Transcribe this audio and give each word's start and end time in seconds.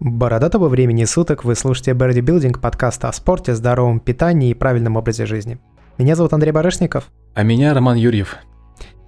Бородатого 0.00 0.68
времени 0.68 1.04
суток 1.04 1.44
вы 1.44 1.56
слушаете 1.56 1.92
Берди 1.92 2.20
Билдинг, 2.20 2.60
подкаст 2.60 3.04
о 3.04 3.12
спорте, 3.12 3.52
здоровом 3.56 3.98
питании 3.98 4.50
и 4.50 4.54
правильном 4.54 4.96
образе 4.96 5.26
жизни. 5.26 5.58
Меня 5.98 6.14
зовут 6.14 6.32
Андрей 6.32 6.52
Барышников. 6.52 7.10
А 7.34 7.42
меня 7.42 7.74
Роман 7.74 7.96
Юрьев. 7.96 8.36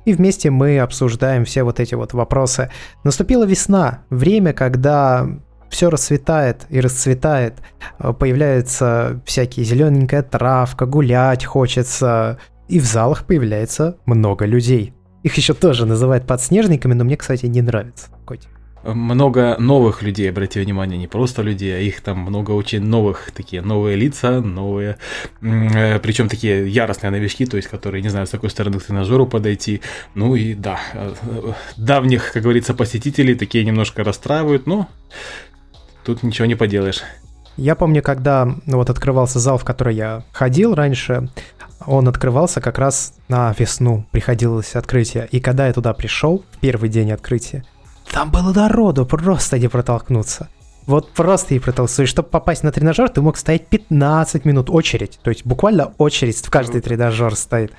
И 0.05 0.13
вместе 0.13 0.51
мы 0.51 0.81
обсуждаем 0.81 1.45
все 1.45 1.63
вот 1.63 1.79
эти 1.79 1.95
вот 1.95 2.13
вопросы. 2.13 2.73
Наступила 3.05 3.45
весна, 3.45 4.03
время, 4.11 4.53
когда 4.53 5.29
все 5.69 5.91
расцветает 5.91 6.67
и 6.71 6.81
расцветает, 6.81 7.59
появляется 7.99 9.23
всякие 9.25 9.65
зелененькая 9.65 10.25
травка, 10.25 10.87
гулять 10.87 11.45
хочется, 11.45 12.41
и 12.67 12.81
в 12.81 12.85
залах 12.85 13.27
появляется 13.27 13.97
много 14.07 14.45
людей. 14.45 14.93
Их 15.23 15.37
еще 15.37 15.55
тоже 15.55 15.87
называют 15.87 16.27
подснежниками, 16.27 16.95
но 16.95 17.05
мне, 17.05 17.17
кстати, 17.17 17.47
не 17.47 17.63
нравится. 17.63 18.09
Котик 18.27 18.60
много 18.83 19.57
новых 19.59 20.03
людей, 20.03 20.31
обратите 20.31 20.61
внимание, 20.61 20.99
не 20.99 21.07
просто 21.07 21.43
людей, 21.43 21.77
а 21.77 21.81
их 21.81 22.01
там 22.01 22.19
много 22.19 22.53
очень 22.53 22.83
новых, 22.83 23.31
такие 23.33 23.63
новые 23.63 23.97
лица, 23.97 24.41
новые, 24.41 24.97
э, 25.43 25.99
причем 25.99 26.29
такие 26.29 26.69
яростные 26.69 27.11
новички, 27.11 27.47
то 27.47 27.57
есть 27.57 27.69
которые 27.69 28.03
не 28.03 28.09
знают, 28.09 28.29
с 28.29 28.33
какой 28.33 28.51
стороны 28.51 28.79
к 28.79 28.85
тренажеру 28.85 29.27
подойти. 29.27 29.81
Ну 30.15 30.35
и 30.35 30.55
да, 30.55 30.81
э, 30.95 31.13
давних, 31.77 32.33
как 32.33 32.43
говорится, 32.43 32.75
посетителей 32.75 33.35
такие 33.35 33.65
немножко 33.65 34.05
расстраивают, 34.05 34.67
но 34.67 34.89
тут 36.05 36.23
ничего 36.23 36.47
не 36.47 36.55
поделаешь. 36.55 37.03
Я 37.57 37.75
помню, 37.75 38.03
когда 38.03 38.47
ну, 38.65 38.79
вот 38.79 38.89
открывался 38.89 39.39
зал, 39.39 39.59
в 39.59 39.65
который 39.65 39.95
я 39.95 40.25
ходил 40.33 40.75
раньше, 40.75 41.29
он 41.87 42.09
открывался 42.09 42.61
как 42.61 42.79
раз 42.79 43.15
на 43.29 43.55
весну, 43.59 44.07
приходилось 44.11 44.75
открытие. 44.77 45.29
И 45.31 45.41
когда 45.41 45.67
я 45.67 45.73
туда 45.73 45.93
пришел, 45.93 46.45
в 46.53 46.59
первый 46.59 46.89
день 46.89 47.13
открытия, 47.13 47.65
там 48.11 48.31
было 48.31 48.53
народу, 48.53 49.07
просто 49.07 49.59
не 49.59 49.69
протолкнуться. 49.69 50.49
Вот 50.87 51.13
просто 51.13 51.55
и 51.55 51.59
протолкнуться. 51.59 52.03
И 52.03 52.07
чтобы 52.07 52.29
попасть 52.29 52.65
на 52.65 52.73
тренажер, 52.73 53.09
ты 53.11 53.21
мог 53.21 53.37
стоять 53.37 53.69
15 53.69 54.45
минут 54.45 54.71
очередь. 54.71 55.21
То 55.23 55.31
есть 55.31 55.47
буквально 55.47 55.93
очередь 55.99 56.45
в 56.45 56.51
каждый 56.51 56.81
тренажер 56.81 57.37
стоит. 57.37 57.73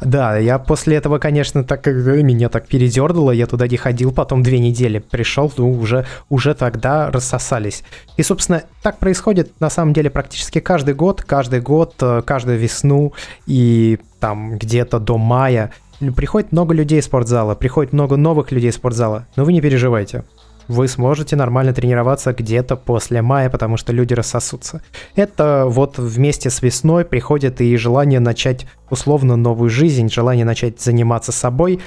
Да, 0.00 0.36
я 0.36 0.58
после 0.58 0.96
этого, 0.96 1.18
конечно, 1.18 1.62
так 1.62 1.86
меня 1.86 2.48
так 2.48 2.66
передернуло, 2.66 3.30
я 3.30 3.46
туда 3.46 3.68
не 3.68 3.76
ходил, 3.76 4.10
потом 4.10 4.42
две 4.42 4.58
недели 4.58 4.98
пришел, 4.98 5.52
ну, 5.56 5.70
уже, 5.70 6.06
уже 6.28 6.54
тогда 6.54 7.10
рассосались. 7.10 7.84
И, 8.16 8.22
собственно, 8.24 8.64
так 8.82 8.98
происходит 8.98 9.60
на 9.60 9.70
самом 9.70 9.92
деле 9.92 10.10
практически 10.10 10.58
каждый 10.58 10.94
год, 10.94 11.22
каждый 11.22 11.60
год, 11.60 11.94
э, 12.00 12.22
каждую 12.22 12.58
весну 12.58 13.12
и 13.46 14.00
там 14.18 14.58
где-то 14.58 14.98
до 14.98 15.18
мая– 15.18 15.72
Приходит 16.14 16.52
много 16.52 16.74
людей 16.74 17.00
из 17.00 17.06
спортзала, 17.06 17.54
приходит 17.54 17.92
много 17.92 18.16
новых 18.16 18.52
людей 18.52 18.70
из 18.70 18.74
спортзала, 18.74 19.26
но 19.36 19.44
вы 19.44 19.52
не 19.52 19.60
переживайте. 19.62 20.24
Вы 20.68 20.88
сможете 20.88 21.36
нормально 21.36 21.72
тренироваться 21.72 22.32
где-то 22.32 22.76
после 22.76 23.22
мая, 23.22 23.48
потому 23.48 23.76
что 23.76 23.92
люди 23.92 24.12
рассосутся. 24.14 24.82
Это 25.14 25.64
вот 25.66 25.98
вместе 25.98 26.50
с 26.50 26.60
весной 26.60 27.04
приходит 27.04 27.60
и 27.60 27.76
желание 27.76 28.20
начать 28.20 28.66
условно 28.90 29.36
новую 29.36 29.70
жизнь, 29.70 30.10
желание 30.10 30.44
начать 30.44 30.80
заниматься 30.80 31.32
собой, 31.32 31.80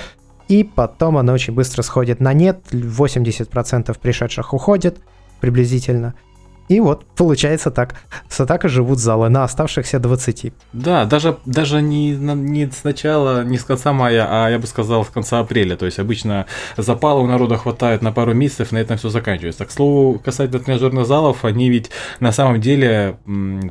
и 0.47 0.63
потом 0.63 1.17
оно 1.17 1.33
очень 1.33 1.53
быстро 1.53 1.81
сходит 1.81 2.19
на 2.19 2.33
нет, 2.33 2.61
80% 2.71 3.95
пришедших 4.01 4.53
уходит 4.53 4.97
приблизительно– 5.39 6.15
и 6.69 6.79
вот 6.79 7.03
получается 7.15 7.71
так. 7.71 7.95
С 8.29 8.39
атакой 8.39 8.69
живут 8.69 8.99
залы 8.99 9.29
на 9.29 9.43
оставшихся 9.43 9.99
20. 9.99 10.53
Да, 10.71 11.05
даже, 11.05 11.37
даже 11.45 11.81
не, 11.81 12.11
не 12.11 12.69
сначала, 12.71 13.43
не 13.43 13.57
с 13.57 13.63
конца 13.63 13.91
мая, 13.91 14.27
а 14.29 14.49
я 14.49 14.59
бы 14.59 14.67
сказал 14.67 15.03
с 15.03 15.09
конца 15.09 15.39
апреля. 15.39 15.75
То 15.75 15.87
есть 15.87 15.97
обычно 15.97 16.45
запала 16.77 17.19
у 17.21 17.25
народа 17.25 17.57
хватает 17.57 18.03
на 18.03 18.11
пару 18.11 18.35
месяцев, 18.35 18.71
на 18.71 18.77
этом 18.77 18.97
все 18.97 19.09
заканчивается. 19.09 19.65
К 19.65 19.71
слову, 19.71 20.19
касательно 20.19 20.59
тренажерных 20.59 21.07
залов, 21.07 21.43
они 21.43 21.71
ведь 21.71 21.89
на 22.19 22.31
самом 22.31 22.61
деле, 22.61 23.17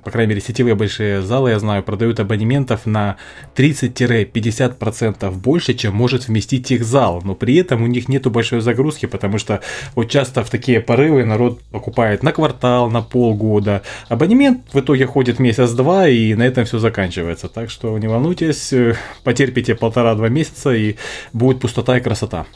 по 0.05 0.11
крайней 0.11 0.31
мере, 0.31 0.41
сетевые 0.41 0.75
большие 0.75 1.23
залы, 1.23 1.51
я 1.51 1.61
знаю, 1.61 1.85
продают 1.85 2.19
абонементов 2.19 2.85
на 2.85 3.17
30-50% 3.55 5.31
больше, 5.31 5.75
чем 5.75 5.95
может 5.95 6.27
вместить 6.27 6.73
их 6.73 6.85
зал. 6.85 7.23
Но 7.25 7.37
при 7.37 7.55
этом 7.59 7.85
у 7.85 7.87
них 7.87 8.09
нету 8.09 8.33
большой 8.33 8.61
загрузки, 8.61 9.07
потому 9.07 9.39
что 9.39 9.61
вот 9.95 10.11
часто 10.11 10.43
в 10.43 10.51
такие 10.51 10.81
порывы 10.81 11.25
народ 11.25 11.61
покупает 11.71 12.25
на 12.25 12.33
квартал, 12.33 12.88
на 12.91 13.03
полгода. 13.03 13.83
Абонемент 14.09 14.63
в 14.73 14.81
итоге 14.81 15.07
ходит 15.07 15.39
месяц-два, 15.39 16.09
и 16.09 16.35
на 16.35 16.43
этом 16.43 16.65
все 16.65 16.79
заканчивается. 16.79 17.49
Так 17.49 17.71
что 17.71 17.99
не 17.99 18.09
волнуйтесь, 18.09 18.73
э, 18.73 18.97
потерпите 19.25 19.75
полтора-два 19.75 20.29
месяца, 20.29 20.75
и 20.75 20.97
будет 21.33 21.61
пустота 21.61 21.99
и 21.99 22.01
красота. 22.01 22.47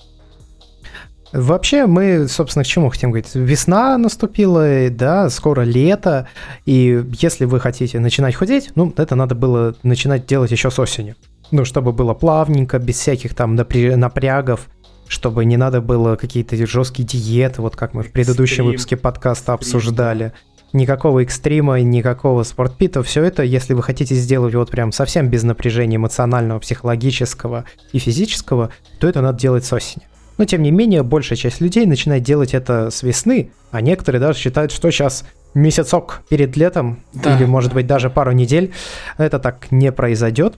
Вообще 1.33 1.87
мы, 1.87 2.29
собственно, 2.29 2.63
к 2.63 2.67
чему 2.67 2.91
хотим 2.91 3.11
говорить? 3.11 3.35
Весна 3.35 3.97
наступила, 3.97 4.91
да, 4.91 5.31
скоро 5.31 5.63
лето, 5.63 6.29
и 6.67 7.03
если 7.21 7.47
вы 7.47 7.59
хотите 7.59 8.01
начинать 8.01 8.35
худеть, 8.35 8.71
ну, 8.75 8.93
это 8.99 9.15
надо 9.15 9.35
было 9.35 9.75
начинать 9.83 10.27
делать 10.27 10.51
еще 10.51 10.71
с 10.71 10.79
осени. 10.79 11.15
Ну, 11.51 11.65
чтобы 11.65 11.93
было 11.93 12.13
плавненько, 12.13 12.79
без 12.79 12.97
всяких 12.97 13.35
там 13.35 13.55
напрягов, 13.55 14.69
чтобы 15.13 15.45
не 15.45 15.59
надо 15.59 15.83
было 15.83 16.17
какие-то 16.17 16.57
жесткие 16.67 17.07
диеты, 17.07 17.61
вот 17.61 17.77
как 17.77 17.93
мы 17.93 18.03
в 18.03 18.11
предыдущем 18.11 18.65
выпуске 18.65 18.97
подкаста 18.97 19.53
обсуждали. 19.53 20.33
Никакого 20.73 21.23
экстрима, 21.23 21.79
никакого 21.83 22.45
спортпита, 22.45 23.03
все 23.03 23.23
это, 23.23 23.43
если 23.43 23.75
вы 23.75 23.83
хотите 23.83 24.15
сделать 24.15 24.55
вот 24.55 24.71
прям 24.71 24.91
совсем 24.91 25.29
без 25.29 25.43
напряжения 25.43 25.97
эмоционального, 25.97 26.61
психологического 26.61 27.67
и 27.93 27.99
физического, 27.99 28.71
то 29.01 29.07
это 29.07 29.21
надо 29.21 29.39
делать 29.39 29.67
с 29.67 29.73
осени. 29.75 30.07
Но 30.39 30.47
тем 30.47 30.63
не 30.63 30.71
менее, 30.71 31.03
большая 31.03 31.37
часть 31.37 31.61
людей 31.61 31.85
начинает 31.85 32.23
делать 32.23 32.55
это 32.55 32.89
с 32.89 33.03
весны, 33.03 33.51
а 33.71 33.83
некоторые 33.83 34.19
даже 34.19 34.39
считают, 34.39 34.73
что 34.73 34.91
сейчас 34.91 35.27
месяцок 35.53 36.23
перед 36.31 36.57
летом, 36.57 37.01
да. 37.13 37.37
или 37.37 37.45
может 37.45 37.75
быть 37.75 37.87
даже 37.87 38.09
пару 38.09 38.33
недель, 38.33 38.73
это 39.19 39.39
так 39.39 39.71
не 39.71 39.93
произойдет. 39.93 40.55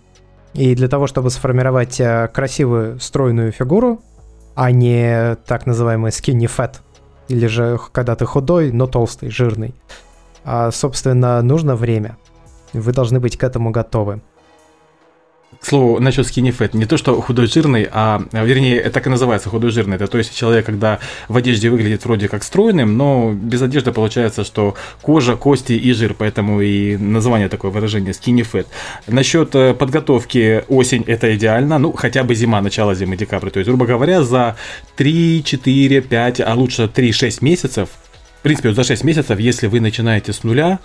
И 0.52 0.76
для 0.76 0.86
того, 0.86 1.08
чтобы 1.08 1.30
сформировать 1.30 1.98
э, 1.98 2.30
красивую, 2.32 3.00
стройную 3.00 3.50
фигуру, 3.50 4.00
а 4.54 4.70
не 4.70 5.36
так 5.46 5.66
называемый 5.66 6.10
skinny 6.10 6.46
fat, 6.46 6.76
или 7.28 7.46
же 7.46 7.78
когда 7.92 8.16
ты 8.16 8.26
худой, 8.26 8.72
но 8.72 8.86
толстый, 8.86 9.30
жирный. 9.30 9.74
А, 10.44 10.70
собственно, 10.70 11.40
нужно 11.42 11.76
время. 11.76 12.16
Вы 12.72 12.92
должны 12.92 13.20
быть 13.20 13.36
к 13.36 13.44
этому 13.44 13.70
готовы. 13.70 14.20
К 15.64 15.66
слову, 15.66 15.98
насчет 15.98 16.26
skinny 16.26 16.54
fat, 16.54 16.76
не 16.76 16.84
то, 16.84 16.98
что 16.98 17.18
худой 17.22 17.46
жирный, 17.46 17.88
а, 17.90 18.22
вернее, 18.32 18.76
это 18.76 18.90
так 18.90 19.06
и 19.06 19.08
называется 19.10 19.48
худой 19.48 19.70
жирный. 19.70 19.96
Это 19.96 20.08
то 20.08 20.18
есть 20.18 20.36
человек, 20.36 20.66
когда 20.66 20.98
в 21.28 21.38
одежде 21.38 21.70
выглядит 21.70 22.04
вроде 22.04 22.28
как 22.28 22.44
стройным, 22.44 22.98
но 22.98 23.32
без 23.32 23.62
одежды 23.62 23.90
получается, 23.90 24.44
что 24.44 24.74
кожа, 25.00 25.36
кости 25.36 25.72
и 25.72 25.94
жир, 25.94 26.12
поэтому 26.12 26.60
и 26.60 26.98
название 26.98 27.48
такое 27.48 27.70
выражение 27.70 28.12
skinny 28.12 28.46
fat. 28.46 28.66
Насчет 29.06 29.54
э, 29.54 29.72
подготовки 29.72 30.64
осень 30.68 31.02
это 31.06 31.34
идеально, 31.34 31.78
ну, 31.78 31.92
хотя 31.92 32.24
бы 32.24 32.34
зима, 32.34 32.60
начало 32.60 32.94
зимы, 32.94 33.16
декабрь. 33.16 33.48
То 33.48 33.58
есть, 33.58 33.68
грубо 33.70 33.86
говоря, 33.86 34.22
за 34.22 34.56
3, 34.96 35.42
4, 35.46 36.02
5, 36.02 36.40
а 36.42 36.54
лучше 36.54 36.90
3-6 36.94 37.38
месяцев 37.40 37.88
в 38.38 38.42
принципе, 38.44 38.74
за 38.74 38.84
6 38.84 39.04
месяцев, 39.04 39.40
если 39.40 39.68
вы 39.68 39.80
начинаете 39.80 40.34
с 40.34 40.44
нуля, 40.44 40.78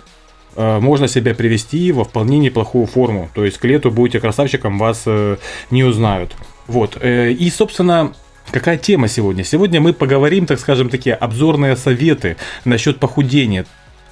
можно 0.56 1.08
себя 1.08 1.34
привести 1.34 1.92
во 1.92 2.04
вполне 2.04 2.38
неплохую 2.38 2.86
форму. 2.86 3.28
То 3.34 3.44
есть 3.44 3.58
к 3.58 3.64
лету 3.64 3.90
будете 3.90 4.20
красавчиком, 4.20 4.78
вас 4.78 5.02
э, 5.06 5.36
не 5.70 5.84
узнают. 5.84 6.34
Вот. 6.66 6.98
Э, 7.00 7.30
и, 7.30 7.50
собственно, 7.50 8.12
Какая 8.50 8.78
тема 8.78 9.06
сегодня? 9.06 9.44
Сегодня 9.44 9.80
мы 9.80 9.92
поговорим, 9.92 10.44
так 10.44 10.58
скажем, 10.58 10.88
такие 10.88 11.14
обзорные 11.14 11.76
советы 11.76 12.36
насчет 12.64 12.98
похудения. 12.98 13.64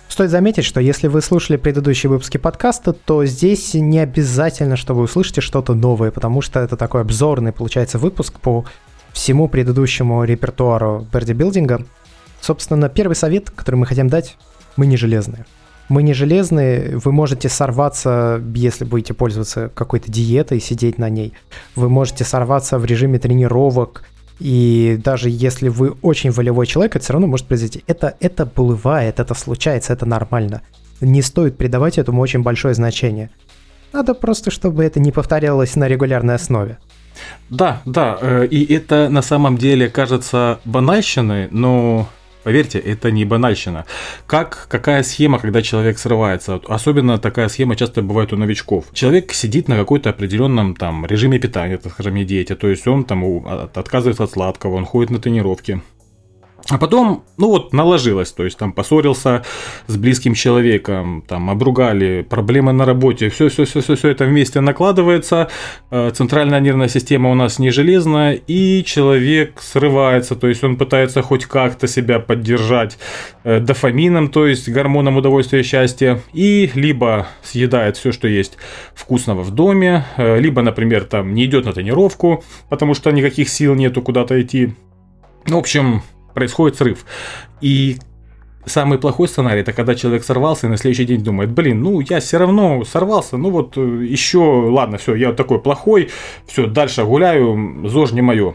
Стоит 0.08 0.30
заметить, 0.30 0.64
что 0.64 0.80
если 0.80 1.08
вы 1.08 1.22
слушали 1.22 1.56
предыдущие 1.56 2.08
выпуски 2.08 2.38
подкаста, 2.38 2.92
то 2.92 3.24
здесь 3.24 3.74
не 3.74 3.98
обязательно, 3.98 4.76
что 4.76 4.94
вы 4.94 5.02
услышите 5.02 5.40
что-то 5.40 5.74
новое, 5.74 6.12
потому 6.12 6.40
что 6.40 6.60
это 6.60 6.76
такой 6.76 7.00
обзорный, 7.00 7.52
получается, 7.52 7.98
выпуск 7.98 8.38
по 8.38 8.64
всему 9.12 9.48
предыдущему 9.48 10.22
репертуару 10.22 11.06
бодибилдинга. 11.12 11.84
Собственно, 12.40 12.88
первый 12.88 13.14
совет, 13.14 13.50
который 13.50 13.76
мы 13.76 13.86
хотим 13.86 14.08
дать, 14.08 14.36
мы 14.76 14.86
не 14.86 14.96
железные. 14.96 15.46
Мы 15.88 16.02
не 16.02 16.12
железные, 16.12 16.98
вы 16.98 17.12
можете 17.12 17.48
сорваться, 17.48 18.42
если 18.54 18.84
будете 18.84 19.14
пользоваться 19.14 19.70
какой-то 19.74 20.10
диетой, 20.12 20.60
сидеть 20.60 20.98
на 20.98 21.08
ней. 21.08 21.32
Вы 21.76 21.88
можете 21.88 22.24
сорваться 22.24 22.78
в 22.78 22.84
режиме 22.84 23.18
тренировок, 23.18 24.04
и 24.38 25.00
даже 25.02 25.30
если 25.30 25.68
вы 25.68 25.90
очень 26.02 26.30
волевой 26.30 26.66
человек, 26.66 26.96
это 26.96 27.04
все 27.04 27.12
равно 27.14 27.26
может 27.26 27.46
произойти. 27.46 27.82
Это, 27.86 28.14
это 28.20 28.46
бывает, 28.46 29.18
это 29.18 29.34
случается, 29.34 29.92
это 29.92 30.06
нормально. 30.06 30.62
Не 31.00 31.22
стоит 31.22 31.56
придавать 31.56 31.98
этому 31.98 32.20
очень 32.20 32.42
большое 32.42 32.74
значение. 32.74 33.30
Надо 33.92 34.14
просто, 34.14 34.50
чтобы 34.50 34.84
это 34.84 35.00
не 35.00 35.12
повторялось 35.12 35.74
на 35.76 35.88
регулярной 35.88 36.34
основе. 36.34 36.78
Да, 37.50 37.82
да, 37.84 38.18
э, 38.20 38.46
и 38.46 38.72
это 38.72 39.08
на 39.08 39.22
самом 39.22 39.56
деле 39.56 39.88
кажется 39.88 40.60
банальщиной, 40.64 41.48
но 41.50 42.08
Поверьте, 42.48 42.78
это 42.78 43.10
не 43.10 43.26
банальщина. 43.26 43.84
Как, 44.26 44.68
какая 44.70 45.02
схема, 45.02 45.38
когда 45.38 45.60
человек 45.60 45.98
срывается? 45.98 46.58
Особенно 46.66 47.18
такая 47.18 47.48
схема 47.48 47.76
часто 47.76 48.00
бывает 48.00 48.32
у 48.32 48.36
новичков. 48.36 48.86
Человек 48.94 49.34
сидит 49.34 49.68
на 49.68 49.76
какой-то 49.76 50.08
определенном 50.08 50.74
там 50.74 51.04
режиме 51.04 51.38
питания, 51.38 51.76
так 51.76 51.92
скажем, 51.92 52.16
диете. 52.24 52.54
То 52.54 52.68
есть 52.68 52.88
он 52.88 53.04
там 53.04 53.22
отказывается 53.74 54.24
от 54.24 54.30
сладкого, 54.30 54.76
он 54.76 54.86
ходит 54.86 55.10
на 55.10 55.18
тренировки. 55.18 55.82
А 56.70 56.76
потом, 56.76 57.24
ну 57.38 57.48
вот, 57.48 57.72
наложилось, 57.72 58.30
то 58.30 58.44
есть 58.44 58.58
там 58.58 58.74
поссорился 58.74 59.42
с 59.86 59.96
близким 59.96 60.34
человеком, 60.34 61.24
там 61.26 61.48
обругали, 61.48 62.26
проблемы 62.28 62.72
на 62.72 62.84
работе, 62.84 63.30
все, 63.30 63.48
все, 63.48 63.64
все, 63.64 63.80
все, 63.80 63.96
все 63.96 64.08
это 64.10 64.26
вместе 64.26 64.60
накладывается, 64.60 65.48
э, 65.90 66.10
центральная 66.10 66.60
нервная 66.60 66.88
система 66.88 67.30
у 67.30 67.34
нас 67.34 67.58
не 67.58 67.70
железная, 67.70 68.34
и 68.34 68.84
человек 68.84 69.62
срывается, 69.62 70.36
то 70.36 70.46
есть 70.46 70.62
он 70.62 70.76
пытается 70.76 71.22
хоть 71.22 71.46
как-то 71.46 71.88
себя 71.88 72.18
поддержать 72.18 72.98
э, 73.44 73.60
дофамином, 73.60 74.28
то 74.28 74.46
есть 74.46 74.68
гормоном 74.68 75.16
удовольствия 75.16 75.60
и 75.60 75.62
счастья, 75.62 76.20
и 76.34 76.70
либо 76.74 77.28
съедает 77.42 77.96
все, 77.96 78.12
что 78.12 78.28
есть 78.28 78.58
вкусного 78.94 79.42
в 79.42 79.52
доме, 79.52 80.04
э, 80.18 80.38
либо, 80.38 80.60
например, 80.60 81.04
там 81.04 81.32
не 81.32 81.46
идет 81.46 81.64
на 81.64 81.72
тренировку, 81.72 82.44
потому 82.68 82.92
что 82.92 83.10
никаких 83.10 83.48
сил 83.48 83.74
нету 83.74 84.02
куда-то 84.02 84.38
идти. 84.38 84.74
В 85.46 85.56
общем, 85.56 86.02
происходит 86.38 86.76
срыв. 86.76 87.04
И 87.60 87.98
самый 88.64 88.98
плохой 88.98 89.26
сценарий 89.26 89.62
это 89.62 89.72
когда 89.72 89.94
человек 89.94 90.22
сорвался 90.24 90.66
и 90.66 90.70
на 90.70 90.76
следующий 90.76 91.04
день 91.04 91.22
думает, 91.22 91.50
блин, 91.50 91.82
ну 91.82 92.00
я 92.00 92.20
все 92.20 92.38
равно 92.38 92.84
сорвался, 92.84 93.36
ну 93.36 93.50
вот 93.50 93.76
э, 93.76 93.80
еще, 93.80 94.38
ладно, 94.38 94.98
все, 94.98 95.14
я 95.14 95.32
такой 95.32 95.60
плохой, 95.60 96.10
все, 96.46 96.66
дальше 96.66 97.04
гуляю, 97.04 97.88
ЗОЖ 97.88 98.12
не 98.12 98.22
мое. 98.22 98.54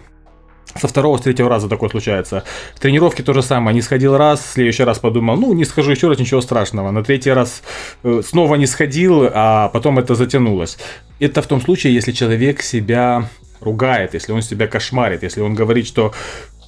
Со 0.80 0.88
второго, 0.88 1.18
с 1.18 1.22
третьего 1.22 1.50
раза 1.50 1.68
такое 1.70 1.90
случается. 1.90 2.44
В 2.74 2.80
тренировке 2.80 3.22
то 3.22 3.34
же 3.34 3.44
самое. 3.44 3.76
Не 3.76 3.82
сходил 3.82 4.18
раз, 4.18 4.40
в 4.40 4.54
следующий 4.54 4.84
раз 4.84 4.98
подумал, 4.98 5.36
ну, 5.38 5.54
не 5.54 5.66
схожу 5.66 5.92
еще 5.92 6.08
раз, 6.08 6.18
ничего 6.18 6.42
страшного. 6.42 6.90
На 6.90 7.04
третий 7.04 7.32
раз 7.32 7.62
э, 8.04 8.22
снова 8.26 8.56
не 8.56 8.66
сходил, 8.66 9.30
а 9.32 9.70
потом 9.70 10.00
это 10.00 10.16
затянулось. 10.16 10.80
Это 11.20 11.44
в 11.44 11.48
том 11.48 11.62
случае, 11.62 11.94
если 11.94 12.12
человек 12.12 12.64
себя 12.64 13.30
ругает, 13.64 14.14
если 14.14 14.32
он 14.34 14.42
себя 14.42 14.68
кошмарит, 14.68 15.24
если 15.24 15.42
он 15.42 15.56
говорит, 15.56 15.88
что 15.88 16.14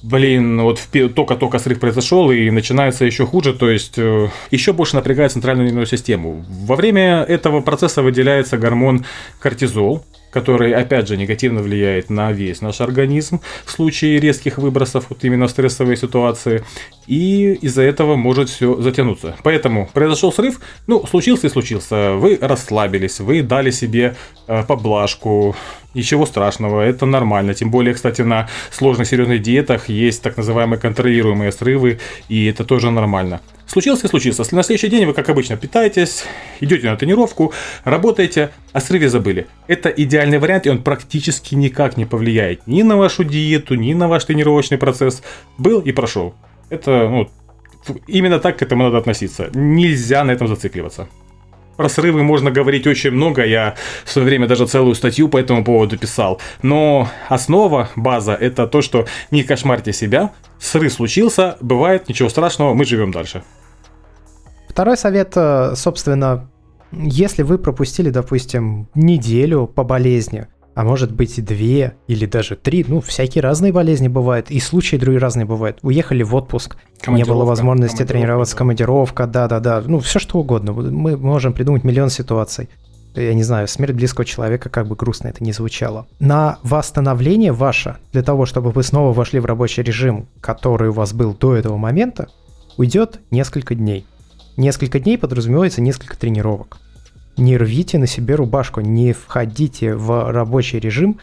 блин, 0.06 0.60
вот 0.60 0.80
только-только 1.14 1.58
срыв 1.58 1.80
произошел 1.80 2.30
и 2.30 2.50
начинается 2.50 3.04
еще 3.04 3.26
хуже, 3.26 3.52
то 3.52 3.68
есть 3.68 3.98
э, 3.98 4.28
еще 4.50 4.72
больше 4.72 4.96
напрягает 4.96 5.32
центральную 5.32 5.66
нервную 5.66 5.86
систему. 5.86 6.44
Во 6.48 6.76
время 6.76 7.24
этого 7.28 7.60
процесса 7.60 8.02
выделяется 8.02 8.56
гормон 8.56 9.04
кортизол, 9.40 10.04
который, 10.30 10.74
опять 10.74 11.08
же, 11.08 11.16
негативно 11.16 11.62
влияет 11.62 12.10
на 12.10 12.30
весь 12.30 12.60
наш 12.60 12.80
организм 12.80 13.40
в 13.64 13.70
случае 13.70 14.20
резких 14.20 14.58
выбросов, 14.58 15.06
вот 15.08 15.24
именно 15.24 15.46
в 15.46 15.50
стрессовой 15.50 15.96
ситуации, 15.96 16.62
и 17.06 17.54
из-за 17.62 17.82
этого 17.82 18.16
может 18.16 18.50
все 18.50 18.80
затянуться. 18.80 19.34
Поэтому 19.42 19.88
произошел 19.92 20.32
срыв, 20.32 20.60
ну, 20.86 21.06
случился 21.06 21.46
и 21.46 21.50
случился, 21.50 22.12
вы 22.12 22.38
расслабились, 22.40 23.18
вы 23.20 23.42
дали 23.42 23.70
себе 23.70 24.14
э, 24.46 24.62
поблажку, 24.64 25.56
ничего 25.96 26.26
страшного, 26.26 26.82
это 26.82 27.06
нормально, 27.06 27.54
тем 27.54 27.70
более, 27.70 27.94
кстати, 27.94 28.22
на 28.22 28.48
сложных 28.70 29.08
серьезных 29.08 29.42
диетах 29.42 29.88
есть 29.88 30.22
так 30.22 30.36
называемые 30.36 30.78
контролируемые 30.78 31.50
срывы, 31.50 31.98
и 32.28 32.46
это 32.46 32.64
тоже 32.64 32.90
нормально. 32.90 33.40
Случился 33.66 34.06
и 34.06 34.10
случился. 34.10 34.46
На 34.54 34.62
следующий 34.62 34.88
день 34.88 35.06
вы, 35.06 35.12
как 35.12 35.28
обычно, 35.28 35.56
питаетесь, 35.56 36.24
идете 36.60 36.88
на 36.88 36.96
тренировку, 36.96 37.52
работаете, 37.82 38.50
о 38.72 38.80
срыве 38.80 39.08
забыли. 39.08 39.48
Это 39.66 39.88
идеальный 39.88 40.38
вариант, 40.38 40.66
и 40.66 40.70
он 40.70 40.82
практически 40.82 41.56
никак 41.56 41.96
не 41.96 42.04
повлияет 42.04 42.66
ни 42.66 42.82
на 42.82 42.96
вашу 42.96 43.24
диету, 43.24 43.74
ни 43.74 43.92
на 43.92 44.06
ваш 44.06 44.24
тренировочный 44.24 44.78
процесс. 44.78 45.22
Был 45.58 45.80
и 45.80 45.90
прошел. 45.90 46.34
Это, 46.68 47.08
ну, 47.08 47.28
именно 48.06 48.38
так 48.38 48.58
к 48.58 48.62
этому 48.62 48.84
надо 48.84 48.98
относиться. 48.98 49.50
Нельзя 49.52 50.22
на 50.24 50.30
этом 50.30 50.46
зацикливаться. 50.46 51.08
Про 51.76 51.88
срывы 51.88 52.22
можно 52.22 52.50
говорить 52.50 52.86
очень 52.86 53.10
много, 53.10 53.44
я 53.44 53.74
в 54.04 54.10
свое 54.10 54.26
время 54.26 54.46
даже 54.46 54.66
целую 54.66 54.94
статью 54.94 55.28
по 55.28 55.36
этому 55.36 55.64
поводу 55.64 55.98
писал. 55.98 56.40
Но 56.62 57.08
основа, 57.28 57.90
база, 57.96 58.32
это 58.32 58.66
то, 58.66 58.80
что 58.82 59.06
не 59.30 59.42
кошмарьте 59.42 59.92
себя, 59.92 60.30
срыв 60.58 60.92
случился, 60.92 61.56
бывает, 61.60 62.08
ничего 62.08 62.28
страшного, 62.28 62.74
мы 62.74 62.84
живем 62.84 63.12
дальше. 63.12 63.42
Второй 64.68 64.96
совет, 64.96 65.32
э, 65.36 65.74
собственно, 65.74 66.50
если 66.92 67.42
вы 67.42 67.58
пропустили, 67.58 68.10
допустим, 68.10 68.88
неделю 68.94 69.66
по 69.66 69.84
болезни, 69.84 70.46
а 70.76 70.84
может 70.84 71.10
быть 71.10 71.38
и 71.38 71.42
две 71.42 71.94
или 72.06 72.26
даже 72.26 72.54
три, 72.54 72.84
ну, 72.86 73.00
всякие 73.00 73.40
разные 73.40 73.72
болезни 73.72 74.08
бывают, 74.08 74.50
и 74.50 74.60
случаи 74.60 74.96
другие 74.96 75.18
разные 75.18 75.46
бывают. 75.46 75.78
Уехали 75.80 76.22
в 76.22 76.34
отпуск, 76.34 76.76
не 77.08 77.24
было 77.24 77.46
возможности 77.46 78.04
тренироваться, 78.04 78.54
да. 78.54 78.58
командировка, 78.58 79.26
да-да-да, 79.26 79.82
ну, 79.86 80.00
все 80.00 80.18
что 80.18 80.38
угодно. 80.38 80.74
Мы 80.74 81.16
можем 81.16 81.54
придумать 81.54 81.82
миллион 81.82 82.10
ситуаций. 82.10 82.68
Я 83.14 83.32
не 83.32 83.42
знаю, 83.42 83.68
смерть 83.68 83.94
близкого 83.94 84.26
человека, 84.26 84.68
как 84.68 84.86
бы 84.86 84.96
грустно 84.96 85.28
это 85.28 85.42
ни 85.42 85.50
звучало. 85.50 86.06
На 86.20 86.58
восстановление 86.62 87.52
ваше, 87.52 87.96
для 88.12 88.22
того, 88.22 88.44
чтобы 88.44 88.70
вы 88.70 88.82
снова 88.82 89.14
вошли 89.14 89.40
в 89.40 89.46
рабочий 89.46 89.82
режим, 89.82 90.28
который 90.42 90.90
у 90.90 90.92
вас 90.92 91.14
был 91.14 91.32
до 91.32 91.56
этого 91.56 91.78
момента, 91.78 92.28
уйдет 92.76 93.20
несколько 93.30 93.74
дней. 93.74 94.04
Несколько 94.58 95.00
дней 95.00 95.16
подразумевается 95.16 95.80
несколько 95.80 96.18
тренировок 96.18 96.76
не 97.36 97.56
рвите 97.56 97.98
на 97.98 98.06
себе 98.06 98.34
рубашку, 98.34 98.80
не 98.80 99.12
входите 99.12 99.94
в 99.94 100.32
рабочий 100.32 100.78
режим 100.78 101.20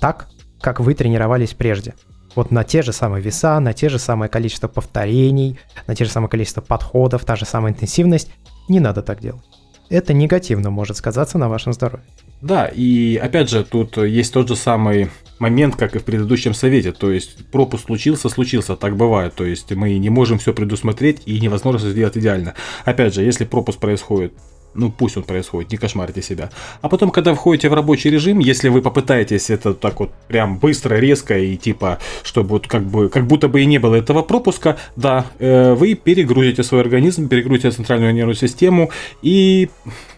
так, 0.00 0.28
как 0.60 0.80
вы 0.80 0.94
тренировались 0.94 1.54
прежде. 1.54 1.94
Вот 2.34 2.50
на 2.50 2.64
те 2.64 2.82
же 2.82 2.92
самые 2.92 3.22
веса, 3.22 3.58
на 3.60 3.72
те 3.72 3.88
же 3.88 3.98
самое 3.98 4.30
количество 4.30 4.68
повторений, 4.68 5.58
на 5.86 5.94
те 5.94 6.04
же 6.04 6.10
самое 6.10 6.30
количество 6.30 6.60
подходов, 6.60 7.24
та 7.24 7.36
же 7.36 7.44
самая 7.44 7.72
интенсивность. 7.72 8.30
Не 8.68 8.78
надо 8.78 9.02
так 9.02 9.20
делать. 9.20 9.42
Это 9.88 10.12
негативно 10.12 10.70
может 10.70 10.96
сказаться 10.96 11.36
на 11.36 11.48
вашем 11.48 11.72
здоровье. 11.72 12.06
Да, 12.40 12.66
и 12.66 13.16
опять 13.16 13.50
же, 13.50 13.64
тут 13.64 13.96
есть 13.96 14.32
тот 14.32 14.46
же 14.46 14.54
самый 14.54 15.10
момент, 15.40 15.74
как 15.74 15.96
и 15.96 15.98
в 15.98 16.04
предыдущем 16.04 16.54
совете. 16.54 16.92
То 16.92 17.10
есть 17.10 17.50
пропуск 17.50 17.86
случился, 17.86 18.28
случился, 18.28 18.76
так 18.76 18.96
бывает. 18.96 19.34
То 19.34 19.44
есть 19.44 19.72
мы 19.72 19.98
не 19.98 20.08
можем 20.08 20.38
все 20.38 20.54
предусмотреть 20.54 21.22
и 21.26 21.40
невозможно 21.40 21.90
сделать 21.90 22.16
идеально. 22.16 22.54
Опять 22.84 23.14
же, 23.14 23.22
если 23.22 23.44
пропуск 23.44 23.80
происходит 23.80 24.32
ну 24.74 24.90
пусть 24.90 25.16
он 25.16 25.24
происходит, 25.24 25.72
не 25.72 25.78
кошмарите 25.78 26.22
себя. 26.22 26.50
А 26.80 26.88
потом, 26.88 27.10
когда 27.10 27.34
входите 27.34 27.68
в 27.68 27.74
рабочий 27.74 28.10
режим, 28.10 28.38
если 28.38 28.68
вы 28.68 28.82
попытаетесь 28.82 29.50
это 29.50 29.74
так 29.74 30.00
вот 30.00 30.10
прям 30.28 30.58
быстро, 30.58 30.96
резко 30.96 31.38
и 31.38 31.56
типа, 31.56 31.98
чтобы 32.22 32.50
вот 32.50 32.66
как 32.66 32.84
бы, 32.84 33.08
как 33.08 33.26
будто 33.26 33.48
бы 33.48 33.62
и 33.62 33.66
не 33.66 33.78
было 33.78 33.96
этого 33.96 34.22
пропуска, 34.22 34.76
да, 34.96 35.26
э, 35.38 35.74
вы 35.74 35.94
перегрузите 35.94 36.62
свой 36.62 36.80
организм, 36.80 37.28
перегрузите 37.28 37.70
центральную 37.70 38.14
нервную 38.14 38.36
систему 38.36 38.90
и 39.22 39.68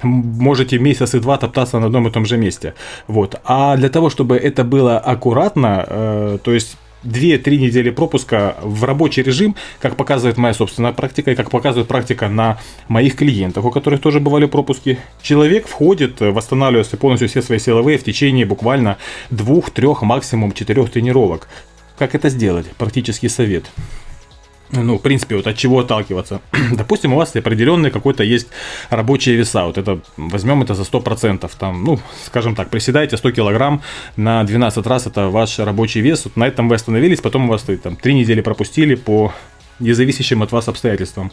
можете 0.03 0.79
месяц 0.79 1.15
и 1.15 1.21
два 1.21 1.39
топтаться 1.39 1.79
на 1.79 1.87
одном 1.87 2.09
и 2.09 2.11
том 2.11 2.27
же 2.27 2.37
месте. 2.37 2.75
Вот. 3.09 3.41
А 3.45 3.77
для 3.77 3.89
того, 3.89 4.11
чтобы 4.11 4.37
это 4.37 4.65
было 4.65 4.99
аккуратно, 4.99 5.85
э, 5.89 6.39
то 6.43 6.53
есть 6.53 6.77
2-3 7.05 7.57
недели 7.57 7.91
пропуска 7.91 8.57
в 8.63 8.85
рабочий 8.85 9.23
режим, 9.23 9.57
как 9.81 9.97
показывает 9.97 10.37
моя 10.37 10.55
собственная 10.55 10.93
практика 10.93 11.31
и 11.31 11.35
как 11.35 11.51
показывает 11.51 11.89
практика 11.89 12.29
на 12.29 12.59
моих 12.89 13.17
клиентах, 13.17 13.65
у 13.65 13.71
которых 13.71 14.01
тоже 14.01 14.21
бывали 14.21 14.47
пропуски. 14.47 14.99
Человек 15.23 15.67
входит, 15.67 16.21
восстанавливается 16.21 16.97
полностью 16.97 17.29
все 17.29 17.43
свои 17.43 17.59
силовые 17.59 17.99
в 17.99 18.05
течение 18.05 18.47
буквально 18.47 18.99
2-3, 19.31 20.05
максимум 20.05 20.53
4 20.53 20.85
тренировок. 20.87 21.49
Как 21.99 22.15
это 22.15 22.29
сделать? 22.29 22.67
Практический 22.79 23.29
совет 23.29 23.65
ну, 24.73 24.97
в 24.97 25.03
принципе, 25.03 25.37
вот 25.37 25.47
от 25.47 25.57
чего 25.57 25.81
отталкиваться. 25.81 26.41
Допустим, 26.73 27.13
у 27.13 27.17
вас 27.17 27.37
определенный 27.37 27.91
какой-то 27.91 28.25
есть 28.25 28.49
рабочие 28.91 29.37
веса. 29.37 29.65
Вот 29.65 29.79
это, 29.79 30.01
возьмем 30.17 30.63
это 30.63 30.75
за 30.75 30.83
100%. 30.83 31.51
Там, 31.59 31.85
ну, 31.85 32.01
скажем 32.27 32.55
так, 32.55 32.71
приседаете 32.71 33.17
100 33.17 33.33
килограмм 33.33 33.83
на 34.17 34.43
12 34.45 34.87
раз, 34.87 35.07
это 35.07 35.29
ваш 35.29 35.59
рабочий 35.59 36.01
вес. 36.01 36.25
Вот 36.25 36.37
на 36.37 36.47
этом 36.47 36.69
вы 36.69 36.77
остановились, 36.77 37.21
потом 37.21 37.47
у 37.47 37.49
вас 37.49 37.63
там 37.83 37.97
3 37.97 38.15
недели 38.15 38.41
пропустили 38.41 38.95
по 38.95 39.33
независящим 39.79 40.43
от 40.43 40.53
вас 40.53 40.69
обстоятельствам. 40.69 41.33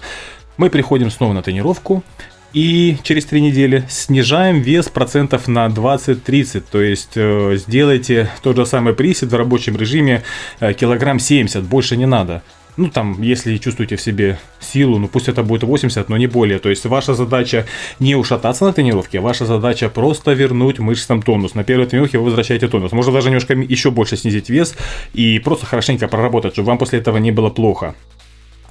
Мы 0.57 0.69
приходим 0.69 1.09
снова 1.09 1.33
на 1.33 1.41
тренировку, 1.41 2.03
и 2.51 2.97
через 3.03 3.25
3 3.25 3.41
недели 3.41 3.85
снижаем 3.89 4.59
вес 4.59 4.89
процентов 4.89 5.47
на 5.47 5.67
20-30. 5.67 6.63
То 6.69 6.81
есть 6.81 7.11
э, 7.15 7.55
сделайте 7.57 8.29
тот 8.41 8.57
же 8.57 8.65
самый 8.65 8.93
присед 8.93 9.31
в 9.31 9.35
рабочем 9.35 9.77
режиме 9.77 10.23
э, 10.59 10.73
килограмм 10.73 11.19
70, 11.19 11.63
больше 11.63 11.95
не 11.95 12.05
надо 12.05 12.41
ну 12.79 12.89
там, 12.89 13.21
если 13.21 13.57
чувствуете 13.57 13.95
в 13.95 14.01
себе 14.01 14.39
силу, 14.59 14.99
ну 14.99 15.07
пусть 15.07 15.27
это 15.27 15.43
будет 15.43 15.63
80, 15.63 16.09
но 16.09 16.17
не 16.17 16.27
более. 16.27 16.59
То 16.59 16.69
есть 16.69 16.85
ваша 16.85 17.13
задача 17.13 17.65
не 17.99 18.15
ушататься 18.15 18.65
на 18.65 18.73
тренировке, 18.73 19.19
ваша 19.19 19.45
задача 19.45 19.89
просто 19.89 20.31
вернуть 20.31 20.79
мышцам 20.79 21.21
тонус. 21.21 21.55
На 21.55 21.63
первой 21.63 21.87
тренировке 21.87 22.17
вы 22.17 22.25
возвращаете 22.25 22.67
тонус. 22.67 22.91
Можно 22.93 23.13
даже 23.13 23.27
немножко 23.27 23.53
еще 23.53 23.91
больше 23.91 24.17
снизить 24.17 24.49
вес 24.49 24.75
и 25.13 25.39
просто 25.39 25.65
хорошенько 25.65 26.07
проработать, 26.07 26.53
чтобы 26.53 26.67
вам 26.67 26.77
после 26.77 26.99
этого 26.99 27.17
не 27.17 27.31
было 27.31 27.49
плохо. 27.49 27.95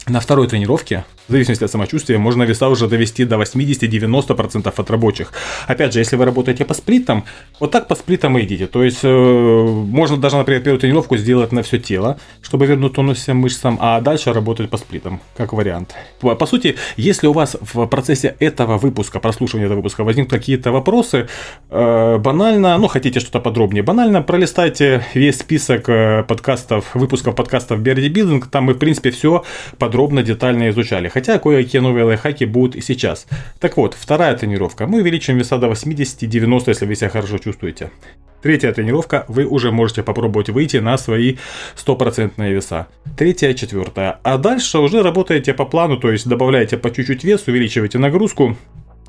На 0.09 0.21
второй 0.21 0.49
тренировке, 0.49 1.05
в 1.29 1.33
зависимости 1.33 1.65
от 1.65 1.71
самочувствия, 1.71 2.19
можно 2.19 2.45
веса 2.45 2.69
уже 2.69 2.88
довести 2.88 3.25
до 3.25 3.37
80-90% 3.37 4.73
от 4.77 4.91
рабочих. 4.91 5.33
Опять 5.67 5.93
же, 5.93 5.99
если 5.99 6.17
вы 6.17 6.25
работаете 6.25 6.65
по 6.65 6.75
сплитам, 6.75 7.25
вот 7.61 7.71
так 7.71 7.88
по 7.88 7.95
сплитам 7.95 8.38
и 8.38 8.43
идите. 8.43 8.67
То 8.67 8.83
есть, 8.83 9.00
э, 9.03 9.09
можно 9.09 10.17
даже, 10.17 10.37
например, 10.37 10.62
первую 10.62 10.81
тренировку 10.81 11.17
сделать 11.17 11.53
на 11.53 11.62
все 11.62 11.79
тело, 11.79 12.19
чтобы 12.41 12.67
вернуть 12.67 12.95
тонус 12.95 13.19
всем 13.19 13.37
мышцам, 13.38 13.79
а 13.81 14.00
дальше 14.00 14.33
работать 14.33 14.71
по 14.71 14.79
сплитам, 14.79 15.21
как 15.37 15.53
вариант. 15.53 15.95
По, 16.21 16.35
по 16.35 16.47
сути, 16.47 16.77
если 16.97 17.27
у 17.27 17.33
вас 17.33 17.57
в 17.61 17.87
процессе 17.87 18.35
этого 18.38 18.79
выпуска, 18.79 19.21
прослушивания 19.21 19.67
этого 19.67 19.79
выпуска 19.79 20.05
возникнут 20.05 20.31
какие-то 20.31 20.73
вопросы, 20.73 21.29
э, 21.71 22.19
банально, 22.19 22.79
ну, 22.79 22.88
хотите 22.88 23.21
что-то 23.21 23.41
подробнее, 23.41 23.83
банально 23.83 24.23
пролистайте 24.23 25.05
весь 25.15 25.38
список 25.38 25.88
э, 25.88 26.25
подкастов, 26.27 26.95
выпусков 26.95 27.35
подкастов 27.35 27.81
Берди 27.81 28.09
Билдинг, 28.09 28.47
там 28.47 28.65
мы, 28.65 28.73
в 28.73 28.79
принципе, 28.79 29.11
все 29.11 29.45
подробно 29.79 29.98
подробно, 29.99 30.23
детально 30.23 30.69
изучали. 30.69 31.09
Хотя 31.09 31.38
кое-какие 31.38 31.83
новые 31.83 32.05
лайфхаки 32.05 32.47
будут 32.47 32.76
и 32.76 32.81
сейчас. 32.81 33.26
Так 33.59 33.76
вот, 33.76 33.95
вторая 33.95 34.37
тренировка. 34.37 34.87
Мы 34.87 35.00
увеличим 35.00 35.38
веса 35.38 35.59
до 35.59 35.67
80-90, 35.67 36.69
если 36.69 36.87
вы 36.87 36.95
себя 36.95 37.11
хорошо 37.11 37.38
чувствуете. 37.38 37.90
Третья 38.40 38.73
тренировка, 38.73 39.25
вы 39.28 39.45
уже 39.45 39.73
можете 39.73 40.02
попробовать 40.02 40.50
выйти 40.50 40.76
на 40.76 40.99
свои 40.99 41.37
стопроцентные 41.75 42.52
веса. 42.52 42.87
Третья, 43.17 43.55
четвертая. 43.55 44.21
А 44.23 44.38
дальше 44.38 44.78
уже 44.78 45.02
работаете 45.02 45.52
по 45.52 45.64
плану, 45.64 45.97
то 45.97 46.12
есть 46.12 46.28
добавляете 46.28 46.76
по 46.76 46.90
чуть-чуть 46.90 47.25
вес, 47.25 47.49
увеличиваете 47.49 47.99
нагрузку, 47.99 48.57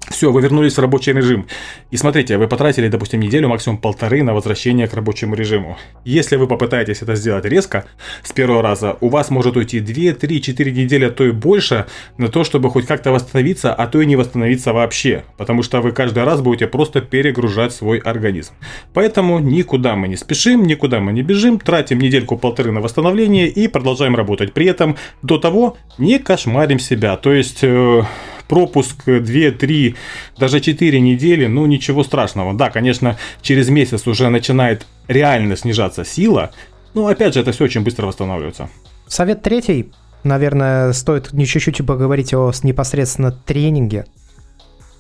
все, 0.10 0.32
вы 0.32 0.42
вернулись 0.42 0.76
в 0.76 0.80
рабочий 0.80 1.14
режим. 1.14 1.48
И 1.92 1.98
смотрите, 1.98 2.38
вы 2.38 2.48
потратили, 2.48 2.88
допустим, 2.88 3.20
неделю, 3.20 3.48
максимум 3.48 3.78
полторы 3.78 4.24
на 4.24 4.34
возвращение 4.34 4.88
к 4.88 4.94
рабочему 4.94 5.36
режиму. 5.36 5.78
Если 6.04 6.36
вы 6.36 6.48
попытаетесь 6.48 7.02
это 7.02 7.16
сделать 7.16 7.46
резко, 7.46 7.86
с 8.24 8.32
первого 8.32 8.62
раза, 8.62 8.98
у 9.02 9.10
вас 9.10 9.30
может 9.30 9.56
уйти 9.56 9.80
2, 9.80 10.14
3, 10.14 10.42
4 10.42 10.72
недели, 10.72 11.06
а 11.06 11.12
то 11.12 11.24
и 11.26 11.32
больше, 11.32 11.86
на 12.18 12.28
то, 12.28 12.44
чтобы 12.44 12.70
хоть 12.70 12.88
как-то 12.88 13.12
восстановиться, 13.12 13.74
а 13.74 13.88
то 13.88 14.02
и 14.02 14.06
не 14.06 14.16
восстановиться 14.16 14.74
вообще. 14.74 15.24
Потому 15.38 15.64
что 15.64 15.82
вы 15.82 15.92
каждый 15.92 16.24
раз 16.24 16.42
будете 16.42 16.68
просто 16.68 17.02
перегружать 17.02 17.74
свой 17.74 18.00
организм. 18.00 18.54
Поэтому 18.94 19.40
никуда 19.40 19.96
мы 19.96 20.08
не 20.08 20.18
спешим, 20.18 20.64
никуда 20.66 21.00
мы 21.00 21.14
не 21.14 21.22
бежим, 21.22 21.60
тратим 21.60 22.00
недельку-полторы 22.00 22.72
на 22.72 22.82
восстановление 22.82 23.48
и 23.48 23.68
продолжаем 23.68 24.16
работать. 24.16 24.54
При 24.54 24.66
этом 24.66 24.98
до 25.22 25.38
того 25.38 25.78
не 25.98 26.20
кошмарим 26.20 26.80
себя. 26.80 27.16
То 27.16 27.32
есть... 27.32 27.60
Э 27.64 28.04
пропуск 28.50 29.06
2, 29.06 29.52
3, 29.52 29.96
даже 30.38 30.60
4 30.60 31.00
недели, 31.00 31.46
ну 31.46 31.66
ничего 31.68 32.04
страшного. 32.04 32.54
Да, 32.54 32.70
конечно, 32.70 33.18
через 33.42 33.70
месяц 33.70 34.08
уже 34.08 34.30
начинает 34.30 34.86
реально 35.08 35.56
снижаться 35.56 36.04
сила, 36.04 36.52
но 36.94 37.08
опять 37.08 37.36
же 37.36 37.40
это 37.40 37.54
все 37.54 37.64
очень 37.64 37.82
быстро 37.82 38.08
восстанавливается. 38.08 38.70
Совет 39.08 39.42
третий. 39.44 39.92
Наверное, 40.24 40.92
стоит 40.92 41.32
не 41.32 41.46
чуть-чуть 41.46 41.86
поговорить 41.86 42.34
о 42.34 42.52
непосредственно 42.64 43.32
тренинге 43.32 44.06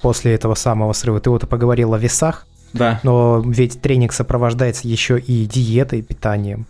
после 0.01 0.33
этого 0.33 0.55
самого 0.55 0.93
срыва. 0.93 1.19
Ты 1.19 1.29
вот 1.29 1.49
поговорил 1.49 1.93
о 1.93 1.97
весах, 1.97 2.47
да. 2.71 3.01
но 3.03 3.43
ведь 3.45 3.81
тренинг 3.81 4.13
сопровождается 4.13 4.87
еще 4.87 5.19
и 5.19 5.45
диетой, 5.45 6.01
питанием 6.03 6.67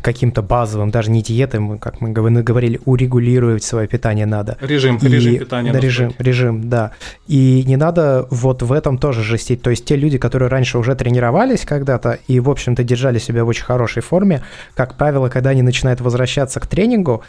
каким-то 0.00 0.42
базовым, 0.42 0.90
даже 0.90 1.10
не 1.10 1.22
диетом, 1.22 1.78
как 1.78 2.00
мы 2.00 2.10
говорили, 2.12 2.80
урегулировать 2.84 3.64
свое 3.64 3.86
питание 3.86 4.26
надо. 4.26 4.56
Режим, 4.60 4.96
и, 4.96 5.08
режим 5.08 5.38
питания. 5.38 5.72
Да, 5.72 5.78
режим, 5.78 6.14
режим, 6.18 6.68
да. 6.68 6.92
И 7.26 7.64
не 7.66 7.76
надо 7.76 8.26
вот 8.30 8.62
в 8.62 8.72
этом 8.72 8.98
тоже 8.98 9.22
жестить. 9.22 9.62
То 9.62 9.70
есть 9.70 9.84
те 9.84 9.96
люди, 9.96 10.18
которые 10.18 10.48
раньше 10.48 10.78
уже 10.78 10.94
тренировались 10.94 11.64
когда-то 11.64 12.18
и, 12.28 12.40
в 12.40 12.48
общем-то, 12.48 12.82
держали 12.84 13.18
себя 13.18 13.44
в 13.44 13.48
очень 13.48 13.64
хорошей 13.64 14.02
форме, 14.02 14.42
как 14.74 14.96
правило, 14.96 15.28
когда 15.28 15.50
они 15.50 15.62
начинают 15.62 16.00
возвращаться 16.00 16.60
к 16.60 16.66
тренингу, 16.66 17.22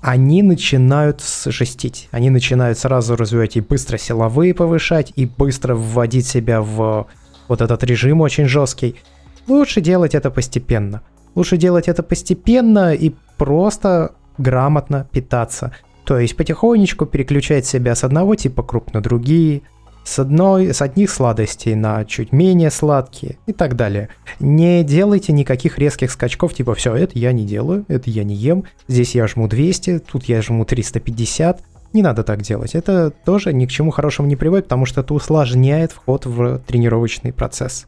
они 0.00 0.42
начинают 0.42 1.22
жестить. 1.46 2.08
Они 2.12 2.30
начинают 2.30 2.78
сразу 2.78 3.16
развивать 3.16 3.56
и 3.56 3.60
быстро 3.60 3.98
силовые 3.98 4.54
повышать, 4.54 5.12
и 5.16 5.26
быстро 5.26 5.74
вводить 5.74 6.26
себя 6.26 6.60
в 6.60 7.06
вот 7.48 7.60
этот 7.60 7.82
режим 7.84 8.20
очень 8.20 8.46
жесткий. 8.46 8.96
Лучше 9.48 9.80
делать 9.80 10.14
это 10.14 10.30
постепенно. 10.30 11.02
Лучше 11.36 11.58
делать 11.58 11.86
это 11.86 12.02
постепенно 12.02 12.94
и 12.94 13.12
просто 13.36 14.12
грамотно 14.38 15.06
питаться. 15.12 15.72
То 16.04 16.18
есть 16.18 16.36
потихонечку 16.36 17.06
переключать 17.06 17.66
себя 17.66 17.94
с 17.94 18.02
одного 18.02 18.34
типа 18.34 18.62
круп 18.62 18.92
на 18.94 19.00
другие, 19.00 19.62
с, 20.02 20.18
одной, 20.18 20.72
с 20.72 20.80
одних 20.80 21.10
сладостей 21.10 21.74
на 21.74 22.04
чуть 22.04 22.32
менее 22.32 22.70
сладкие 22.70 23.38
и 23.46 23.52
так 23.52 23.76
далее. 23.76 24.08
Не 24.40 24.82
делайте 24.82 25.32
никаких 25.32 25.78
резких 25.78 26.10
скачков, 26.10 26.54
типа 26.54 26.74
все, 26.74 26.94
это 26.94 27.18
я 27.18 27.32
не 27.32 27.44
делаю, 27.44 27.84
это 27.88 28.08
я 28.08 28.24
не 28.24 28.34
ем, 28.34 28.64
здесь 28.88 29.14
я 29.14 29.26
жму 29.26 29.48
200, 29.48 29.98
тут 30.10 30.24
я 30.24 30.40
жму 30.42 30.64
350. 30.64 31.62
Не 31.92 32.02
надо 32.02 32.22
так 32.22 32.42
делать. 32.42 32.74
Это 32.74 33.10
тоже 33.10 33.52
ни 33.52 33.66
к 33.66 33.70
чему 33.70 33.90
хорошему 33.90 34.28
не 34.28 34.36
приводит, 34.36 34.66
потому 34.66 34.86
что 34.86 35.00
это 35.00 35.12
усложняет 35.12 35.92
вход 35.92 36.24
в 36.26 36.60
тренировочный 36.60 37.32
процесс. 37.32 37.86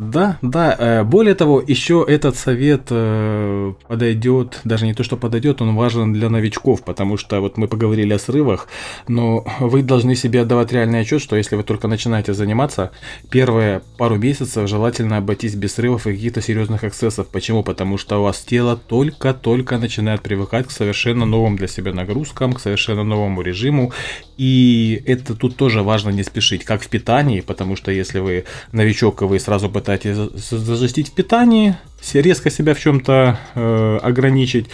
Да, 0.00 0.38
да. 0.40 0.74
Э, 0.78 1.04
более 1.04 1.34
того, 1.34 1.62
еще 1.64 2.02
этот 2.08 2.34
совет 2.34 2.86
э, 2.88 3.74
подойдет, 3.86 4.60
даже 4.64 4.86
не 4.86 4.94
то, 4.94 5.04
что 5.04 5.18
подойдет, 5.18 5.60
он 5.60 5.76
важен 5.76 6.14
для 6.14 6.30
новичков, 6.30 6.82
потому 6.82 7.18
что 7.18 7.42
вот 7.42 7.58
мы 7.58 7.68
поговорили 7.68 8.14
о 8.14 8.18
срывах, 8.18 8.66
но 9.08 9.44
вы 9.60 9.82
должны 9.82 10.16
себе 10.16 10.40
отдавать 10.40 10.72
реальный 10.72 11.00
отчет, 11.00 11.20
что 11.20 11.36
если 11.36 11.54
вы 11.54 11.64
только 11.64 11.86
начинаете 11.86 12.32
заниматься, 12.32 12.92
первые 13.30 13.82
пару 13.98 14.16
месяцев 14.16 14.66
желательно 14.70 15.18
обойтись 15.18 15.54
без 15.54 15.74
срывов 15.74 16.06
и 16.06 16.12
каких-то 16.12 16.40
серьезных 16.40 16.82
эксцессов. 16.84 17.26
Почему? 17.28 17.62
Потому 17.62 17.98
что 17.98 18.20
у 18.20 18.22
вас 18.22 18.40
тело 18.40 18.78
только-только 18.78 19.76
начинает 19.76 20.22
привыкать 20.22 20.66
к 20.68 20.70
совершенно 20.70 21.26
новым 21.26 21.56
для 21.56 21.68
себя 21.68 21.92
нагрузкам, 21.92 22.54
к 22.54 22.60
совершенно 22.60 23.04
новому 23.04 23.42
режиму, 23.42 23.92
и 24.38 25.02
это 25.04 25.34
тут 25.34 25.56
тоже 25.56 25.82
важно 25.82 26.08
не 26.08 26.22
спешить, 26.22 26.64
как 26.64 26.80
в 26.80 26.88
питании, 26.88 27.42
потому 27.42 27.76
что 27.76 27.90
если 27.90 28.20
вы 28.20 28.44
новичок, 28.72 29.20
и 29.20 29.26
вы 29.26 29.38
сразу 29.38 29.68
пытаетесь 29.68 29.89
зажестить 29.98 31.08
в 31.08 31.12
питании, 31.12 31.76
резко 32.12 32.50
себя 32.50 32.74
в 32.74 32.80
чем-то 32.80 33.38
э, 33.54 33.98
ограничить, 34.02 34.66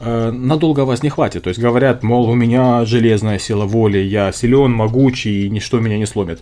э, 0.00 0.30
надолго 0.30 0.80
вас 0.80 1.02
не 1.02 1.10
хватит. 1.10 1.44
То 1.44 1.48
есть 1.48 1.60
говорят, 1.60 2.02
мол, 2.02 2.28
у 2.28 2.34
меня 2.34 2.84
железная 2.84 3.38
сила 3.38 3.64
воли, 3.64 3.98
я 3.98 4.32
силен, 4.32 4.72
могучий, 4.72 5.46
и 5.46 5.50
ничто 5.50 5.80
меня 5.80 5.98
не 5.98 6.06
сломит. 6.06 6.40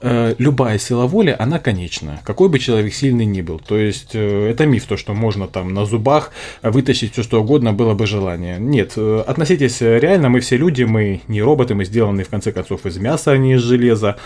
Э, 0.00 0.34
любая 0.38 0.78
сила 0.78 1.06
воли, 1.06 1.34
она 1.36 1.58
конечна, 1.58 2.20
какой 2.24 2.48
бы 2.48 2.60
человек 2.60 2.94
сильный 2.94 3.24
ни 3.24 3.42
был. 3.42 3.58
То 3.58 3.76
есть 3.76 4.10
э, 4.14 4.48
это 4.48 4.64
миф, 4.64 4.84
то, 4.84 4.96
что 4.96 5.12
можно 5.12 5.48
там 5.48 5.74
на 5.74 5.84
зубах 5.86 6.30
вытащить 6.62 7.12
все 7.12 7.24
что 7.24 7.40
угодно, 7.40 7.72
было 7.72 7.94
бы 7.94 8.06
желание. 8.06 8.58
Нет, 8.60 8.92
э, 8.96 9.24
относитесь 9.26 9.80
реально, 9.80 10.28
мы 10.28 10.38
все 10.38 10.56
люди, 10.56 10.84
мы 10.84 11.22
не 11.26 11.42
роботы, 11.42 11.74
мы 11.74 11.84
сделаны 11.84 12.22
в 12.22 12.28
конце 12.28 12.52
концов 12.52 12.86
из 12.86 12.96
мяса, 12.98 13.32
а 13.32 13.38
не 13.38 13.54
из 13.54 13.62
железа. 13.62 14.16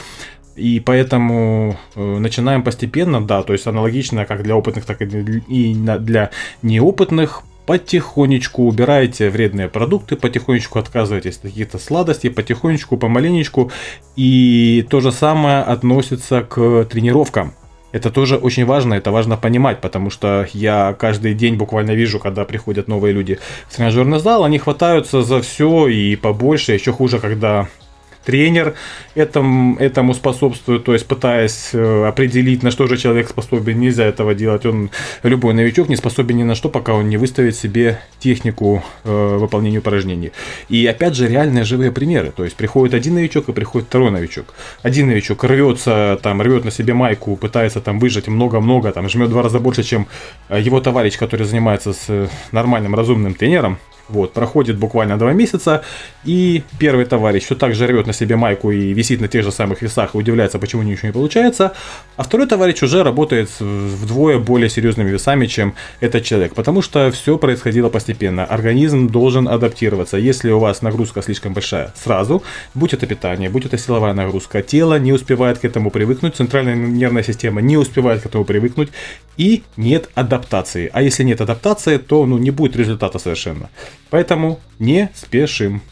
И 0.56 0.80
поэтому 0.80 1.76
начинаем 1.94 2.62
постепенно, 2.62 3.20
да, 3.24 3.42
то 3.42 3.52
есть 3.52 3.66
аналогично 3.66 4.26
как 4.26 4.42
для 4.42 4.56
опытных, 4.56 4.84
так 4.84 5.00
и 5.00 5.06
для 5.06 6.30
неопытных 6.62 7.42
потихонечку 7.64 8.64
убираете 8.64 9.30
вредные 9.30 9.68
продукты, 9.68 10.16
потихонечку 10.16 10.78
отказываетесь 10.78 11.36
от 11.36 11.42
каких-то 11.42 11.78
сладостей, 11.78 12.30
потихонечку, 12.30 12.96
помаленечку. 12.96 13.70
И 14.16 14.84
то 14.90 15.00
же 15.00 15.12
самое 15.12 15.58
относится 15.58 16.42
к 16.42 16.84
тренировкам. 16.84 17.54
Это 17.92 18.10
тоже 18.10 18.36
очень 18.36 18.64
важно, 18.64 18.94
это 18.94 19.10
важно 19.10 19.36
понимать, 19.36 19.80
потому 19.80 20.08
что 20.08 20.46
я 20.54 20.96
каждый 20.98 21.34
день 21.34 21.56
буквально 21.56 21.90
вижу, 21.90 22.18
когда 22.18 22.44
приходят 22.44 22.88
новые 22.88 23.12
люди 23.12 23.38
в 23.68 23.76
тренажерный 23.76 24.18
зал, 24.18 24.44
они 24.44 24.58
хватаются 24.58 25.22
за 25.22 25.40
все 25.42 25.88
и 25.88 26.16
побольше, 26.16 26.72
еще 26.72 26.90
хуже, 26.90 27.18
когда 27.18 27.68
тренер 28.24 28.74
этому, 29.14 29.76
этому 29.78 30.14
способствует, 30.14 30.84
то 30.84 30.92
есть 30.92 31.06
пытаясь 31.06 31.70
э, 31.72 32.04
определить, 32.06 32.62
на 32.62 32.70
что 32.70 32.86
же 32.86 32.96
человек 32.96 33.28
способен, 33.28 33.78
нельзя 33.78 34.04
этого 34.04 34.34
делать. 34.34 34.66
Он, 34.66 34.90
любой 35.22 35.54
новичок, 35.54 35.88
не 35.88 35.96
способен 35.96 36.36
ни 36.36 36.42
на 36.42 36.54
что, 36.54 36.68
пока 36.68 36.94
он 36.94 37.08
не 37.08 37.16
выставит 37.16 37.56
себе 37.56 38.00
технику 38.18 38.82
э, 39.04 39.36
выполнения 39.38 39.78
упражнений. 39.78 40.32
И 40.68 40.86
опять 40.86 41.14
же, 41.14 41.28
реальные 41.28 41.64
живые 41.64 41.90
примеры. 41.90 42.32
То 42.34 42.44
есть 42.44 42.56
приходит 42.56 42.94
один 42.94 43.14
новичок 43.14 43.48
и 43.48 43.52
приходит 43.52 43.88
второй 43.88 44.10
новичок. 44.10 44.54
Один 44.82 45.08
новичок 45.08 45.44
рвется, 45.44 46.18
там, 46.22 46.40
рвет 46.40 46.64
на 46.64 46.70
себе 46.70 46.94
майку, 46.94 47.36
пытается 47.36 47.80
там 47.80 47.98
выжать 47.98 48.28
много-много, 48.28 48.92
там, 48.92 49.08
жмет 49.08 49.30
два 49.30 49.42
раза 49.42 49.58
больше, 49.58 49.82
чем 49.82 50.06
э, 50.48 50.60
его 50.60 50.80
товарищ, 50.80 51.18
который 51.18 51.46
занимается 51.46 51.92
с 51.92 52.04
э, 52.08 52.28
нормальным, 52.52 52.94
разумным 52.94 53.34
тренером. 53.34 53.78
Вот, 54.08 54.32
проходит 54.32 54.78
буквально 54.78 55.18
два 55.18 55.32
месяца, 55.32 55.82
и 56.24 56.62
первый 56.78 57.04
товарищ 57.04 57.44
все 57.44 57.54
так 57.54 57.74
же 57.74 57.86
рвет 57.86 58.06
на 58.06 58.12
себе 58.12 58.36
майку 58.36 58.70
и 58.70 58.92
висит 58.92 59.20
на 59.20 59.28
тех 59.28 59.44
же 59.44 59.52
самых 59.52 59.82
весах 59.82 60.14
и 60.14 60.18
удивляется, 60.18 60.58
почему 60.58 60.82
ничего 60.82 61.08
не 61.08 61.12
получается, 61.12 61.72
а 62.16 62.22
второй 62.22 62.46
товарищ 62.46 62.82
уже 62.82 63.02
работает 63.02 63.48
вдвое 63.60 64.38
более 64.38 64.68
серьезными 64.68 65.10
весами, 65.10 65.46
чем 65.46 65.74
этот 66.00 66.24
человек, 66.24 66.54
потому 66.54 66.82
что 66.82 67.10
все 67.10 67.38
происходило 67.38 67.88
постепенно. 67.88 68.44
Организм 68.44 69.08
должен 69.08 69.48
адаптироваться. 69.48 70.16
Если 70.16 70.50
у 70.50 70.58
вас 70.58 70.82
нагрузка 70.82 71.22
слишком 71.22 71.54
большая, 71.54 71.92
сразу, 71.94 72.42
будь 72.74 72.92
это 72.94 73.06
питание, 73.06 73.48
будь 73.50 73.66
это 73.66 73.78
силовая 73.78 74.14
нагрузка, 74.14 74.62
тело 74.62 74.98
не 74.98 75.12
успевает 75.12 75.58
к 75.58 75.64
этому 75.64 75.90
привыкнуть, 75.90 76.36
центральная 76.36 76.74
нервная 76.74 77.22
система 77.22 77.60
не 77.60 77.76
успевает 77.76 78.22
к 78.22 78.26
этому 78.26 78.44
привыкнуть, 78.44 78.90
и 79.36 79.62
нет 79.76 80.10
адаптации. 80.14 80.90
А 80.92 81.02
если 81.02 81.24
нет 81.24 81.40
адаптации, 81.40 81.96
то 81.96 82.26
ну, 82.26 82.38
не 82.38 82.50
будет 82.50 82.76
результата 82.76 83.18
совершенно. 83.18 83.70
Поэтому 84.10 84.60
не 84.78 85.10
спешим. 85.14 85.82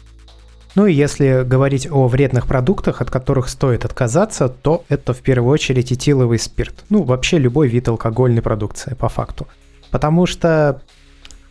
Ну 0.75 0.85
и 0.85 0.93
если 0.93 1.43
говорить 1.43 1.87
о 1.91 2.07
вредных 2.07 2.47
продуктах, 2.47 3.01
от 3.01 3.11
которых 3.11 3.49
стоит 3.49 3.83
отказаться, 3.83 4.47
то 4.47 4.85
это 4.87 5.13
в 5.13 5.19
первую 5.19 5.51
очередь 5.51 5.91
этиловый 5.91 6.39
спирт. 6.39 6.85
Ну, 6.89 7.03
вообще 7.03 7.37
любой 7.37 7.67
вид 7.67 7.89
алкогольной 7.89 8.41
продукции, 8.41 8.93
по 8.93 9.09
факту. 9.09 9.47
Потому 9.89 10.25
что 10.25 10.81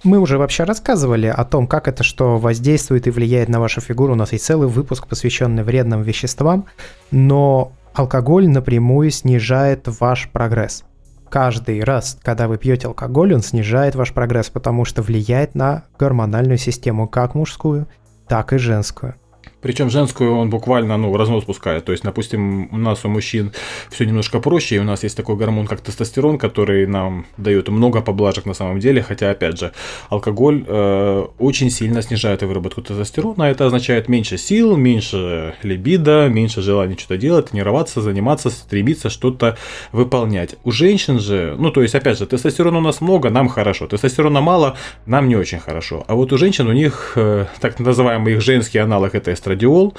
мы 0.02 0.18
уже 0.18 0.38
вообще 0.38 0.64
рассказывали 0.64 1.26
о 1.26 1.44
том, 1.44 1.66
как 1.66 1.86
это 1.86 2.02
что 2.02 2.38
воздействует 2.38 3.06
и 3.06 3.10
влияет 3.10 3.50
на 3.50 3.60
вашу 3.60 3.82
фигуру. 3.82 4.14
У 4.14 4.16
нас 4.16 4.32
есть 4.32 4.46
целый 4.46 4.68
выпуск, 4.68 5.06
посвященный 5.06 5.62
вредным 5.62 6.02
веществам, 6.02 6.64
но 7.10 7.72
алкоголь 7.92 8.48
напрямую 8.48 9.10
снижает 9.10 9.86
ваш 10.00 10.30
прогресс. 10.30 10.84
Каждый 11.30 11.84
раз, 11.84 12.18
когда 12.22 12.48
вы 12.48 12.58
пьете 12.58 12.88
алкоголь, 12.88 13.32
он 13.32 13.40
снижает 13.40 13.94
ваш 13.94 14.12
прогресс, 14.12 14.50
потому 14.50 14.84
что 14.84 15.00
влияет 15.00 15.54
на 15.54 15.84
гормональную 15.96 16.58
систему, 16.58 17.06
как 17.06 17.36
мужскую, 17.36 17.86
так 18.26 18.52
и 18.52 18.58
женскую. 18.58 19.14
Причем 19.60 19.90
женскую 19.90 20.34
он 20.36 20.50
буквально 20.50 20.96
ну, 20.96 21.16
разнос 21.16 21.44
пускает. 21.44 21.84
То 21.84 21.92
есть, 21.92 22.04
допустим, 22.04 22.68
у 22.72 22.78
нас 22.78 23.04
у 23.04 23.08
мужчин 23.08 23.52
все 23.90 24.04
немножко 24.04 24.40
проще, 24.40 24.76
и 24.76 24.78
у 24.78 24.84
нас 24.84 25.02
есть 25.02 25.16
такой 25.16 25.36
гормон, 25.36 25.66
как 25.66 25.80
тестостерон, 25.80 26.38
который 26.38 26.86
нам 26.86 27.26
дает 27.36 27.68
много 27.68 28.00
поблажек 28.00 28.46
на 28.46 28.54
самом 28.54 28.80
деле. 28.80 29.02
Хотя, 29.02 29.30
опять 29.30 29.58
же, 29.58 29.72
алкоголь 30.08 30.64
э, 30.66 31.26
очень 31.38 31.70
сильно 31.70 32.02
снижает 32.02 32.42
выработку 32.42 32.82
тестостерона. 32.82 33.44
Это 33.44 33.66
означает 33.66 34.08
меньше 34.08 34.38
сил, 34.38 34.76
меньше 34.76 35.54
либидо, 35.62 36.28
меньше 36.28 36.62
желания 36.62 36.96
что-то 36.98 37.18
делать, 37.18 37.50
тренироваться, 37.50 38.00
заниматься, 38.00 38.50
стремиться 38.50 39.10
что-то 39.10 39.56
выполнять. 39.92 40.56
У 40.64 40.70
женщин 40.70 41.18
же, 41.18 41.54
ну, 41.58 41.70
то 41.70 41.82
есть, 41.82 41.94
опять 41.94 42.18
же, 42.18 42.26
тестостерона 42.26 42.78
у 42.78 42.82
нас 42.82 43.00
много, 43.00 43.30
нам 43.30 43.48
хорошо. 43.48 43.86
Тестостерона 43.86 44.40
мало, 44.40 44.76
нам 45.06 45.28
не 45.28 45.36
очень 45.36 45.58
хорошо. 45.58 46.04
А 46.06 46.14
вот 46.14 46.32
у 46.32 46.38
женщин 46.38 46.66
у 46.66 46.72
них 46.72 47.12
э, 47.16 47.46
так 47.60 47.78
называемый 47.78 48.34
их 48.34 48.40
женский 48.40 48.78
аналог 48.78 49.14
это 49.14 49.32
эстроген 49.32 49.49
эстрадиол, 49.50 49.94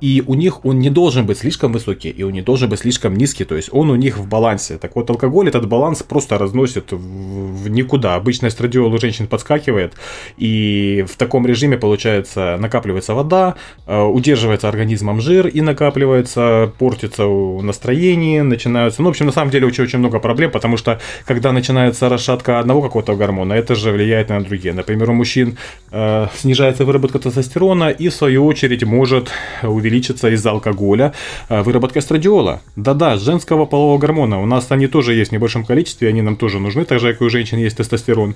и 0.00 0.22
у 0.26 0.34
них 0.34 0.64
он 0.64 0.78
не 0.78 0.90
должен 0.90 1.26
быть 1.26 1.38
слишком 1.38 1.72
высокий, 1.72 2.10
и 2.10 2.22
он 2.22 2.32
не 2.32 2.42
должен 2.42 2.68
быть 2.68 2.80
слишком 2.80 3.16
низкий, 3.16 3.44
то 3.44 3.56
есть 3.56 3.68
он 3.72 3.90
у 3.90 3.96
них 3.96 4.18
в 4.18 4.26
балансе. 4.26 4.78
Так 4.78 4.96
вот, 4.96 5.10
алкоголь 5.10 5.48
этот 5.48 5.68
баланс 5.68 6.02
просто 6.02 6.38
разносит 6.38 6.92
в 6.92 7.68
никуда. 7.68 8.14
Обычно 8.14 8.48
эстрадиол 8.48 8.92
у 8.92 8.98
женщин 8.98 9.26
подскакивает, 9.26 9.94
и 10.36 11.04
в 11.08 11.16
таком 11.16 11.46
режиме, 11.46 11.76
получается, 11.76 12.56
накапливается 12.58 13.14
вода, 13.14 13.56
э, 13.86 14.02
удерживается 14.02 14.68
организмом 14.68 15.20
жир 15.20 15.46
и 15.46 15.60
накапливается, 15.60 16.72
портится 16.78 17.24
настроение, 17.24 18.42
начинаются... 18.42 19.02
Ну, 19.02 19.08
в 19.08 19.10
общем, 19.10 19.26
на 19.26 19.32
самом 19.32 19.50
деле 19.50 19.66
очень-очень 19.66 19.98
много 19.98 20.18
проблем, 20.18 20.50
потому 20.50 20.76
что 20.76 21.00
когда 21.26 21.52
начинается 21.52 22.08
расшатка 22.08 22.58
одного 22.58 22.82
какого-то 22.82 23.14
гормона, 23.16 23.52
это 23.54 23.74
же 23.74 23.92
влияет 23.92 24.28
на 24.30 24.40
другие. 24.40 24.74
Например, 24.74 25.10
у 25.10 25.14
мужчин 25.14 25.56
э, 25.90 26.26
снижается 26.34 26.84
выработка 26.84 27.18
тестостерона, 27.18 27.90
и 27.90 28.08
в 28.08 28.14
свою 28.14 28.46
очередь 28.46 28.84
может 28.84 29.30
увеличиться 29.62 29.89
увеличится 29.90 30.28
из-за 30.30 30.50
алкоголя 30.50 31.12
э, 31.48 31.62
выработка 31.62 31.98
эстрадиола. 31.98 32.60
Да-да, 32.76 33.16
женского 33.16 33.66
полового 33.66 33.98
гормона. 33.98 34.40
У 34.40 34.46
нас 34.46 34.70
они 34.70 34.86
тоже 34.86 35.14
есть 35.14 35.30
в 35.30 35.34
небольшом 35.34 35.64
количестве, 35.64 36.08
они 36.08 36.22
нам 36.22 36.36
тоже 36.36 36.60
нужны, 36.60 36.84
так 36.84 37.00
же, 37.00 37.12
как 37.12 37.22
и 37.22 37.24
у 37.24 37.30
женщин 37.30 37.58
есть 37.58 37.76
тестостерон. 37.76 38.34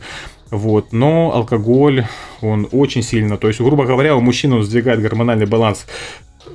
Вот. 0.50 0.92
Но 0.92 1.32
алкоголь, 1.34 2.06
он 2.42 2.68
очень 2.72 3.02
сильно, 3.02 3.36
то 3.36 3.48
есть, 3.48 3.60
грубо 3.60 3.84
говоря, 3.84 4.16
у 4.16 4.20
мужчин 4.20 4.52
он 4.52 4.62
сдвигает 4.62 5.00
гормональный 5.00 5.46
баланс 5.46 5.86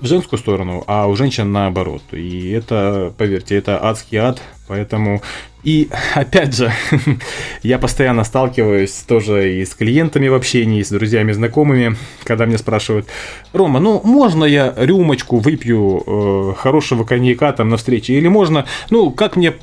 в 0.02 0.06
женскую 0.06 0.40
сторону, 0.40 0.84
а 0.88 1.08
у 1.08 1.16
женщин 1.16 1.52
наоборот. 1.52 2.02
И 2.12 2.52
это, 2.52 3.14
поверьте, 3.18 3.56
это 3.56 3.84
адский 3.84 4.18
ад, 4.18 4.42
поэтому... 4.70 5.22
И 5.64 5.90
опять 6.16 6.56
же, 6.56 6.72
я 7.64 7.80
постоянно 7.80 8.24
сталкиваюсь 8.24 8.94
тоже 9.06 9.60
и 9.60 9.66
с 9.66 9.74
клиентами 9.74 10.30
в 10.30 10.34
общении, 10.34 10.80
и 10.80 10.84
с 10.84 10.90
друзьями, 10.90 11.34
знакомыми, 11.34 11.98
когда 12.24 12.46
меня 12.46 12.58
спрашивают, 12.58 13.08
Рома, 13.52 13.82
ну 13.82 14.00
можно 14.06 14.46
я 14.46 14.74
рюмочку 14.78 15.40
выпью 15.40 16.04
э, 16.06 16.54
хорошего 16.58 17.04
коньяка 17.04 17.52
там 17.52 17.70
на 17.70 17.76
встрече, 17.76 18.14
или 18.14 18.30
можно, 18.30 18.66
ну 18.90 19.12
как 19.12 19.36
мне 19.36 19.54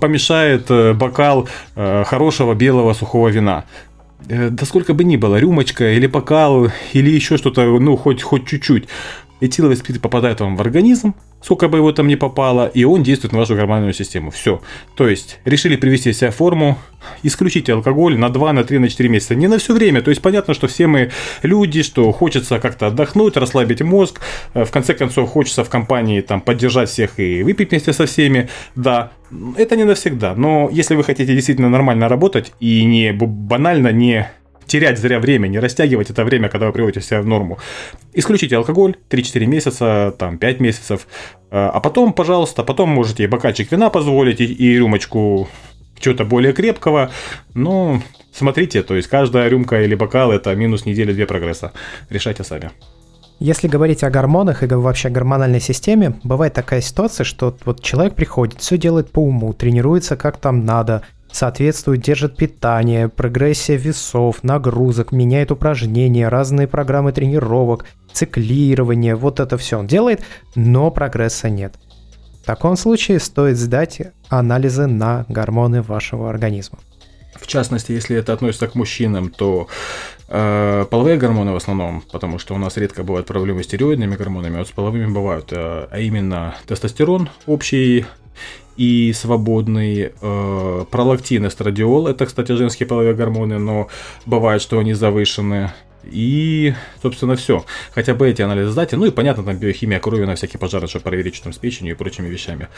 помешает 0.00 0.70
э, 0.70 0.94
бокал 0.94 1.48
э, 1.76 2.04
хорошего 2.06 2.54
белого 2.54 2.94
сухого 2.94 3.28
вина? 3.28 3.64
Э, 4.28 4.48
да 4.50 4.64
сколько 4.64 4.94
бы 4.94 5.04
ни 5.04 5.16
было, 5.16 5.36
рюмочка 5.36 5.92
или 5.92 6.06
бокал, 6.06 6.68
или 6.92 7.10
еще 7.10 7.36
что-то, 7.36 7.64
ну, 7.78 7.96
хоть, 7.96 8.22
хоть 8.22 8.46
чуть-чуть 8.46 8.88
этиловый 9.42 9.76
спирт 9.76 10.00
попадает 10.00 10.40
вам 10.40 10.56
в 10.56 10.60
организм, 10.60 11.14
сколько 11.42 11.68
бы 11.68 11.78
его 11.78 11.92
там 11.92 12.06
ни 12.06 12.14
попало, 12.14 12.70
и 12.72 12.84
он 12.84 13.02
действует 13.02 13.32
на 13.32 13.40
вашу 13.40 13.56
гормональную 13.56 13.92
систему. 13.92 14.30
Все. 14.30 14.62
То 14.94 15.08
есть, 15.08 15.40
решили 15.44 15.76
привести 15.76 16.12
себя 16.12 16.30
в 16.30 16.36
форму, 16.36 16.78
исключите 17.24 17.72
алкоголь 17.72 18.16
на 18.16 18.28
2, 18.28 18.52
на 18.52 18.64
3, 18.64 18.78
на 18.78 18.88
4 18.88 19.08
месяца. 19.08 19.34
Не 19.34 19.48
на 19.48 19.58
все 19.58 19.74
время. 19.74 20.00
То 20.00 20.10
есть, 20.10 20.22
понятно, 20.22 20.54
что 20.54 20.68
все 20.68 20.86
мы 20.86 21.10
люди, 21.42 21.82
что 21.82 22.12
хочется 22.12 22.60
как-то 22.60 22.86
отдохнуть, 22.86 23.36
расслабить 23.36 23.82
мозг. 23.82 24.20
Э, 24.54 24.64
в 24.64 24.70
конце 24.70 24.94
концов, 24.94 25.30
хочется 25.30 25.64
в 25.64 25.68
компании 25.68 26.20
там 26.20 26.40
поддержать 26.40 26.88
всех 26.88 27.18
и 27.18 27.42
выпить 27.42 27.70
вместе 27.70 27.92
со 27.92 28.06
всеми. 28.06 28.48
Да, 28.76 29.10
это 29.56 29.76
не 29.76 29.84
навсегда. 29.84 30.34
Но 30.36 30.68
если 30.72 30.94
вы 30.94 31.02
хотите 31.02 31.34
действительно 31.34 31.68
нормально 31.68 32.08
работать 32.08 32.52
и 32.60 32.84
не 32.84 33.12
банально 33.12 33.88
не 33.92 34.30
терять 34.66 34.98
зря 34.98 35.20
время, 35.20 35.48
не 35.48 35.58
растягивать 35.58 36.10
это 36.10 36.24
время, 36.24 36.48
когда 36.48 36.66
вы 36.66 36.72
приводите 36.72 37.00
себя 37.04 37.22
в 37.22 37.26
норму. 37.26 37.58
Исключите 38.12 38.56
алкоголь 38.56 38.96
3-4 39.10 39.46
месяца, 39.46 40.14
там 40.18 40.38
5 40.38 40.60
месяцев, 40.60 41.06
э, 41.50 41.56
а 41.56 41.80
потом, 41.80 42.12
пожалуйста, 42.12 42.64
потом 42.64 42.90
можете 42.90 43.24
и 43.24 43.26
бокальчик 43.26 43.70
вина 43.72 43.90
позволить, 43.90 44.40
и, 44.40 44.44
и 44.44 44.76
рюмочку 44.76 45.48
чего-то 45.98 46.24
более 46.24 46.52
крепкого, 46.52 47.10
но 47.54 48.02
смотрите, 48.32 48.82
то 48.82 48.94
есть 48.94 49.08
каждая 49.08 49.48
рюмка 49.48 49.82
или 49.82 49.94
бокал 49.94 50.32
это 50.32 50.54
минус 50.54 50.84
недели 50.84 51.12
две 51.12 51.26
прогресса. 51.26 51.72
Решайте 52.10 52.44
сами. 52.44 52.70
Если 53.38 53.66
говорить 53.66 54.04
о 54.04 54.10
гормонах 54.10 54.62
и 54.62 54.66
вообще 54.66 55.08
гормональной 55.08 55.60
системе, 55.60 56.14
бывает 56.22 56.54
такая 56.54 56.80
ситуация, 56.80 57.24
что 57.24 57.56
вот 57.64 57.82
человек 57.82 58.14
приходит, 58.14 58.60
все 58.60 58.78
делает 58.78 59.10
по 59.10 59.18
уму, 59.18 59.52
тренируется 59.52 60.16
как 60.16 60.36
там 60.36 60.64
надо, 60.64 61.02
соответствует, 61.32 62.00
держит 62.00 62.36
питание, 62.36 63.08
прогрессия 63.08 63.76
весов, 63.76 64.44
нагрузок, 64.44 65.12
меняет 65.12 65.50
упражнения, 65.50 66.28
разные 66.28 66.68
программы 66.68 67.12
тренировок, 67.12 67.86
циклирование, 68.12 69.16
вот 69.16 69.40
это 69.40 69.56
все 69.58 69.78
он 69.78 69.86
делает, 69.86 70.22
но 70.54 70.90
прогресса 70.90 71.48
нет. 71.48 71.74
В 72.42 72.44
таком 72.44 72.76
случае 72.76 73.20
стоит 73.20 73.56
сдать 73.56 74.00
анализы 74.28 74.86
на 74.86 75.24
гормоны 75.28 75.80
вашего 75.80 76.28
организма. 76.28 76.78
В 77.34 77.46
частности, 77.46 77.92
если 77.92 78.16
это 78.16 78.32
относится 78.32 78.68
к 78.68 78.74
мужчинам, 78.74 79.30
то 79.30 79.68
э, 80.28 80.86
половые 80.90 81.16
гормоны 81.16 81.52
в 81.52 81.56
основном, 81.56 82.02
потому 82.12 82.38
что 82.38 82.54
у 82.54 82.58
нас 82.58 82.76
редко 82.76 83.04
бывают 83.04 83.26
проблемы 83.26 83.62
с 83.62 83.66
стероидными 83.66 84.16
гормонами, 84.16 84.56
а 84.56 84.58
вот 84.58 84.68
с 84.68 84.72
половыми 84.72 85.06
бывают, 85.06 85.52
э, 85.52 85.88
а 85.90 85.98
именно 85.98 86.54
тестостерон 86.66 87.30
общий 87.46 88.06
и 88.76 89.12
свободный 89.12 90.12
э, 90.20 90.84
пролактин, 90.90 91.46
эстрадиол. 91.46 92.06
Это, 92.08 92.26
кстати, 92.26 92.52
женские 92.52 92.86
половые 92.86 93.14
гормоны, 93.14 93.58
но 93.58 93.88
бывает, 94.26 94.62
что 94.62 94.78
они 94.78 94.94
завышены. 94.94 95.70
И, 96.04 96.74
собственно, 97.00 97.36
все. 97.36 97.64
Хотя 97.94 98.14
бы 98.14 98.28
эти 98.28 98.42
анализы 98.42 98.70
сдать. 98.70 98.92
Ну 98.92 99.06
и, 99.06 99.10
понятно, 99.10 99.44
там 99.44 99.56
биохимия 99.56 100.00
крови 100.00 100.24
на 100.24 100.34
всякие 100.34 100.58
пожары, 100.58 100.88
чтобы 100.88 101.04
проверить, 101.04 101.34
что 101.34 101.44
там 101.44 101.52
с 101.52 101.58
печенью 101.58 101.94
и 101.94 101.96
прочими 101.96 102.28
вещами. 102.28 102.68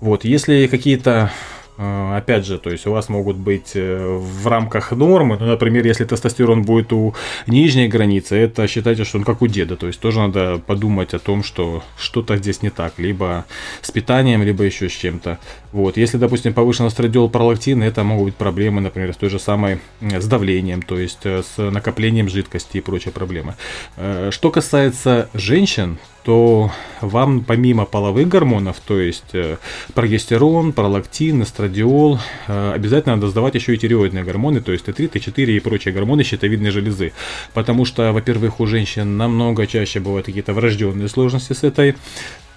Вот, 0.00 0.24
если 0.24 0.66
какие-то 0.66 1.30
опять 1.76 2.46
же, 2.46 2.58
то 2.58 2.70
есть 2.70 2.86
у 2.86 2.92
вас 2.92 3.08
могут 3.08 3.36
быть 3.36 3.72
э, 3.74 4.06
в 4.06 4.46
рамках 4.46 4.92
нормы, 4.92 5.36
ну, 5.40 5.46
например, 5.46 5.84
если 5.84 6.04
тестостерон 6.04 6.62
будет 6.62 6.92
у 6.92 7.14
нижней 7.46 7.88
границы, 7.88 8.36
это 8.36 8.68
считайте, 8.68 9.04
что 9.04 9.18
он 9.18 9.24
как 9.24 9.42
у 9.42 9.48
деда, 9.48 9.76
то 9.76 9.88
есть 9.88 9.98
тоже 9.98 10.20
надо 10.20 10.60
подумать 10.64 11.14
о 11.14 11.18
том, 11.18 11.42
что 11.42 11.82
что-то 11.98 12.36
здесь 12.36 12.62
не 12.62 12.70
так, 12.70 12.94
либо 12.98 13.44
с 13.82 13.90
питанием, 13.90 14.42
либо 14.42 14.62
еще 14.62 14.88
с 14.88 14.92
чем-то. 14.92 15.38
Вот, 15.72 15.96
если, 15.96 16.16
допустим, 16.16 16.54
повышен 16.54 16.86
эстрадиол 16.86 17.28
пролактин, 17.28 17.82
это 17.82 18.04
могут 18.04 18.26
быть 18.26 18.36
проблемы, 18.36 18.80
например, 18.80 19.12
с 19.12 19.16
той 19.16 19.28
же 19.28 19.40
самой 19.40 19.80
с 20.00 20.26
давлением, 20.26 20.82
то 20.82 20.98
есть 20.98 21.20
э, 21.24 21.42
с 21.42 21.58
накоплением 21.58 22.28
жидкости 22.28 22.78
и 22.78 22.80
прочие 22.80 23.12
проблемы. 23.12 23.56
Э, 23.96 24.30
что 24.30 24.52
касается 24.52 25.28
женщин, 25.34 25.98
то 26.24 26.70
вам 27.02 27.44
помимо 27.44 27.84
половых 27.84 28.28
гормонов, 28.28 28.80
то 28.80 28.98
есть 28.98 29.34
э, 29.34 29.58
прогестерон, 29.92 30.72
пролактин, 30.72 31.42
эстрадиол, 31.42 32.18
э, 32.48 32.72
обязательно 32.74 33.16
надо 33.16 33.28
сдавать 33.28 33.54
еще 33.54 33.74
и 33.74 33.78
тиреоидные 33.78 34.24
гормоны, 34.24 34.60
то 34.62 34.72
есть 34.72 34.86
Т3, 34.88 35.10
Т4 35.10 35.56
и 35.56 35.60
прочие 35.60 35.92
гормоны 35.92 36.24
щитовидной 36.24 36.70
железы. 36.70 37.12
Потому 37.52 37.84
что, 37.84 38.12
во-первых, 38.12 38.60
у 38.60 38.66
женщин 38.66 39.18
намного 39.18 39.66
чаще 39.66 40.00
бывают 40.00 40.26
какие-то 40.26 40.54
врожденные 40.54 41.08
сложности 41.08 41.52
с 41.52 41.62
этой 41.62 41.94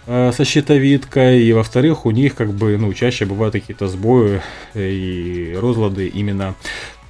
э, 0.06 0.32
со 0.32 0.46
щитовидкой, 0.46 1.44
и 1.44 1.52
во-вторых, 1.52 2.06
у 2.06 2.12
них 2.12 2.36
как 2.36 2.54
бы, 2.54 2.78
ну, 2.78 2.94
чаще 2.94 3.26
бывают 3.26 3.54
какие-то 3.54 3.90
сбои 3.90 4.42
и 4.76 5.54
розлады 5.60 6.08
именно 6.08 6.56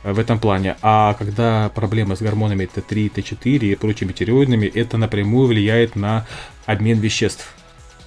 в 0.04 0.20
этом 0.20 0.40
плане. 0.40 0.78
А 0.82 1.14
когда 1.16 1.70
проблемы 1.70 2.16
с 2.16 2.22
гормонами 2.22 2.70
Т3, 2.74 3.12
Т4 3.14 3.58
и 3.60 3.76
прочими 3.76 4.12
тиреоидными, 4.12 4.66
это 4.66 4.98
напрямую 4.98 5.48
влияет 5.48 5.96
на 5.96 6.26
обмен 6.66 7.00
веществ. 7.00 7.54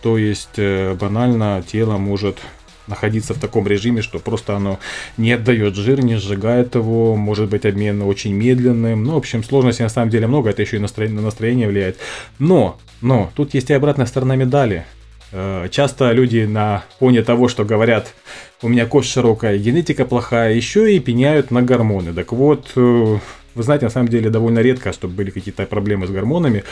То 0.03 0.17
есть 0.17 0.59
э, 0.59 0.95
банально 0.95 1.63
тело 1.67 1.99
может 1.99 2.39
находиться 2.87 3.35
в 3.35 3.39
таком 3.39 3.67
режиме, 3.67 4.03
что 4.03 4.19
просто 4.19 4.57
оно 4.57 4.79
не 5.17 5.33
отдает 5.33 5.77
жир, 5.77 6.03
не 6.03 6.17
сжигает 6.17 6.75
его, 6.75 7.17
может 7.17 7.49
быть 7.49 7.65
обмен 7.65 8.03
очень 8.03 8.35
медленным. 8.35 9.05
Ну, 9.05 9.15
в 9.15 9.19
общем, 9.19 9.45
сложностей 9.45 9.85
на 9.85 9.89
самом 9.89 10.11
деле 10.11 10.27
много, 10.27 10.51
это 10.51 10.63
еще 10.63 10.77
и 10.77 10.81
настроение, 10.81 11.17
на 11.17 11.27
настроение 11.27 11.69
влияет. 11.69 11.99
Но, 12.39 12.79
но, 13.01 13.31
тут 13.35 13.55
есть 13.55 13.71
и 13.71 13.75
обратная 13.75 14.07
сторона 14.07 14.37
медали. 14.37 14.85
Э, 15.33 15.69
часто 15.71 16.13
люди 16.13 16.45
на 16.45 16.85
фоне 16.99 17.23
того, 17.23 17.49
что 17.49 17.65
говорят, 17.65 18.15
у 18.63 18.69
меня 18.69 18.87
кость 18.87 19.11
широкая, 19.11 19.59
генетика 19.59 20.05
плохая, 20.05 20.55
еще 20.55 20.95
и 20.95 21.01
пеняют 21.01 21.51
на 21.51 21.63
гормоны. 21.63 22.13
Так 22.13 22.33
вот, 22.33 22.73
э, 22.77 23.19
вы 23.55 23.63
знаете, 23.63 23.87
на 23.87 23.91
самом 23.91 24.09
деле 24.09 24.31
довольно 24.31 24.61
редко, 24.61 24.93
чтобы 24.93 25.15
были 25.15 25.31
какие-то 25.31 25.65
проблемы 25.67 26.07
с 26.07 26.11
гормонами. 26.11 26.65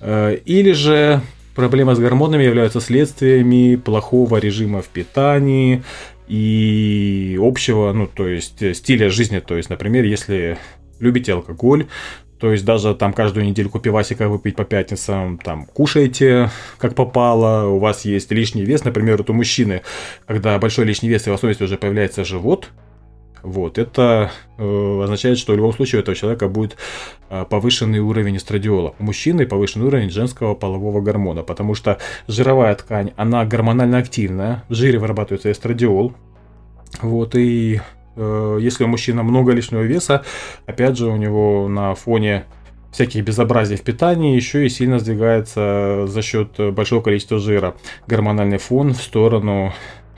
Э, 0.00 0.36
или 0.44 0.72
же 0.72 1.20
проблемы 1.54 1.94
с 1.94 1.98
гормонами 1.98 2.44
являются 2.44 2.80
следствиями 2.80 3.76
плохого 3.76 4.36
режима 4.36 4.82
в 4.82 4.88
питании 4.88 5.82
и 6.28 7.38
общего, 7.40 7.92
ну, 7.92 8.06
то 8.06 8.28
есть 8.28 8.76
стиля 8.76 9.10
жизни. 9.10 9.40
То 9.40 9.56
есть, 9.56 9.70
например, 9.70 10.04
если 10.04 10.58
любите 11.00 11.32
алкоголь, 11.32 11.86
то 12.40 12.52
есть 12.52 12.64
даже 12.64 12.94
там 12.94 13.12
каждую 13.12 13.44
недельку 13.44 13.78
пивасика 13.78 14.28
выпить 14.28 14.56
по 14.56 14.64
пятницам, 14.64 15.38
там 15.38 15.66
кушаете 15.66 16.50
как 16.78 16.94
попало, 16.94 17.66
у 17.68 17.78
вас 17.78 18.04
есть 18.06 18.32
лишний 18.32 18.64
вес, 18.64 18.84
например, 18.84 19.18
вот 19.18 19.28
у 19.30 19.34
мужчины, 19.34 19.82
когда 20.26 20.58
большой 20.58 20.86
лишний 20.86 21.10
вес 21.10 21.26
и 21.26 21.30
в 21.30 21.34
особенности 21.34 21.62
уже 21.62 21.76
появляется 21.76 22.24
живот, 22.24 22.70
вот, 23.42 23.78
это 23.78 24.30
э, 24.58 25.00
означает, 25.02 25.38
что 25.38 25.52
в 25.52 25.56
любом 25.56 25.72
случае 25.72 26.00
у 26.00 26.02
этого 26.02 26.14
человека 26.14 26.48
будет 26.48 26.76
э, 27.30 27.44
повышенный 27.48 27.98
уровень 27.98 28.36
эстрадиола. 28.36 28.94
У 28.98 29.04
мужчины 29.04 29.46
повышенный 29.46 29.86
уровень 29.86 30.10
женского 30.10 30.54
полового 30.54 31.00
гормона, 31.00 31.42
потому 31.42 31.74
что 31.74 31.98
жировая 32.28 32.74
ткань, 32.74 33.12
она 33.16 33.44
гормонально 33.44 33.98
активная, 33.98 34.64
в 34.68 34.74
жире 34.74 34.98
вырабатывается 34.98 35.50
эстрадиол, 35.50 36.12
вот, 37.00 37.34
и 37.34 37.80
если 38.60 38.84
у 38.84 38.88
мужчины 38.88 39.22
много 39.22 39.52
лишнего 39.52 39.82
веса, 39.82 40.24
опять 40.66 40.96
же, 40.96 41.06
у 41.06 41.16
него 41.16 41.68
на 41.68 41.94
фоне 41.94 42.44
всяких 42.92 43.24
безобразий 43.24 43.76
в 43.76 43.82
питании 43.82 44.36
еще 44.36 44.66
и 44.66 44.68
сильно 44.68 44.98
сдвигается 44.98 46.06
за 46.06 46.22
счет 46.22 46.58
большого 46.72 47.02
количества 47.02 47.38
жира 47.38 47.74
гормональный 48.06 48.58
фон 48.58 48.94
в 48.94 49.02
сторону 49.02 49.72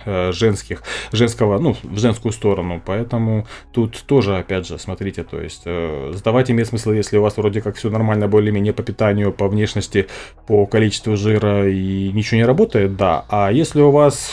э, 0.05 0.33
женских, 0.33 0.83
женского, 1.13 1.59
ну, 1.59 1.77
в 1.83 1.99
женскую 1.99 2.33
сторону. 2.33 2.81
Поэтому 2.85 3.47
тут 3.73 4.03
тоже, 4.07 4.39
опять 4.39 4.67
же, 4.67 4.79
смотрите, 4.79 5.23
то 5.23 5.41
есть 5.41 5.63
э, 5.67 6.13
сдавать 6.15 6.51
имеет 6.51 6.69
смысл, 6.69 6.93
если 6.93 7.19
у 7.19 7.23
вас 7.23 7.37
вроде 7.37 7.61
как 7.61 7.77
все 7.77 7.91
нормально, 7.91 8.27
более-менее 8.27 8.73
по 8.73 8.83
питанию, 8.83 9.33
по 9.33 9.49
внешности, 9.49 10.09
по 10.47 10.67
количеству 10.67 11.17
жира 11.17 11.69
и 11.69 12.11
ничего 12.13 12.39
не 12.39 12.47
работает, 12.47 12.97
да. 12.97 13.27
А 13.29 13.53
если 13.53 13.81
у 13.81 13.91
вас 13.91 14.31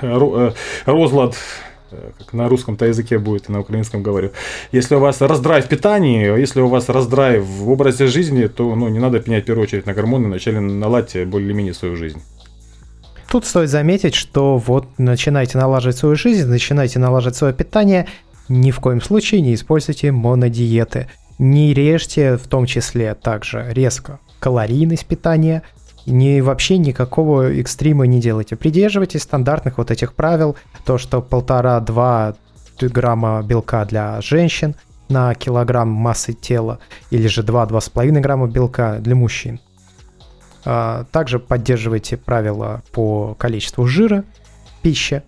розлад 0.00 1.34
Э, 1.34 1.36
как 2.18 2.32
на 2.32 2.48
русском-то 2.48 2.86
языке 2.86 3.18
будет 3.18 3.48
и 3.48 3.52
на 3.52 3.60
украинском 3.60 4.02
говорю. 4.02 4.30
Если 4.72 4.94
у 4.94 5.00
вас 5.00 5.20
раздрай 5.20 5.62
в 5.62 5.68
питании, 5.68 6.38
если 6.38 6.60
у 6.60 6.68
вас 6.68 6.88
раздрай 6.88 7.38
в 7.40 7.68
образе 7.68 8.06
жизни, 8.06 8.46
то 8.46 8.74
ну, 8.74 8.88
не 8.88 8.98
надо 8.98 9.20
пенять 9.20 9.44
в 9.44 9.46
первую 9.46 9.64
очередь 9.64 9.86
на 9.86 9.94
гормоны, 9.94 10.26
вначале 10.26 10.60
наладьте 10.60 11.24
более-менее 11.24 11.74
свою 11.74 11.96
жизнь. 11.96 12.22
Тут 13.30 13.44
стоит 13.44 13.70
заметить, 13.70 14.14
что 14.14 14.56
вот 14.56 14.86
начинайте 14.98 15.58
налаживать 15.58 15.96
свою 15.96 16.14
жизнь, 16.14 16.46
начинайте 16.46 16.98
налаживать 16.98 17.36
свое 17.36 17.52
питание, 17.52 18.06
ни 18.48 18.70
в 18.70 18.80
коем 18.80 19.02
случае 19.02 19.40
не 19.40 19.54
используйте 19.54 20.12
монодиеты. 20.12 21.08
Не 21.38 21.74
режьте 21.74 22.36
в 22.36 22.46
том 22.46 22.66
числе 22.66 23.14
также 23.14 23.66
резко 23.72 24.20
калорийность 24.38 25.06
питания– 25.06 25.62
ни, 26.06 26.40
вообще 26.40 26.78
никакого 26.78 27.52
экстрима 27.52 28.06
не 28.06 28.20
делайте. 28.20 28.56
Придерживайтесь 28.56 29.22
стандартных 29.22 29.78
вот 29.78 29.90
этих 29.90 30.14
правил, 30.14 30.56
то, 30.84 30.98
что 30.98 31.20
полтора-два 31.20 32.34
грамма 32.80 33.42
белка 33.42 33.84
для 33.84 34.20
женщин 34.20 34.74
на 35.08 35.34
килограмм 35.34 35.88
массы 35.88 36.32
тела, 36.32 36.78
или 37.10 37.26
же 37.26 37.42
2-2,5 37.42 38.20
грамма 38.20 38.48
белка 38.48 38.98
для 38.98 39.14
мужчин. 39.14 39.60
А, 40.64 41.04
также 41.12 41.38
поддерживайте 41.38 42.16
правила 42.16 42.82
по 42.92 43.34
количеству 43.38 43.86
жира 43.86 44.24
пищи 44.82 45.22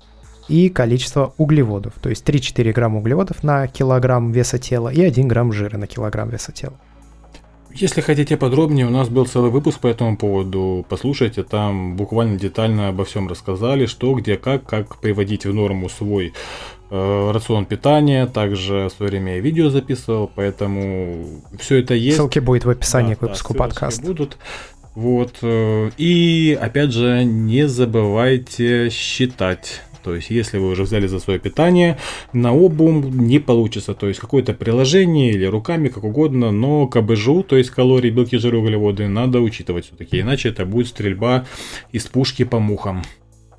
и 0.48 0.68
количество 0.68 1.32
углеводов. 1.36 1.94
То 2.00 2.08
есть 2.08 2.28
3-4 2.28 2.72
грамма 2.72 2.98
углеводов 2.98 3.44
на 3.44 3.66
килограмм 3.68 4.32
веса 4.32 4.58
тела 4.58 4.88
и 4.88 5.02
1 5.02 5.28
грамм 5.28 5.52
жира 5.52 5.78
на 5.78 5.86
килограмм 5.86 6.28
веса 6.28 6.52
тела. 6.52 6.74
Если 7.80 8.00
хотите 8.00 8.36
подробнее, 8.36 8.86
у 8.86 8.90
нас 8.90 9.08
был 9.08 9.24
целый 9.26 9.52
выпуск 9.52 9.78
по 9.78 9.86
этому 9.86 10.16
поводу. 10.16 10.84
Послушайте, 10.88 11.44
там 11.44 11.94
буквально 11.94 12.36
детально 12.36 12.88
обо 12.88 13.04
всем 13.04 13.28
рассказали, 13.28 13.86
что, 13.86 14.14
где, 14.14 14.36
как, 14.36 14.64
как 14.64 14.96
приводить 14.96 15.46
в 15.46 15.54
норму 15.54 15.88
свой 15.88 16.32
э, 16.90 17.30
рацион 17.30 17.66
питания. 17.66 18.26
Также 18.26 18.88
в 18.88 18.90
свое 18.90 19.10
время 19.10 19.36
я 19.36 19.40
видео 19.40 19.70
записывал, 19.70 20.28
поэтому 20.34 21.24
все 21.60 21.76
это 21.76 21.94
есть. 21.94 22.16
Ссылки 22.16 22.40
будет 22.40 22.64
в 22.64 22.70
описании 22.70 23.10
да, 23.10 23.14
к 23.14 23.22
выпуску 23.22 23.52
да, 23.52 23.60
подкаста. 23.60 24.02
будут. 24.04 24.38
Вот. 24.96 25.36
Э, 25.42 25.92
и 25.98 26.58
опять 26.60 26.90
же, 26.90 27.22
не 27.22 27.68
забывайте 27.68 28.90
считать 28.90 29.82
то 30.08 30.14
есть, 30.14 30.30
если 30.30 30.56
вы 30.56 30.70
уже 30.70 30.84
взяли 30.84 31.06
за 31.06 31.20
свое 31.20 31.38
питание, 31.38 31.98
на 32.32 32.48
обум 32.48 33.26
не 33.26 33.40
получится. 33.40 33.92
То 33.92 34.08
есть, 34.08 34.18
какое-то 34.18 34.54
приложение 34.54 35.32
или 35.32 35.44
руками, 35.44 35.88
как 35.88 36.02
угодно, 36.02 36.50
но 36.50 36.86
КБЖУ, 36.86 37.42
то 37.42 37.58
есть 37.58 37.68
калории, 37.68 38.08
белки, 38.08 38.38
жиры, 38.38 38.56
углеводы, 38.56 39.06
надо 39.06 39.40
учитывать 39.40 39.84
все-таки. 39.84 40.20
Иначе 40.20 40.48
это 40.48 40.64
будет 40.64 40.88
стрельба 40.88 41.44
из 41.92 42.06
пушки 42.06 42.44
по 42.44 42.58
мухам. 42.58 43.02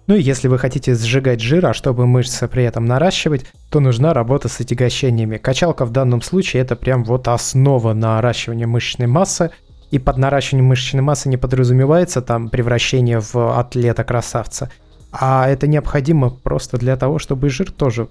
Ну 0.07 0.15
и 0.15 0.23
если 0.23 0.47
вы 0.47 0.57
хотите 0.57 0.95
сжигать 0.95 1.39
жир, 1.39 1.67
а 1.67 1.75
чтобы 1.75 2.07
мышцы 2.07 2.47
при 2.47 2.63
этом 2.63 2.88
наращивать, 2.88 3.45
то 3.69 3.79
нужна 3.79 4.15
работа 4.15 4.47
с 4.49 4.59
отягощениями. 4.59 5.38
Качалка 5.38 5.85
в 5.85 5.91
данном 5.91 6.23
случае 6.23 6.63
это 6.63 6.75
прям 6.75 7.03
вот 7.03 7.27
основа 7.27 7.93
наращивания 7.93 8.65
мышечной 8.65 9.05
массы. 9.05 9.51
И 9.91 9.99
под 9.99 10.17
наращиванием 10.17 10.67
мышечной 10.67 11.03
массы 11.03 11.29
не 11.29 11.38
подразумевается 11.38 12.23
там 12.23 12.49
превращение 12.49 13.19
в 13.19 13.59
атлета-красавца. 13.59 14.71
А 15.12 15.48
это 15.50 15.67
необходимо 15.67 16.30
просто 16.30 16.78
для 16.78 16.95
того, 16.95 17.19
чтобы 17.19 17.50
жир 17.50 17.72
тоже 17.72 18.08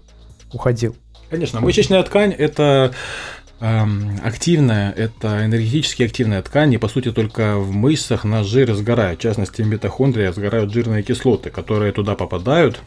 уходил. 0.52 0.96
Конечно, 1.30 1.60
мышечная 1.60 2.02
ткань 2.02 2.32
это 2.32 2.94
эм, 3.60 4.18
активная, 4.24 4.92
это 4.92 5.44
энергетически 5.44 6.04
активная 6.04 6.42
ткань, 6.42 6.72
и 6.72 6.78
по 6.78 6.88
сути 6.88 7.12
только 7.12 7.56
в 7.58 7.72
мышцах 7.72 8.24
наш 8.24 8.46
жир 8.46 8.74
сгорает. 8.74 9.18
В 9.18 9.22
частности, 9.22 9.62
в 9.62 9.66
митохондрии 9.66 10.30
сгорают 10.32 10.72
жирные 10.72 11.02
кислоты, 11.02 11.50
которые 11.50 11.92
туда 11.92 12.14
попадают 12.14 12.80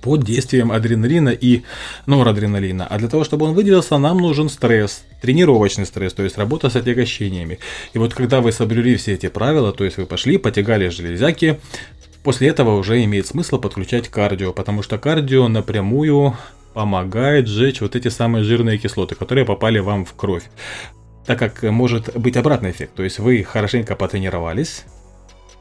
под 0.00 0.24
действием 0.24 0.72
адреналина 0.72 1.30
и 1.30 1.62
норадреналина. 2.06 2.86
А 2.86 2.98
для 2.98 3.08
того, 3.08 3.24
чтобы 3.24 3.46
он 3.46 3.54
выделился, 3.54 3.98
нам 3.98 4.18
нужен 4.18 4.48
стресс, 4.48 5.04
тренировочный 5.20 5.86
стресс, 5.86 6.12
то 6.12 6.22
есть 6.22 6.38
работа 6.38 6.70
с 6.70 6.76
отягощениями. 6.76 7.58
И 7.92 7.98
вот 7.98 8.14
когда 8.14 8.40
вы 8.40 8.52
соблюли 8.52 8.96
все 8.96 9.14
эти 9.14 9.28
правила, 9.28 9.72
то 9.72 9.84
есть 9.84 9.96
вы 9.96 10.06
пошли, 10.06 10.38
потягали 10.38 10.88
железяки, 10.88 11.60
После 12.24 12.48
этого 12.48 12.76
уже 12.76 13.04
имеет 13.04 13.26
смысл 13.26 13.58
подключать 13.58 14.08
кардио, 14.08 14.54
потому 14.54 14.82
что 14.82 14.98
кардио 14.98 15.46
напрямую 15.48 16.34
помогает 16.72 17.46
сжечь 17.46 17.82
вот 17.82 17.94
эти 17.96 18.08
самые 18.08 18.44
жирные 18.44 18.78
кислоты, 18.78 19.14
которые 19.14 19.44
попали 19.44 19.78
вам 19.78 20.06
в 20.06 20.14
кровь. 20.14 20.44
Так 21.26 21.38
как 21.38 21.62
может 21.62 22.18
быть 22.18 22.38
обратный 22.38 22.70
эффект, 22.70 22.94
то 22.94 23.02
есть 23.02 23.18
вы 23.18 23.44
хорошенько 23.44 23.94
потренировались, 23.94 24.84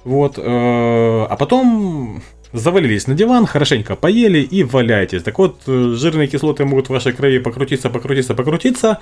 вот, 0.06 0.38
э, 0.38 0.41
а 0.41 1.36
потом 1.38 2.23
завалились 2.54 3.08
на 3.08 3.15
диван, 3.15 3.45
хорошенько 3.45 3.95
поели 3.95 4.39
и 4.39 4.63
валяетесь. 4.63 5.23
Так 5.23 5.39
вот, 5.39 5.62
э, 5.67 5.93
жирные 5.95 6.28
кислоты 6.28 6.63
могут 6.63 6.88
в 6.88 6.91
вашей 6.91 7.12
крови 7.12 7.39
покрутиться, 7.39 7.89
покрутиться, 7.89 8.36
покрутиться, 8.36 8.99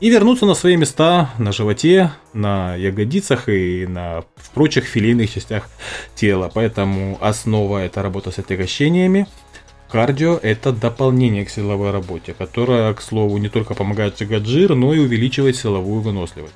и 0.00 0.08
вернуться 0.08 0.46
на 0.46 0.54
свои 0.54 0.76
места 0.76 1.30
на 1.38 1.52
животе, 1.52 2.10
на 2.32 2.74
ягодицах 2.74 3.48
и 3.48 3.86
на 3.86 4.22
в 4.36 4.50
прочих 4.50 4.84
филейных 4.84 5.32
частях 5.32 5.68
тела. 6.14 6.50
Поэтому 6.52 7.18
основа 7.20 7.78
это 7.78 8.02
работа 8.02 8.30
с 8.30 8.38
отягощениями. 8.38 9.26
Кардио– 9.90 10.38
это 10.42 10.72
дополнение 10.72 11.44
к 11.44 11.50
силовой 11.50 11.90
работе, 11.90 12.32
которая, 12.32 12.94
к 12.94 13.02
слову, 13.02 13.38
не 13.38 13.48
только 13.48 13.74
помогает 13.74 14.16
сжигать 14.16 14.46
жир, 14.46 14.74
но 14.76 14.94
и 14.94 15.00
увеличивать 15.00 15.56
силовую 15.56 16.00
выносливость. 16.00 16.54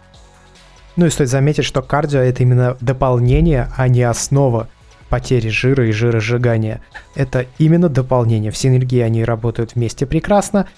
Ну 0.97 1.07
и 1.07 1.11
стоит 1.11 1.29
заметить, 1.29 1.65
что 1.65 1.83
кардио– 1.83 2.21
это 2.21 2.45
именно 2.45 2.77
дополнение, 2.81 3.69
а 3.77 3.89
не 3.89 4.03
основа 4.03 4.69
потери 5.09 5.49
жира 5.49 5.89
и 5.89 5.93
жиросжигания. 5.93 6.81
Это 7.17 7.47
именно 7.59 7.89
дополнение. 7.89 8.53
В 8.53 8.57
синергии 8.57 9.01
они 9.01 9.25
работают 9.25 9.75
вместе 9.75 10.07
прекрасно, 10.07 10.69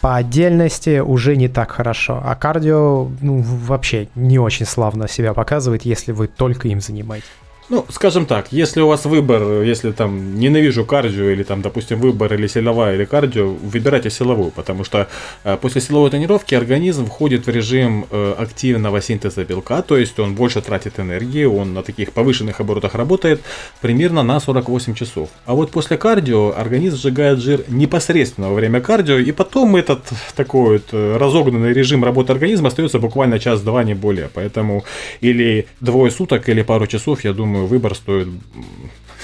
по 0.00 0.16
отдельности 0.16 1.00
уже 1.00 1.36
не 1.36 1.48
так 1.48 1.70
хорошо. 1.70 2.20
А 2.24 2.34
кардио 2.34 3.08
ну, 3.20 3.40
вообще 3.42 4.08
не 4.14 4.38
очень 4.38 4.66
славно 4.66 5.08
себя 5.08 5.34
показывает, 5.34 5.82
если 5.82 6.12
вы 6.12 6.26
только 6.26 6.68
им 6.68 6.80
занимаетесь. 6.80 7.26
Ну, 7.68 7.84
скажем 7.88 8.26
так, 8.26 8.52
если 8.52 8.80
у 8.80 8.86
вас 8.86 9.06
выбор, 9.06 9.62
если 9.62 9.90
там 9.90 10.38
ненавижу 10.38 10.84
кардио, 10.84 11.30
или 11.30 11.42
там, 11.42 11.62
допустим, 11.62 11.98
выбор 11.98 12.32
или 12.34 12.46
силовая, 12.46 12.94
или 12.94 13.04
кардио, 13.04 13.48
выбирайте 13.48 14.08
силовую, 14.08 14.52
потому 14.52 14.84
что 14.84 15.08
э, 15.42 15.56
после 15.60 15.80
силовой 15.80 16.10
тренировки 16.10 16.54
организм 16.54 17.06
входит 17.06 17.46
в 17.46 17.50
режим 17.50 18.06
э, 18.08 18.34
активного 18.38 19.02
синтеза 19.02 19.44
белка, 19.44 19.82
то 19.82 19.98
есть 19.98 20.16
он 20.20 20.36
больше 20.36 20.62
тратит 20.62 21.00
энергии, 21.00 21.44
он 21.44 21.74
на 21.74 21.82
таких 21.82 22.12
повышенных 22.12 22.60
оборотах 22.60 22.94
работает 22.94 23.40
примерно 23.80 24.22
на 24.22 24.38
48 24.38 24.94
часов. 24.94 25.28
А 25.44 25.54
вот 25.54 25.72
после 25.72 25.96
кардио 25.96 26.54
организм 26.56 26.96
сжигает 26.96 27.40
жир 27.40 27.64
непосредственно 27.66 28.48
во 28.48 28.54
время 28.54 28.80
кардио, 28.80 29.18
и 29.18 29.32
потом 29.32 29.74
этот 29.74 30.04
такой 30.36 30.78
вот 30.78 30.88
э, 30.92 31.16
разогнанный 31.16 31.72
режим 31.72 32.04
работы 32.04 32.32
организма 32.32 32.68
остается 32.68 33.00
буквально 33.00 33.40
час-два, 33.40 33.82
не 33.82 33.94
более. 33.94 34.30
Поэтому 34.32 34.84
или 35.20 35.66
двое 35.80 36.12
суток, 36.12 36.48
или 36.48 36.62
пару 36.62 36.86
часов, 36.86 37.24
я 37.24 37.32
думаю, 37.32 37.55
думаю, 37.56 37.66
выбор 37.66 37.94
стоит 37.94 38.28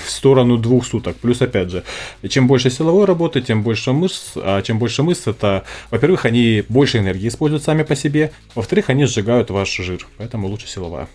в 0.07 0.11
сторону 0.11 0.57
двух 0.57 0.87
суток. 0.87 1.17
Плюс, 1.17 1.43
опять 1.43 1.71
же, 1.71 1.85
чем 2.29 2.47
больше 2.47 2.71
силовой 2.71 3.05
работы, 3.05 3.41
тем 3.41 3.63
больше 3.63 3.93
мышц. 3.93 4.33
А 4.37 4.63
чем 4.63 4.79
больше 4.79 5.03
мышц, 5.03 5.27
это, 5.27 5.65
во-первых, 5.91 6.25
они 6.25 6.65
больше 6.69 6.99
энергии 6.99 7.29
используют 7.29 7.63
сами 7.63 7.83
по 7.83 7.95
себе. 7.95 8.33
Во-вторых, 8.55 8.91
они 8.91 9.05
сжигают 9.05 9.51
ваш 9.51 9.77
жир. 9.77 10.07
Поэтому 10.19 10.49
лучше 10.49 10.67
силовая. 10.67 11.09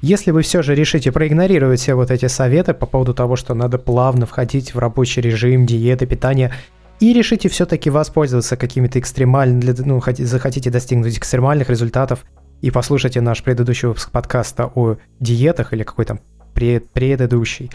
Если 0.00 0.32
вы 0.32 0.42
все 0.42 0.62
же 0.62 0.74
решите 0.74 1.12
проигнорировать 1.12 1.80
все 1.80 1.94
вот 1.94 2.10
эти 2.10 2.26
советы 2.26 2.74
по 2.74 2.86
поводу 2.86 3.14
того, 3.14 3.36
что 3.36 3.54
надо 3.54 3.78
плавно 3.78 4.26
входить 4.26 4.74
в 4.74 4.78
рабочий 4.78 5.22
режим, 5.22 5.64
диеты, 5.64 6.06
питания, 6.06 6.52
и 7.00 7.12
решите 7.12 7.48
все-таки 7.48 7.90
воспользоваться 7.90 8.56
какими-то 8.56 8.98
экстремальными, 8.98 9.74
ну, 9.78 10.02
захотите 10.18 10.70
достигнуть 10.70 11.18
экстремальных 11.18 11.70
результатов, 11.70 12.24
и 12.64 12.70
послушайте 12.70 13.20
наш 13.20 13.42
предыдущий 13.42 13.88
выпуск 13.88 14.10
подкаста 14.10 14.70
о 14.74 14.96
диетах 15.20 15.74
или 15.74 15.82
какой 15.82 16.06
там 16.06 16.20
предыдущий. 16.54 17.70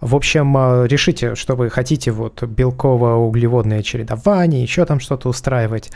В 0.00 0.16
общем, 0.16 0.56
э, 0.56 0.88
решите, 0.88 1.36
что 1.36 1.54
вы 1.54 1.70
хотите, 1.70 2.10
вот 2.10 2.42
белково-углеводное 2.42 3.82
чередование, 3.82 4.62
еще 4.62 4.84
там 4.84 4.98
что-то 4.98 5.28
устраивать. 5.28 5.92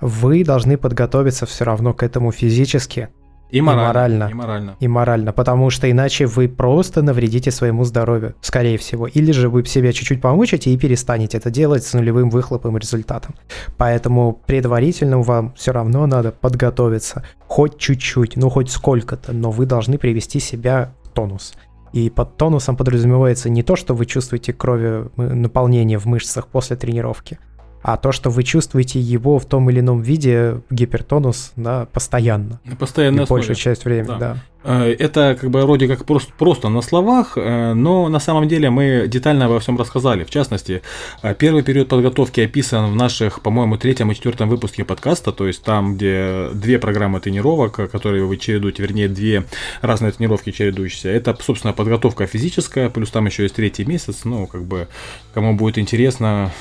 Вы 0.00 0.44
должны 0.44 0.78
подготовиться 0.78 1.44
все 1.44 1.64
равно 1.64 1.92
к 1.92 2.02
этому 2.02 2.32
физически, 2.32 3.10
и 3.50 3.60
морально, 3.60 4.28
и 4.30 4.34
морально. 4.34 4.76
И 4.80 4.88
морально. 4.88 5.32
потому 5.32 5.70
что 5.70 5.90
иначе 5.90 6.26
вы 6.26 6.48
просто 6.48 7.02
навредите 7.02 7.50
своему 7.50 7.84
здоровью, 7.84 8.34
скорее 8.40 8.78
всего. 8.78 9.06
Или 9.06 9.32
же 9.32 9.48
вы 9.48 9.64
себя 9.64 9.92
чуть-чуть 9.92 10.20
помучите 10.20 10.70
и 10.70 10.76
перестанете 10.76 11.38
это 11.38 11.50
делать 11.50 11.84
с 11.84 11.92
нулевым 11.94 12.30
выхлопом 12.30 12.76
и 12.76 12.80
результатом. 12.80 13.34
Поэтому 13.76 14.40
предварительно 14.46 15.20
вам 15.20 15.54
все 15.56 15.72
равно 15.72 16.06
надо 16.06 16.32
подготовиться. 16.32 17.24
Хоть 17.46 17.78
чуть-чуть, 17.78 18.36
ну 18.36 18.48
хоть 18.48 18.70
сколько-то, 18.70 19.32
но 19.32 19.50
вы 19.50 19.66
должны 19.66 19.98
привести 19.98 20.40
себя 20.40 20.92
в 21.02 21.08
тонус. 21.08 21.54
И 21.92 22.08
под 22.08 22.36
тонусом 22.36 22.76
подразумевается 22.76 23.50
не 23.50 23.62
то, 23.62 23.74
что 23.74 23.94
вы 23.94 24.06
чувствуете 24.06 24.52
крови 24.52 25.10
наполнение 25.16 25.98
в 25.98 26.06
мышцах 26.06 26.46
после 26.46 26.76
тренировки, 26.76 27.38
а 27.82 27.96
то, 27.96 28.12
что 28.12 28.30
вы 28.30 28.42
чувствуете 28.42 29.00
его 29.00 29.38
в 29.38 29.46
том 29.46 29.70
или 29.70 29.80
ином 29.80 30.02
виде, 30.02 30.60
гипертонус, 30.70 31.52
да, 31.56 31.86
постоянно. 31.92 32.60
Постоянно. 32.78 33.26
Большую 33.26 33.56
часть 33.56 33.84
времени, 33.84 34.08
да. 34.08 34.18
да. 34.18 34.36
Э, 34.62 34.94
это 34.98 35.36
как 35.40 35.50
бы 35.50 35.62
вроде 35.62 35.88
как 35.88 36.04
просто, 36.04 36.32
просто 36.36 36.68
на 36.68 36.82
словах, 36.82 37.32
э, 37.36 37.72
но 37.74 38.08
на 38.08 38.20
самом 38.20 38.48
деле 38.48 38.70
мы 38.70 39.06
детально 39.08 39.46
обо 39.46 39.58
всем 39.60 39.78
рассказали. 39.78 40.24
В 40.24 40.30
частности, 40.30 40.82
э, 41.22 41.34
первый 41.34 41.62
период 41.62 41.88
подготовки 41.88 42.40
описан 42.40 42.92
в 42.92 42.96
наших, 42.96 43.40
по-моему, 43.42 43.78
третьем 43.78 44.10
и 44.10 44.14
четвертом 44.14 44.48
выпуске 44.48 44.84
подкаста, 44.84 45.32
то 45.32 45.46
есть 45.46 45.62
там, 45.62 45.94
где 45.94 46.48
две 46.52 46.78
программы 46.78 47.20
тренировок, 47.20 47.90
которые 47.90 48.24
вы 48.24 48.36
чередуете, 48.36 48.82
вернее, 48.82 49.08
две 49.08 49.44
разные 49.80 50.12
тренировки 50.12 50.50
чередующиеся. 50.52 51.08
Это, 51.08 51.36
собственно, 51.40 51.72
подготовка 51.72 52.26
физическая, 52.26 52.90
плюс 52.90 53.10
там 53.10 53.26
еще 53.26 53.44
есть 53.44 53.54
третий 53.54 53.84
месяц, 53.84 54.24
ну, 54.24 54.46
как 54.46 54.64
бы, 54.64 54.88
кому 55.32 55.54
будет 55.54 55.78
интересно, 55.78 56.52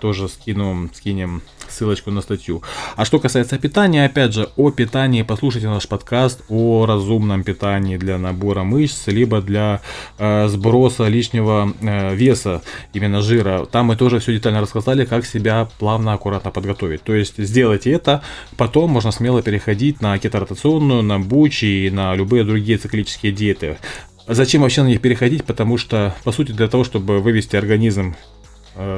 тоже 0.00 0.28
скину, 0.28 0.88
скинем 0.94 1.42
ссылочку 1.68 2.10
на 2.10 2.20
статью. 2.20 2.62
А 2.96 3.04
что 3.04 3.18
касается 3.18 3.58
питания, 3.58 4.04
опять 4.04 4.34
же, 4.34 4.48
о 4.56 4.70
питании 4.70 5.22
послушайте 5.22 5.68
наш 5.68 5.86
подкаст 5.86 6.42
о 6.48 6.86
разумном 6.86 7.44
питании 7.44 7.96
для 7.96 8.18
набора 8.18 8.64
мышц, 8.64 9.06
либо 9.06 9.40
для 9.40 9.80
э, 10.18 10.48
сброса 10.48 11.06
лишнего 11.08 11.72
э, 11.80 12.14
веса, 12.14 12.62
именно 12.92 13.20
жира. 13.20 13.66
Там 13.66 13.86
мы 13.86 13.96
тоже 13.96 14.18
все 14.18 14.32
детально 14.32 14.60
рассказали, 14.60 15.04
как 15.04 15.24
себя 15.26 15.68
плавно, 15.78 16.12
аккуратно 16.12 16.50
подготовить. 16.50 17.02
То 17.02 17.14
есть 17.14 17.38
сделайте 17.38 17.92
это, 17.92 18.22
потом 18.56 18.90
можно 18.90 19.12
смело 19.12 19.42
переходить 19.42 20.00
на 20.00 20.18
кеторотационную, 20.18 21.02
на 21.02 21.20
бучи 21.20 21.86
и 21.86 21.90
на 21.90 22.14
любые 22.14 22.44
другие 22.44 22.78
циклические 22.78 23.32
диеты. 23.32 23.78
Зачем 24.26 24.62
вообще 24.62 24.82
на 24.82 24.88
них 24.88 25.00
переходить? 25.00 25.44
Потому 25.44 25.76
что, 25.76 26.14
по 26.22 26.30
сути, 26.30 26.52
для 26.52 26.68
того, 26.68 26.84
чтобы 26.84 27.20
вывести 27.20 27.56
организм 27.56 28.14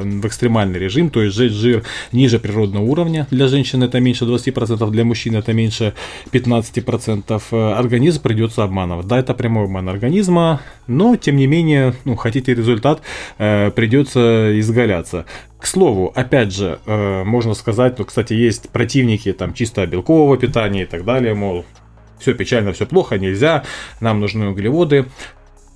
в 0.03 0.27
экстремальный 0.27 0.79
режим, 0.79 1.09
то 1.09 1.21
есть 1.21 1.35
сжечь 1.35 1.51
жир 1.51 1.83
ниже 2.11 2.39
природного 2.39 2.83
уровня. 2.83 3.27
Для 3.31 3.47
женщин 3.47 3.83
это 3.83 3.99
меньше 3.99 4.25
20%, 4.25 4.89
для 4.89 5.03
мужчин 5.03 5.35
это 5.35 5.53
меньше 5.53 5.93
15%. 6.31 7.41
Э, 7.51 7.73
организм 7.73 8.21
придется 8.21 8.63
обманывать. 8.63 9.07
Да, 9.07 9.19
это 9.19 9.33
прямой 9.33 9.65
обман 9.65 9.89
организма, 9.89 10.61
но 10.87 11.15
тем 11.15 11.35
не 11.35 11.47
менее, 11.47 11.93
ну, 12.05 12.15
хотите 12.15 12.53
результат, 12.53 13.01
э, 13.37 13.71
придется 13.71 14.59
изгаляться. 14.59 15.25
К 15.59 15.65
слову, 15.65 16.11
опять 16.13 16.53
же, 16.53 16.79
можно 16.85 17.53
сказать, 17.53 17.97
ну, 17.97 18.03
кстати, 18.03 18.33
есть 18.33 18.69
противники 18.69 19.31
там 19.31 19.53
чисто 19.53 19.87
белкового 19.87 20.35
питания 20.35 20.83
и 20.83 20.85
так 20.85 21.05
далее, 21.05 21.35
мол, 21.35 21.63
все 22.19 22.33
печально, 22.33 22.73
все 22.73 22.85
плохо, 22.85 23.17
нельзя, 23.17 23.63
нам 23.99 24.19
нужны 24.19 24.47
углеводы. 24.47 25.05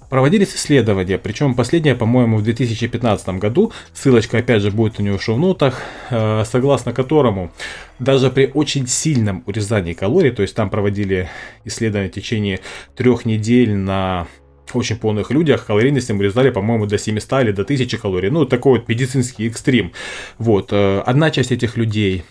Проводились 0.09 0.55
исследования, 0.55 1.17
причем 1.17 1.53
последнее, 1.53 1.93
по-моему, 1.93 2.37
в 2.37 2.43
2015 2.43 3.27
году, 3.39 3.73
ссылочка 3.93 4.37
опять 4.37 4.61
же 4.61 4.71
будет 4.71 4.99
у 4.99 5.03
него 5.03 5.17
в 5.17 5.23
шоу-нотах, 5.23 5.81
э, 6.09 6.43
согласно 6.45 6.93
которому 6.93 7.51
даже 7.99 8.29
при 8.29 8.49
очень 8.53 8.87
сильном 8.87 9.43
урезании 9.45 9.93
калорий, 9.93 10.31
то 10.31 10.43
есть 10.43 10.55
там 10.55 10.69
проводили 10.69 11.29
исследования 11.65 12.09
в 12.09 12.13
течение 12.13 12.61
трех 12.95 13.25
недель 13.25 13.75
на 13.75 14.27
очень 14.73 14.97
полных 14.97 15.31
людях 15.31 15.65
калорийность 15.65 16.09
им 16.09 16.19
урезали, 16.19 16.49
по-моему, 16.51 16.85
до 16.85 16.97
700 16.97 17.41
или 17.41 17.51
до 17.51 17.63
1000 17.63 17.97
калорий. 17.97 18.29
Ну, 18.29 18.45
такой 18.45 18.79
вот 18.79 18.87
медицинский 18.87 19.47
экстрим. 19.47 19.91
Вот. 20.37 20.69
Э, 20.71 21.01
одна 21.05 21.31
часть 21.31 21.51
этих 21.51 21.77
людей 21.77 22.23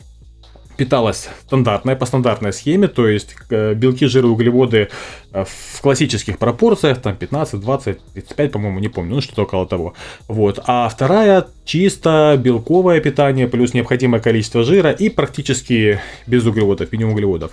питалась 0.77 1.29
стандартная, 1.47 1.97
по 1.97 2.07
стандартной 2.07 2.53
схеме, 2.53 2.89
то 2.89 3.09
есть 3.09 3.35
э, 3.51 3.75
белки, 3.75 4.07
жиры, 4.07 4.29
углеводы 4.29 4.89
э, 5.33 5.45
в 5.45 5.81
классических 5.81 6.39
пропорциях, 6.39 7.01
там 7.01 7.17
15, 7.17 7.61
20, 7.61 7.99
35, 8.15 8.53
по-моему, 8.53 8.79
не 8.79 8.89
помню, 8.89 9.17
ну 9.17 9.21
что-то 9.21 9.43
около 9.43 9.67
того. 9.67 9.95
Вот. 10.29 10.61
А 10.67 10.89
вторая 10.89 11.47
чисто 11.65 12.39
белковое 12.43 13.01
питание 13.01 13.49
плюс 13.49 13.75
необходимое 13.75 14.21
количество 14.21 14.63
жира 14.63 14.91
и 14.91 15.09
практически 15.09 16.01
без 16.27 16.45
углеводов, 16.47 16.93
минимум 16.93 17.15
углеводов. 17.15 17.53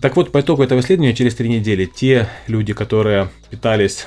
Так 0.00 0.16
вот, 0.16 0.32
по 0.32 0.40
итогу 0.40 0.62
этого 0.62 0.80
исследования 0.80 1.14
через 1.14 1.34
три 1.34 1.48
недели 1.48 1.84
те 1.84 2.28
люди, 2.46 2.72
которые 2.72 3.28
питались 3.50 4.06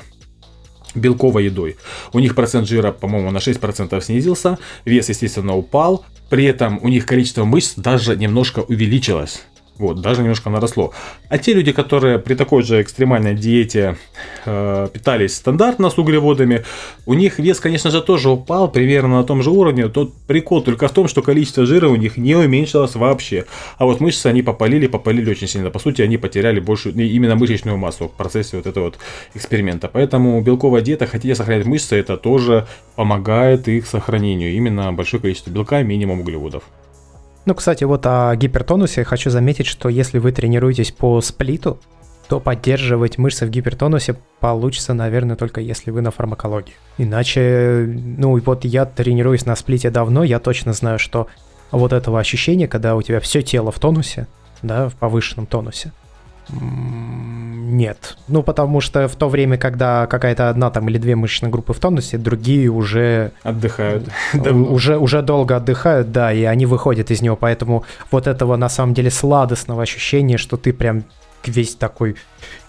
белковой 0.94 1.46
едой. 1.46 1.76
У 2.12 2.18
них 2.18 2.34
процент 2.34 2.68
жира, 2.68 2.92
по-моему, 2.92 3.30
на 3.30 3.38
6% 3.38 4.00
снизился, 4.00 4.58
вес, 4.84 5.08
естественно, 5.08 5.56
упал, 5.56 6.04
при 6.30 6.44
этом 6.44 6.78
у 6.82 6.88
них 6.88 7.06
количество 7.06 7.44
мышц 7.44 7.74
даже 7.76 8.16
немножко 8.16 8.60
увеличилось. 8.60 9.42
Вот, 9.78 10.00
даже 10.00 10.22
немножко 10.22 10.50
наросло. 10.50 10.92
А 11.28 11.38
те 11.38 11.52
люди, 11.52 11.70
которые 11.70 12.18
при 12.18 12.34
такой 12.34 12.64
же 12.64 12.82
экстремальной 12.82 13.34
диете 13.34 13.96
э, 14.44 14.88
питались 14.92 15.36
стандартно 15.36 15.88
с 15.88 15.98
углеводами, 15.98 16.64
у 17.06 17.14
них 17.14 17.38
вес, 17.38 17.60
конечно 17.60 17.92
же, 17.92 18.02
тоже 18.02 18.28
упал 18.28 18.68
примерно 18.68 19.18
на 19.18 19.24
том 19.24 19.40
же 19.40 19.50
уровне. 19.50 19.88
Тот 19.88 20.12
прикол 20.26 20.62
только 20.62 20.88
в 20.88 20.90
том, 20.90 21.06
что 21.06 21.22
количество 21.22 21.64
жира 21.64 21.88
у 21.88 21.94
них 21.94 22.16
не 22.16 22.34
уменьшилось 22.34 22.96
вообще. 22.96 23.44
А 23.76 23.84
вот 23.84 24.00
мышцы 24.00 24.26
они 24.26 24.42
попалили, 24.42 24.88
попалили 24.88 25.30
очень 25.30 25.46
сильно. 25.46 25.70
По 25.70 25.78
сути, 25.78 26.02
они 26.02 26.16
потеряли 26.16 26.58
больше 26.58 26.90
именно 26.90 27.36
мышечную 27.36 27.78
массу 27.78 28.08
в 28.08 28.12
процессе 28.12 28.56
вот 28.56 28.66
этого 28.66 28.84
вот 28.84 28.98
эксперимента. 29.34 29.88
Поэтому 29.92 30.40
белковая 30.40 30.82
диета, 30.82 31.06
хотите 31.06 31.36
сохранять 31.36 31.66
мышцы, 31.66 31.94
это 31.94 32.16
тоже 32.16 32.66
помогает 32.96 33.68
их 33.68 33.86
сохранению. 33.86 34.52
Именно 34.54 34.92
большое 34.92 35.20
количество 35.20 35.50
белка, 35.50 35.82
минимум 35.84 36.20
углеводов. 36.20 36.64
Ну, 37.48 37.54
кстати, 37.54 37.82
вот 37.84 38.04
о 38.04 38.36
гипертонусе 38.36 39.04
хочу 39.04 39.30
заметить, 39.30 39.64
что 39.64 39.88
если 39.88 40.18
вы 40.18 40.32
тренируетесь 40.32 40.92
по 40.92 41.18
сплиту, 41.22 41.80
то 42.28 42.40
поддерживать 42.40 43.16
мышцы 43.16 43.46
в 43.46 43.48
гипертонусе 43.48 44.16
получится, 44.38 44.92
наверное, 44.92 45.34
только 45.34 45.62
если 45.62 45.90
вы 45.90 46.02
на 46.02 46.10
фармакологии. 46.10 46.74
Иначе, 46.98 47.86
ну 47.88 48.38
вот 48.38 48.66
я 48.66 48.84
тренируюсь 48.84 49.46
на 49.46 49.56
сплите 49.56 49.88
давно, 49.88 50.24
я 50.24 50.40
точно 50.40 50.74
знаю, 50.74 50.98
что 50.98 51.26
вот 51.70 51.94
этого 51.94 52.20
ощущения, 52.20 52.68
когда 52.68 52.94
у 52.94 53.00
тебя 53.00 53.18
все 53.18 53.40
тело 53.40 53.72
в 53.72 53.78
тонусе, 53.78 54.26
да, 54.60 54.90
в 54.90 54.96
повышенном 54.96 55.46
тонусе, 55.46 55.92
нет. 57.68 58.16
Ну, 58.28 58.42
потому 58.42 58.80
что 58.80 59.08
в 59.08 59.16
то 59.16 59.28
время, 59.28 59.58
когда 59.58 60.06
какая-то 60.06 60.48
одна 60.48 60.70
там 60.70 60.88
или 60.88 60.98
две 60.98 61.16
мышечные 61.16 61.50
группы 61.50 61.72
в 61.72 61.78
тонусе, 61.78 62.18
другие 62.18 62.68
уже... 62.68 63.32
Отдыхают. 63.42 64.08
Уже, 64.34 64.98
уже 64.98 65.22
долго 65.22 65.56
отдыхают, 65.56 66.12
да, 66.12 66.32
и 66.32 66.44
они 66.44 66.66
выходят 66.66 67.10
из 67.10 67.22
него. 67.22 67.36
Поэтому 67.36 67.84
вот 68.10 68.26
этого, 68.26 68.56
на 68.56 68.68
самом 68.68 68.94
деле, 68.94 69.10
сладостного 69.10 69.82
ощущения, 69.82 70.38
что 70.38 70.56
ты 70.56 70.72
прям 70.72 71.04
весь 71.44 71.74
такой 71.74 72.16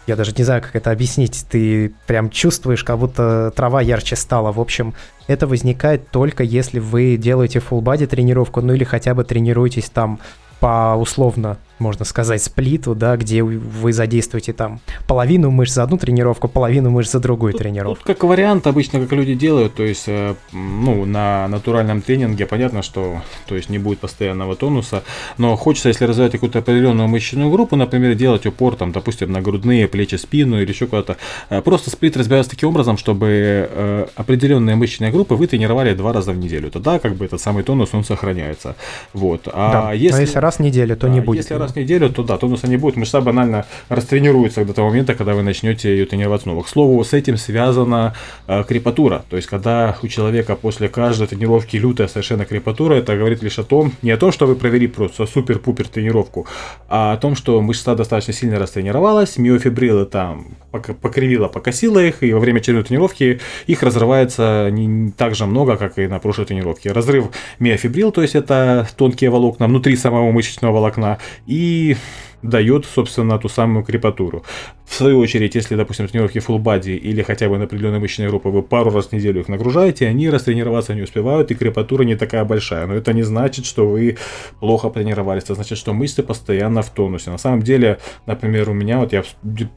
я 0.08 0.16
даже 0.16 0.34
не 0.36 0.44
знаю, 0.44 0.64
как 0.64 0.76
это 0.76 0.90
объяснить, 0.90 1.46
ты 1.50 1.94
прям 2.08 2.32
чувствуешь, 2.32 2.84
как 2.84 2.98
будто 2.98 3.54
трава 3.56 3.80
ярче 3.80 4.16
стала. 4.16 4.52
В 4.52 4.60
общем, 4.60 4.96
это 5.28 5.46
возникает 5.46 6.10
только 6.10 6.44
если 6.44 6.80
вы 6.80 7.16
делаете 7.16 7.60
full 7.60 7.82
body 7.82 8.08
тренировку, 8.08 8.62
ну 8.62 8.74
или 8.74 8.84
хотя 8.84 9.14
бы 9.14 9.24
тренируетесь 9.24 9.90
там 9.92 10.20
по 10.60 10.96
условно 11.00 11.58
можно 11.80 12.06
сказать, 12.06 12.42
сплиту, 12.44 12.96
да, 12.96 13.18
где 13.18 13.44
вы 13.44 13.94
задействуете 13.94 14.54
там 14.54 14.80
половину 15.08 15.52
мышц 15.52 15.74
за 15.74 15.84
одну 15.84 15.98
тренировку, 15.98 16.48
половину 16.48 16.89
мышц 16.89 17.12
за 17.12 17.20
другую 17.20 17.54
тут, 17.54 17.62
тренировку. 17.62 18.06
Тут 18.06 18.15
как 18.15 18.24
вариант 18.24 18.68
обычно, 18.68 19.00
как 19.00 19.12
люди 19.12 19.34
делают, 19.34 19.76
то 19.76 19.84
есть, 19.84 20.06
э, 20.08 20.36
ну, 20.52 21.06
на 21.06 21.48
натуральном 21.48 22.02
тренинге 22.02 22.46
понятно, 22.46 22.82
что, 22.82 23.22
то 23.48 23.56
есть, 23.56 23.70
не 23.70 23.80
будет 23.80 24.00
постоянного 24.00 24.56
тонуса, 24.56 25.04
но 25.38 25.56
хочется, 25.56 25.89
если 25.89 26.06
развивать 26.06 26.34
какую-то 26.34 26.60
определенную 26.60 27.08
мышечную 27.08 27.50
группу, 27.52 27.76
например, 27.76 28.15
делать 28.15 28.46
упор, 28.46 28.76
там, 28.76 28.92
допустим, 28.92 29.32
на 29.32 29.42
грудные, 29.42 29.88
плечи, 29.88 30.15
спину 30.15 30.62
или 30.62 30.70
еще 30.70 30.88
куда-то, 30.88 31.18
э, 31.50 31.62
просто 31.62 31.89
сплит 31.89 32.18
разбираться 32.18 32.52
таким 32.52 32.70
образом, 32.70 32.98
чтобы 32.98 33.28
э, 33.30 34.08
определенные 34.15 34.76
мышечные 34.76 35.12
группы 35.12 35.36
вы 35.36 35.48
тренировали 35.48 35.94
два 35.94 36.13
раза 36.13 36.32
в 36.32 36.38
неделю, 36.38 36.72
тогда 36.72 37.00
как 37.00 37.15
бы 37.15 37.26
этот 37.26 37.42
самый 37.42 37.63
тонус, 37.63 37.89
он 37.94 38.04
сохраняется. 38.04 38.76
Вот. 39.13 39.48
А 39.52 39.72
да, 39.72 39.94
если, 39.94 40.18
а 40.18 40.22
если 40.22 40.39
раз 40.39 40.58
в 40.58 40.60
неделю, 40.60 40.96
то 40.96 41.08
да, 41.08 41.13
не 41.13 41.22
будет. 41.22 41.39
Если 41.39 41.54
раз 41.54 41.69
в 41.72 41.76
неделю, 41.76 42.10
то 42.10 42.24
да, 42.24 42.38
тонуса 42.38 42.68
не 42.68 42.78
будет. 42.78 42.96
Мышца 42.96 43.22
банально 43.22 43.66
растренируется 43.90 44.66
до 44.66 44.74
того 44.74 44.90
момента, 44.90 45.16
когда 45.16 45.34
вы 45.34 45.44
начнете 45.44 45.90
ее 45.90 46.06
тренировать 46.06 46.42
снова. 46.42 46.64
К 46.64 46.68
слову, 46.68 47.04
с 47.04 47.14
этим 47.14 47.38
связана 47.38 48.14
э, 48.48 48.64
крепатура. 48.68 49.24
То 49.30 49.36
есть, 49.36 49.48
когда 49.48 49.96
у 50.02 50.08
человека 50.08 50.56
после 50.56 50.90
каждой 50.90 51.28
тренировки 51.28 51.78
лютая 51.78 52.08
совершенно 52.08 52.46
крепатура, 52.46 52.96
это 52.96 53.16
говорит 53.16 53.44
лишь 53.44 53.60
о 53.60 53.64
том, 53.64 53.94
не 54.02 54.12
о 54.12 54.18
том, 54.18 54.32
что 54.32 54.48
вы 54.48 54.56
провели 54.56 54.88
просто 54.88 55.26
супер-пупер 55.26 55.88
тренировку, 55.88 56.48
а 56.88 57.14
о 57.14 57.18
том, 57.18 57.36
что 57.36 57.62
мышца 57.62 57.96
достаточно 57.96 58.34
сильно 58.34 58.60
растренировалась, 58.60 59.38
миофибрилы 59.38 60.06
там 60.06 60.58
покривила, 60.72 61.48
покосила 61.48 62.00
их, 62.00 62.24
и 62.24 62.34
во 62.34 62.40
время 62.40 62.60
очередной 62.60 62.84
тренировки 62.84 63.40
их 63.68 63.84
разрывается 63.84 64.70
не 64.72 65.12
так 65.12 65.36
же 65.36 65.46
много, 65.46 65.78
как 65.78 65.98
и 65.98 66.08
на 66.08 66.20
прошлой 66.20 66.46
тренировке. 66.46 66.92
Разрыв 66.92 67.30
миофибрил, 67.60 68.12
то 68.12 68.22
есть 68.22 68.36
это 68.36 68.88
тонкие 68.96 69.30
волокна 69.30 69.68
внутри 69.68 69.96
самого 69.96 70.32
мышечного 70.32 70.74
волокна, 70.74 71.18
и 71.48 71.56
И 71.62 71.98
дает, 72.41 72.86
собственно, 72.86 73.38
ту 73.38 73.49
самую 73.49 73.84
крепатуру. 73.84 74.43
В 74.86 74.93
свою 74.93 75.19
очередь, 75.19 75.54
если, 75.56 75.75
допустим, 75.75 76.08
тренировки 76.08 76.39
full 76.39 76.58
body 76.58 76.95
или 76.95 77.21
хотя 77.21 77.47
бы 77.47 77.58
на 77.58 77.65
определенной 77.65 77.99
мышечной 77.99 78.28
группе 78.28 78.49
вы 78.49 78.63
пару 78.63 78.89
раз 78.89 79.08
в 79.08 79.12
неделю 79.13 79.41
их 79.41 79.47
нагружаете, 79.47 80.08
они 80.08 80.30
растренироваться 80.30 80.95
не 80.95 81.04
успевают, 81.04 81.52
и 81.52 81.56
крепатура 81.56 82.04
не 82.04 82.15
такая 82.15 82.43
большая. 82.43 82.88
Но 82.88 82.95
это 82.95 83.13
не 83.13 83.23
значит, 83.23 83.65
что 83.65 83.88
вы 83.88 84.17
плохо 84.60 84.89
тренировались, 84.89 85.43
это 85.43 85.56
значит, 85.56 85.78
что 85.78 85.93
мышцы 85.93 86.23
постоянно 86.23 86.82
в 86.82 86.89
тонусе. 86.89 87.30
На 87.30 87.38
самом 87.38 87.62
деле, 87.62 87.99
например, 88.25 88.69
у 88.69 88.73
меня, 88.73 88.99
вот 88.99 89.13
я 89.13 89.23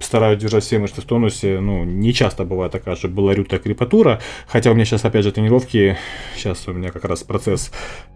стараюсь 0.00 0.40
держать 0.40 0.64
все 0.64 0.78
мышцы 0.78 1.02
в 1.02 1.04
тонусе, 1.04 1.60
ну, 1.60 1.84
не 1.84 2.14
часто 2.14 2.44
бывает 2.44 2.72
такая, 2.72 2.96
чтобы 2.96 3.14
была 3.14 3.34
лютая 3.34 3.60
крепатура, 3.60 4.20
хотя 4.46 4.70
у 4.70 4.74
меня 4.74 4.86
сейчас, 4.86 5.04
опять 5.04 5.24
же, 5.24 5.32
тренировки, 5.32 5.98
сейчас 6.36 6.66
у 6.68 6.72
меня 6.72 6.90
как 6.90 7.04
раз 7.04 7.22
процесс 7.22 7.70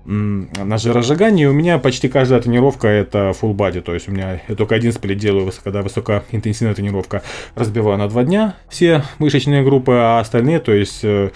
на 0.06 0.78
жиросжигании, 0.78 1.46
у 1.46 1.52
меня 1.52 1.78
почти 1.78 2.09
каждая 2.09 2.40
тренировка 2.40 2.87
это 2.88 3.35
full 3.40 3.54
body, 3.54 3.80
то 3.80 3.92
есть 3.92 4.09
у 4.09 4.12
меня 4.12 4.36
я 4.49 4.55
только 4.55 4.75
один 4.75 4.92
сплит 4.92 5.18
делаю, 5.18 5.51
когда 5.62 5.83
высокоинтенсивная 5.83 6.75
тренировка. 6.75 7.22
Разбиваю 7.55 7.99
на 7.99 8.09
два 8.09 8.25
дня 8.25 8.57
все 8.68 9.03
мышечные 9.18 9.62
группы, 9.62 9.92
а 9.92 10.20
остальные, 10.20 10.61
то 10.61 10.72
есть 10.72 11.01
э, 11.03 11.31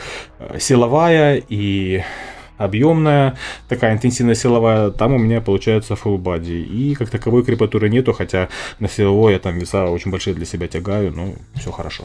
силовая 0.59 1.43
и 1.49 2.03
объемная, 2.61 3.37
такая 3.69 3.95
интенсивная 3.95 4.35
силовая, 4.35 4.91
там 4.91 5.15
у 5.15 5.19
меня 5.19 5.41
получается 5.41 5.95
full 5.95 6.19
body. 6.19 6.63
И 6.63 6.95
как 6.95 7.09
таковой 7.09 7.43
крепатуры 7.43 7.89
нету, 7.89 8.13
хотя 8.13 8.49
на 8.79 8.89
силовой 8.89 9.33
я 9.33 9.39
там 9.39 9.59
веса 9.59 9.87
очень 9.87 10.11
большие 10.11 10.35
для 10.35 10.45
себя 10.45 10.69
тягаю, 10.69 11.13
ну, 11.13 11.35
все 11.55 11.71
хорошо. 11.71 12.05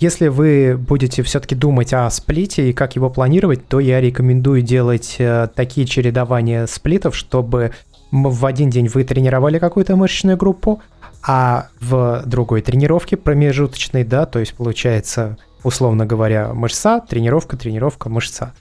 Если 0.00 0.28
вы 0.28 0.76
будете 0.76 1.22
все-таки 1.22 1.54
думать 1.54 1.92
о 1.92 2.10
сплите 2.10 2.68
и 2.68 2.72
как 2.72 2.96
его 2.96 3.10
планировать, 3.10 3.68
то 3.68 3.80
я 3.80 4.00
рекомендую 4.00 4.62
делать 4.62 5.16
э, 5.18 5.48
такие 5.54 5.86
чередования 5.86 6.66
сплитов, 6.66 7.14
чтобы 7.14 7.72
в 8.10 8.46
один 8.46 8.70
день 8.70 8.88
вы 8.88 9.04
тренировали 9.04 9.58
какую-то 9.58 9.96
мышечную 9.96 10.36
группу, 10.36 10.80
а 11.26 11.68
в 11.80 12.22
другой 12.26 12.60
тренировке 12.60 13.16
промежуточной, 13.16 14.04
да, 14.04 14.26
то 14.26 14.38
есть 14.38 14.54
получается, 14.54 15.38
условно 15.62 16.04
говоря, 16.04 16.52
мышца, 16.52 17.00
тренировка, 17.00 17.56
тренировка, 17.56 18.10
мышца, 18.10 18.52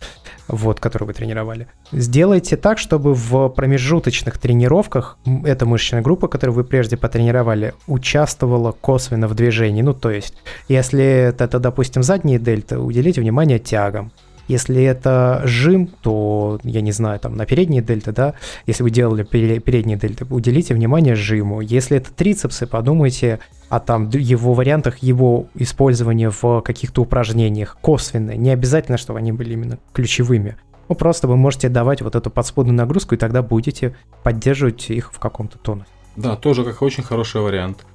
вот, 0.47 0.79
которую 0.79 1.08
вы 1.08 1.13
тренировали. 1.13 1.67
Сделайте 1.91 2.56
так, 2.56 2.77
чтобы 2.77 3.13
в 3.13 3.49
промежуточных 3.49 4.38
тренировках 4.38 5.17
эта 5.43 5.65
мышечная 5.65 6.01
группа, 6.01 6.27
которую 6.27 6.56
вы 6.56 6.63
прежде 6.63 6.95
потренировали, 6.95 7.73
участвовала 7.86 8.71
косвенно 8.71 9.27
в 9.27 9.36
движении. 9.36 9.82
Ну, 9.82 9.93
то 9.93 10.10
есть, 10.10 10.34
если 10.69 11.03
это, 11.03 11.60
допустим, 11.60 12.01
задние 12.01 12.39
дельты, 12.39 12.77
уделите 12.77 13.19
внимание 13.21 13.60
тягам. 13.60 14.12
Если 14.47 14.84
это 14.84 15.41
жим, 15.45 15.88
то, 15.88 16.60
я 16.63 16.82
не 16.82 16.91
знаю, 16.91 17.19
там 17.19 17.36
на 17.36 17.45
передние 17.45 17.82
дельты, 17.82 18.12
да, 18.12 18.34
если 18.65 18.84
вы 18.84 18.89
делали 18.89 19.23
передние 19.23 19.97
дельты, 19.97 20.25
уделите 20.29 20.73
внимание 20.73 21.15
жиму. 21.15 21.62
Если 21.62 21.97
это 21.97 22.12
трицепсы, 22.12 22.67
подумайте 22.67 23.39
о 23.69 23.79
там 23.79 24.10
его 24.10 24.53
вариантах, 24.53 24.99
его 24.99 25.47
использования 25.56 26.29
в 26.29 26.62
каких-то 26.62 27.01
упражнениях 27.01 27.77
косвенные. 27.82 28.38
Не 28.38 28.51
обязательно, 28.51 28.97
чтобы 28.97 29.19
они 29.19 29.32
были 29.32 29.53
именно 29.53 29.79
ключевыми. 29.93 30.58
Ну, 30.89 30.95
просто 30.95 31.27
вы 31.27 31.38
можете 31.38 31.69
давать 31.69 32.01
вот 32.01 32.15
эту 32.15 32.29
подспудную 32.29 32.75
нагрузку, 32.75 33.15
и 33.15 33.17
тогда 33.17 33.41
будете 33.41 33.95
поддерживать 34.23 34.89
их 34.89 35.13
в 35.13 35.19
каком-то 35.19 35.58
тонусе. 35.58 35.88
Да, 36.15 36.36
тоже 36.36 36.63
как 36.63 36.82
очень 36.82 37.03
хороший 37.03 37.41
вариант. 37.41 37.86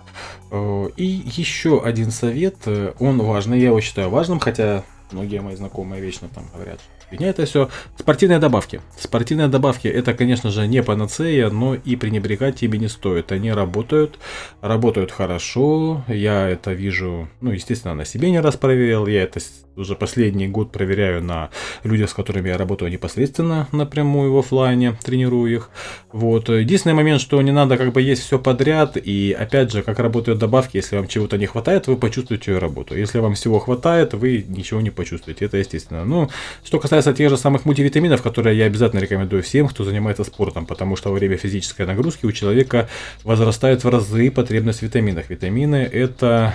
Э, 0.51 0.89
и 0.97 1.05
еще 1.05 1.81
один 1.83 2.11
совет, 2.11 2.57
э, 2.67 2.93
он 2.99 3.21
важный, 3.21 3.61
я 3.61 3.67
его 3.67 3.81
считаю 3.81 4.11
важным, 4.11 4.41
хотя 4.41 4.83
Многие 5.13 5.41
мои 5.41 5.57
знакомые 5.57 6.03
вечно 6.03 6.29
там 6.35 6.45
говорят, 6.53 6.81
меня 7.11 7.29
это 7.29 7.47
все 7.47 7.71
спортивные 7.99 8.39
добавки. 8.39 8.83
Спортивные 8.99 9.49
добавки 9.49 9.89
это, 9.89 10.13
конечно 10.13 10.51
же, 10.51 10.67
не 10.67 10.83
панацея, 10.83 11.49
но 11.49 11.75
и 11.75 11.97
пренебрегать 11.97 12.63
ими 12.63 12.77
не 12.77 12.89
стоит. 12.89 13.33
Они 13.33 13.51
работают, 13.51 14.19
работают 14.61 15.11
хорошо. 15.11 16.05
Я 16.07 16.49
это 16.49 16.73
вижу, 16.73 17.29
ну, 17.41 17.53
естественно, 17.53 17.95
на 17.95 18.05
себе 18.05 18.31
не 18.31 18.41
раз 18.41 18.57
проверил. 18.57 19.07
Я 19.07 19.23
это 19.23 19.41
уже 19.79 19.95
последний 19.95 20.49
год 20.49 20.73
проверяю 20.73 21.23
на 21.23 21.51
людях, 21.85 22.11
с 22.11 22.15
которыми 22.15 22.49
я 22.49 22.59
работаю 22.59 22.91
непосредственно 22.91 23.69
напрямую 23.73 24.33
в 24.33 24.39
офлайне, 24.39 24.97
тренирую 25.05 25.55
их. 25.55 25.71
Вот. 26.13 26.49
Единственный 26.49 26.95
момент, 26.95 27.21
что 27.21 27.41
не 27.43 27.53
надо 27.53 27.77
как 27.77 27.93
бы 27.93 28.03
есть 28.03 28.23
все 28.23 28.39
подряд, 28.39 28.97
и 28.97 29.37
опять 29.39 29.73
же, 29.73 29.83
как 29.83 29.99
работают 29.99 30.39
добавки, 30.39 30.77
если 30.77 30.97
вам 30.97 31.09
чего-то 31.09 31.39
не 31.39 31.47
хватает, 31.47 31.87
вы 31.87 31.97
почувствуете 31.97 32.53
ее 32.53 32.59
работу. 32.59 32.97
Если 32.97 33.19
вам 33.19 33.35
всего 33.35 33.59
хватает, 33.59 34.15
вы 34.15 34.45
ничего 34.49 34.81
не 34.81 34.91
почувствуете, 34.91 35.45
это 35.45 35.57
естественно. 35.57 36.05
Ну, 36.05 36.31
что 36.65 36.79
касается 36.79 37.13
тех 37.13 37.31
же 37.31 37.37
самых 37.37 37.65
мультивитаминов, 37.65 38.23
которые 38.23 38.57
я 38.57 38.65
обязательно 38.65 39.01
рекомендую 39.01 39.43
всем, 39.43 39.69
кто 39.69 39.85
занимается 39.85 40.25
спортом, 40.25 40.67
потому 40.67 40.97
что 40.97 41.11
во 41.11 41.15
время 41.15 41.37
физической 41.37 41.87
нагрузки 41.87 42.27
у 42.27 42.33
человека 42.33 42.89
возрастает 43.25 43.85
в 43.85 43.89
разы 43.89 44.31
потребность 44.31 44.81
в 44.81 44.83
витаминах. 44.83 45.31
Витамины 45.31 45.77
это 45.77 46.55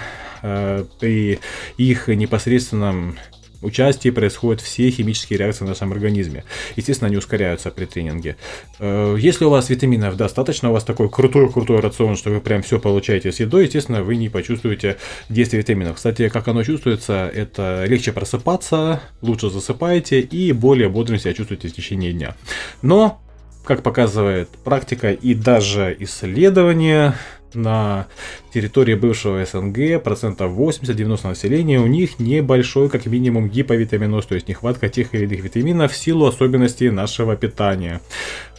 при 1.00 1.40
их 1.78 2.08
непосредственном 2.10 3.16
участии 3.64 4.10
происходят 4.10 4.62
все 4.62 4.90
химические 4.92 5.40
реакции 5.40 5.66
в 5.66 5.68
нашем 5.68 5.92
организме. 5.92 6.44
Естественно, 6.76 7.08
они 7.08 7.18
ускоряются 7.18 7.72
при 7.72 7.86
тренинге. 7.86 8.36
Э, 8.80 9.16
если 9.18 9.46
у 9.46 9.50
вас 9.50 9.70
витаминов 9.70 10.18
достаточно, 10.18 10.70
у 10.70 10.74
вас 10.74 10.84
такой 10.84 11.10
крутой-крутой 11.10 11.80
рацион, 11.80 12.16
что 12.18 12.30
вы 12.30 12.42
прям 12.42 12.62
все 12.62 12.80
получаете 12.80 13.32
с 13.32 13.40
едой, 13.40 13.66
естественно, 13.66 14.04
вы 14.04 14.18
не 14.18 14.30
почувствуете 14.30 14.98
действие 15.30 15.62
витаминов. 15.62 15.96
Кстати, 15.96 16.30
как 16.30 16.48
оно 16.48 16.64
чувствуется, 16.64 17.32
это 17.34 17.86
легче 17.88 18.12
просыпаться, 18.12 19.02
лучше 19.22 19.50
засыпаете 19.50 20.20
и 20.20 20.52
более 20.52 20.90
бодрым 20.90 21.20
себя 21.20 21.34
чувствуете 21.34 21.70
в 21.70 21.74
течение 21.74 22.14
дня. 22.14 22.36
Но 22.82 23.20
как 23.66 23.82
показывает 23.82 24.50
практика 24.50 25.14
и 25.14 25.34
даже 25.34 25.96
исследования, 26.00 27.16
на 27.56 28.08
территории 28.54 28.96
бывшего 28.96 29.44
СНГ 29.46 30.02
процентов 30.04 30.52
80-90 30.52 31.30
населения 31.30 31.80
у 31.80 31.88
них 31.88 32.20
небольшой 32.20 32.90
как 32.90 33.06
минимум 33.06 33.50
гиповитаминоз, 33.50 34.26
то 34.26 34.36
есть 34.36 34.48
нехватка 34.48 34.90
тех 34.90 35.14
или 35.14 35.26
иных 35.26 35.42
витаминов 35.42 35.92
в 35.92 35.98
силу 35.98 36.26
особенностей 36.26 36.90
нашего 36.90 37.36
питания. 37.36 38.02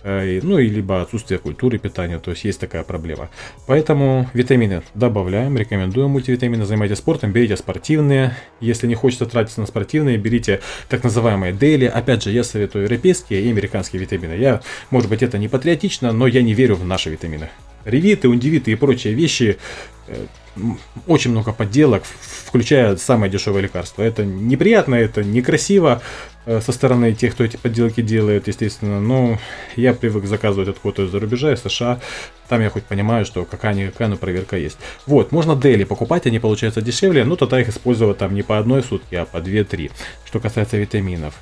Э, 0.05 0.39
ну, 0.43 0.59
и 0.59 0.69
либо 0.69 1.01
отсутствие 1.01 1.39
культуры 1.39 1.79
питания, 1.79 2.19
то 2.19 2.31
есть 2.31 2.45
есть 2.45 2.61
такая 2.61 2.83
проблема. 2.85 3.31
Поэтому 3.67 4.29
витамины 4.35 4.83
добавляем, 4.95 5.57
рекомендуем 5.57 6.11
мультивитамины, 6.11 6.67
занимайтесь 6.67 6.99
спортом, 6.99 7.33
берите 7.33 7.57
спортивные. 7.57 8.37
Если 8.61 8.87
не 8.87 8.95
хочется 8.95 9.25
тратиться 9.25 9.61
на 9.61 9.67
спортивные, 9.67 10.19
берите 10.19 10.61
так 10.91 11.03
называемые 11.03 11.55
дейли. 11.55 11.87
Опять 11.87 12.23
же, 12.23 12.31
я 12.31 12.45
советую 12.45 12.85
европейские 12.85 13.43
и 13.43 13.51
американские 13.51 14.03
витамины. 14.03 14.35
Я, 14.35 14.61
может 14.91 15.09
быть, 15.09 15.23
это 15.23 15.39
не 15.39 15.49
патриотично, 15.49 16.13
но 16.13 16.27
я 16.27 16.43
не 16.43 16.53
верю 16.53 16.77
в 16.77 16.85
наши 16.85 17.09
витамины 17.09 17.49
ревиты, 17.85 18.29
ундивиты 18.29 18.73
и 18.73 18.75
прочие 18.75 19.15
вещи, 19.15 19.59
э, 20.07 20.27
очень 21.07 21.33
много 21.33 21.53
подделок, 21.53 22.05
включая 22.47 22.97
самое 22.97 23.31
дешевое 23.31 23.63
лекарство. 23.63 24.03
Это 24.03 24.25
неприятно, 24.25 24.95
это 24.95 25.25
некрасиво, 25.25 26.03
со 26.47 26.73
стороны 26.73 27.15
тех, 27.15 27.35
кто 27.35 27.45
эти 27.45 27.57
подделки 27.57 28.01
делает, 28.03 28.49
естественно. 28.49 29.01
Но 29.01 29.39
я 29.77 29.95
привык 29.95 30.27
заказывать 30.27 30.69
откуда-то 30.69 31.05
из-за 31.05 31.21
рубежа, 31.21 31.53
из 31.53 31.61
США. 31.61 32.01
Там 32.49 32.61
я 32.61 32.71
хоть 32.71 32.85
понимаю, 32.85 33.25
что 33.25 33.45
какая-никакая, 33.45 34.09
но 34.09 34.17
проверка 34.17 34.57
есть. 34.57 34.77
Вот, 35.07 35.33
можно 35.33 35.57
дели 35.57 35.85
покупать, 35.85 36.27
они 36.27 36.39
получаются 36.39 36.83
дешевле, 36.83 37.25
но 37.25 37.37
тогда 37.37 37.61
их 37.61 37.69
использовать 37.69 38.19
там 38.19 38.35
не 38.35 38.43
по 38.43 38.59
одной 38.59 38.83
сутки, 38.83 39.15
а 39.15 39.25
по 39.25 39.39
2-3, 39.39 39.91
что 40.27 40.41
касается 40.41 40.77
витаминов. 40.77 41.35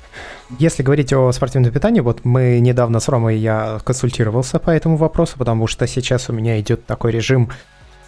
Если 0.59 0.83
говорить 0.83 1.11
о 1.13 1.31
спортивном 1.31 1.71
питании, 1.71 1.99
вот 1.99 2.23
мы 2.23 2.59
недавно 2.59 2.99
с 2.99 3.07
Ромой 3.09 3.37
я 3.37 3.79
консультировался 3.83 4.59
по 4.59 4.69
этому 4.69 4.95
вопросу, 4.95 5.35
потому 5.37 5.67
что 5.67 5.87
сейчас 5.87 6.29
у 6.29 6.33
меня 6.33 6.59
идет 6.59 6.85
такой 6.85 7.11
режим 7.11 7.49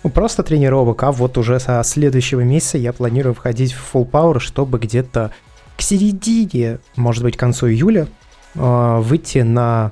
ну, 0.05 0.11
просто 0.11 0.43
тренировок, 0.43 1.01
а 1.01 1.11
вот 1.11 1.35
уже 1.37 1.59
со 1.59 1.81
следующего 1.83 2.41
месяца 2.41 2.77
я 2.77 2.93
планирую 2.93 3.33
входить 3.33 3.73
в 3.73 3.95
full 3.95 4.07
power, 4.07 4.39
чтобы 4.39 4.77
где-то 4.77 5.31
к 5.77 5.81
середине, 5.81 6.79
может 6.95 7.23
быть, 7.23 7.37
к 7.37 7.39
концу 7.39 7.67
июля 7.67 8.07
э, 8.55 8.99
выйти 9.01 9.39
на 9.39 9.91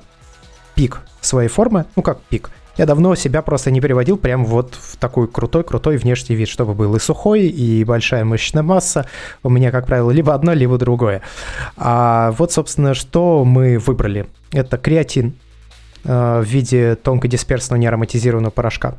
пик 0.74 1.00
своей 1.20 1.48
формы. 1.48 1.86
Ну, 1.96 2.02
как 2.02 2.20
пик? 2.20 2.50
Я 2.76 2.86
давно 2.86 3.14
себя 3.14 3.40
просто 3.42 3.70
не 3.70 3.80
переводил 3.80 4.16
прям 4.16 4.44
вот 4.44 4.74
в 4.74 4.96
такой 4.96 5.28
крутой-крутой 5.28 5.96
внешний 5.96 6.34
вид, 6.34 6.48
чтобы 6.48 6.74
был 6.74 6.96
и 6.96 6.98
сухой, 6.98 7.46
и 7.46 7.84
большая 7.84 8.24
мышечная 8.24 8.64
масса. 8.64 9.06
У 9.44 9.48
меня, 9.48 9.70
как 9.70 9.86
правило, 9.86 10.10
либо 10.10 10.34
одно, 10.34 10.52
либо 10.54 10.76
другое. 10.76 11.22
А 11.76 12.32
вот, 12.32 12.52
собственно, 12.52 12.94
что 12.94 13.44
мы 13.44 13.78
выбрали. 13.78 14.26
Это 14.50 14.76
креатин 14.76 15.34
э, 16.04 16.40
в 16.40 16.44
виде 16.44 16.96
тонкодисперсного 16.96 17.78
неароматизированного 17.78 18.50
порошка 18.50 18.98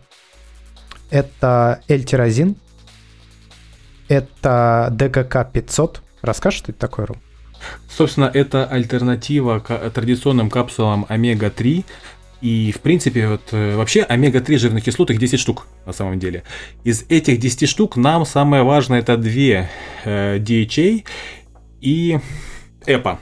это 1.10 1.82
L-тирозин, 1.88 2.56
это 4.08 4.90
ДГК-500. 4.92 6.00
Расскажешь, 6.26 6.60
что 6.60 6.72
это 6.72 6.80
такое, 6.80 7.06
Ром? 7.06 7.18
Собственно, 7.90 8.30
это 8.34 8.66
альтернатива 8.66 9.60
к 9.60 9.90
традиционным 9.92 10.50
капсулам 10.50 11.06
омега-3. 11.08 11.86
И, 12.42 12.72
в 12.72 12.82
принципе, 12.82 13.28
вот 13.28 13.42
э, 13.52 13.76
вообще 13.76 14.02
омега-3 14.02 14.58
жирных 14.58 14.84
кислот, 14.84 15.10
их 15.10 15.20
10 15.20 15.40
штук 15.40 15.68
на 15.86 15.94
самом 15.94 16.20
деле. 16.20 16.44
Из 16.84 17.06
этих 17.10 17.40
10 17.40 17.68
штук 17.68 17.96
нам 17.96 18.26
самое 18.26 18.64
важное 18.64 19.00
это 19.00 19.18
две 19.18 19.70
э, 20.04 20.38
DHA 20.38 21.06
и 21.82 22.20
EPA. 22.86 23.18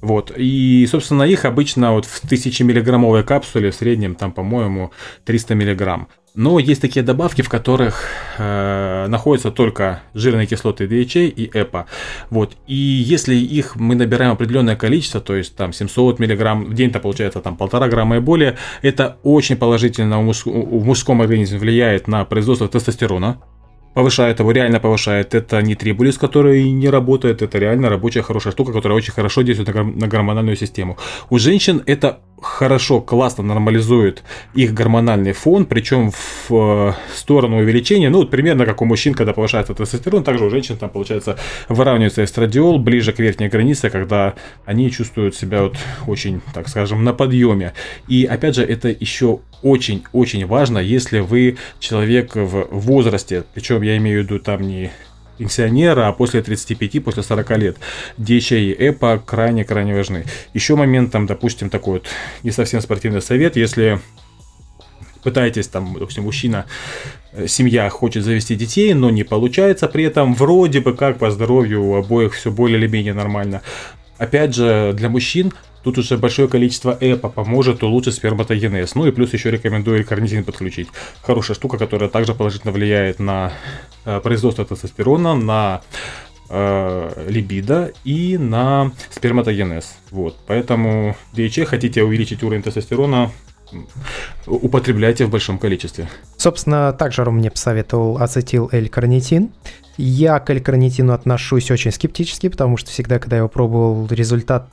Вот. 0.00 0.32
И, 0.36 0.86
собственно, 0.90 1.22
их 1.22 1.44
обычно 1.44 1.92
вот 1.92 2.04
в 2.04 2.24
1000 2.24 2.64
миллиграммовой 2.64 3.24
капсуле 3.24 3.70
в 3.70 3.74
среднем 3.74 4.14
там, 4.14 4.32
по-моему, 4.32 4.92
300 5.24 5.54
миллиграмм. 5.54 6.08
Но 6.38 6.60
есть 6.60 6.80
такие 6.80 7.04
добавки, 7.04 7.42
в 7.42 7.48
которых 7.48 8.04
э, 8.38 9.06
находятся 9.08 9.50
только 9.50 10.02
жирные 10.14 10.46
кислоты 10.46 10.86
DHA 10.86 11.26
и 11.26 11.50
EPA. 11.50 11.86
Вот. 12.30 12.56
И 12.68 12.76
если 12.76 13.34
их 13.34 13.74
мы 13.74 13.96
набираем 13.96 14.30
определенное 14.30 14.76
количество, 14.76 15.20
то 15.20 15.34
есть 15.34 15.56
там 15.56 15.72
700 15.72 16.20
мг 16.20 16.54
в 16.68 16.74
день, 16.74 16.92
то 16.92 17.00
получается 17.00 17.40
там 17.40 17.56
полтора 17.56 17.88
грамма 17.88 18.18
и 18.18 18.20
более, 18.20 18.56
это 18.82 19.18
очень 19.24 19.56
положительно 19.56 20.20
в, 20.20 20.22
муж, 20.22 20.46
в 20.46 20.84
мужском 20.84 21.20
организме 21.22 21.58
влияет 21.58 22.06
на 22.06 22.24
производство 22.24 22.68
тестостерона 22.68 23.38
повышает 23.98 24.38
его, 24.38 24.52
реально 24.52 24.78
повышает. 24.78 25.34
Это 25.34 25.60
не 25.60 25.74
трибулис, 25.74 26.18
который 26.18 26.70
не 26.70 26.88
работает, 26.88 27.42
это 27.42 27.58
реально 27.58 27.88
рабочая 27.88 28.22
хорошая 28.22 28.52
штука, 28.52 28.72
которая 28.72 28.96
очень 28.96 29.12
хорошо 29.12 29.42
действует 29.42 29.74
на 29.74 30.06
гормональную 30.06 30.56
систему. 30.56 30.96
У 31.30 31.38
женщин 31.40 31.82
это 31.84 32.20
хорошо, 32.40 33.00
классно 33.00 33.42
нормализует 33.44 34.22
их 34.54 34.72
гормональный 34.72 35.32
фон, 35.32 35.66
причем 35.66 36.12
в 36.12 36.50
э, 36.50 36.92
сторону 37.14 37.58
увеличения, 37.58 38.10
ну, 38.10 38.18
вот 38.18 38.30
примерно 38.30 38.64
как 38.64 38.80
у 38.82 38.84
мужчин, 38.84 39.14
когда 39.14 39.32
повышается 39.32 39.74
тестостерон, 39.74 40.22
также 40.22 40.44
у 40.44 40.50
женщин 40.50 40.76
там, 40.76 40.90
получается, 40.90 41.36
выравнивается 41.68 42.22
эстрадиол 42.22 42.78
ближе 42.78 43.12
к 43.12 43.18
верхней 43.18 43.48
границе, 43.48 43.90
когда 43.90 44.34
они 44.64 44.90
чувствуют 44.90 45.34
себя 45.34 45.62
вот 45.62 45.76
очень, 46.06 46.40
так 46.54 46.68
скажем, 46.68 47.04
на 47.04 47.12
подъеме. 47.12 47.72
И, 48.06 48.24
опять 48.24 48.54
же, 48.54 48.62
это 48.62 48.88
еще 48.88 49.40
очень-очень 49.62 50.46
важно, 50.46 50.78
если 50.78 51.18
вы 51.18 51.56
человек 51.80 52.36
в 52.36 52.66
возрасте, 52.70 53.44
причем 53.54 53.82
я 53.88 53.96
имею 53.96 54.20
в 54.20 54.24
виду 54.24 54.38
там 54.38 54.62
не 54.62 54.90
пенсионера, 55.38 56.08
а 56.08 56.12
после 56.12 56.42
35, 56.42 57.02
после 57.02 57.22
40 57.22 57.58
лет 57.58 57.76
DHA 58.18 58.58
и 58.58 58.88
EPA 58.88 59.20
крайне-крайне 59.24 59.94
важны. 59.94 60.24
Еще 60.52 60.74
момент, 60.74 61.12
там, 61.12 61.26
допустим, 61.26 61.70
такой 61.70 61.94
вот 61.94 62.06
не 62.42 62.50
совсем 62.50 62.80
спортивный 62.80 63.22
совет, 63.22 63.56
если 63.56 64.00
пытаетесь, 65.22 65.68
там, 65.68 65.94
допустим, 65.94 66.24
мужчина, 66.24 66.66
э, 67.32 67.46
семья 67.46 67.88
хочет 67.88 68.24
завести 68.24 68.56
детей, 68.56 68.94
но 68.94 69.10
не 69.10 69.24
получается, 69.24 69.88
при 69.88 70.04
этом 70.04 70.34
вроде 70.34 70.80
бы 70.80 70.94
как 70.94 71.18
по 71.18 71.30
здоровью 71.30 71.84
у 71.84 71.96
обоих 71.96 72.34
все 72.34 72.50
более 72.50 72.78
или 72.78 72.88
менее 72.88 73.14
нормально. 73.14 73.62
Опять 74.18 74.54
же, 74.54 74.92
для 74.94 75.08
мужчин 75.08 75.52
Тут 75.82 75.96
уже 75.96 76.18
большое 76.18 76.48
количество 76.48 76.96
эпа 77.00 77.28
поможет 77.28 77.82
улучшить 77.82 78.14
сперматогенез. 78.14 78.94
Ну 78.94 79.06
и 79.06 79.10
плюс 79.10 79.32
еще 79.32 79.50
рекомендую 79.50 80.04
карнитин 80.04 80.44
подключить. 80.44 80.88
Хорошая 81.22 81.54
штука, 81.54 81.78
которая 81.78 82.08
также 82.08 82.34
положительно 82.34 82.72
влияет 82.72 83.20
на 83.20 83.52
э, 84.04 84.20
производство 84.20 84.64
тестостерона, 84.64 85.34
на 85.34 85.82
э, 86.50 87.26
либидо 87.28 87.92
и 88.04 88.36
на 88.36 88.92
сперматогенез. 89.10 89.96
Вот. 90.10 90.36
Поэтому 90.46 91.16
DHA 91.32 91.64
хотите 91.64 92.02
увеличить 92.02 92.42
уровень 92.42 92.62
тестостерона, 92.62 93.30
употребляйте 94.46 95.26
в 95.26 95.30
большом 95.30 95.58
количестве. 95.58 96.08
Собственно, 96.36 96.92
также 96.92 97.24
Ром 97.24 97.36
мне 97.36 97.50
посоветовал 97.50 98.18
ацетил 98.18 98.68
L-карнитин. 98.72 99.50
Я 99.96 100.38
к 100.38 100.50
L-карнитину 100.50 101.12
отношусь 101.12 101.70
очень 101.70 101.92
скептически, 101.92 102.48
потому 102.48 102.76
что 102.76 102.90
всегда, 102.90 103.18
когда 103.18 103.36
я 103.36 103.38
его 103.40 103.48
пробовал, 103.48 104.06
результат 104.10 104.68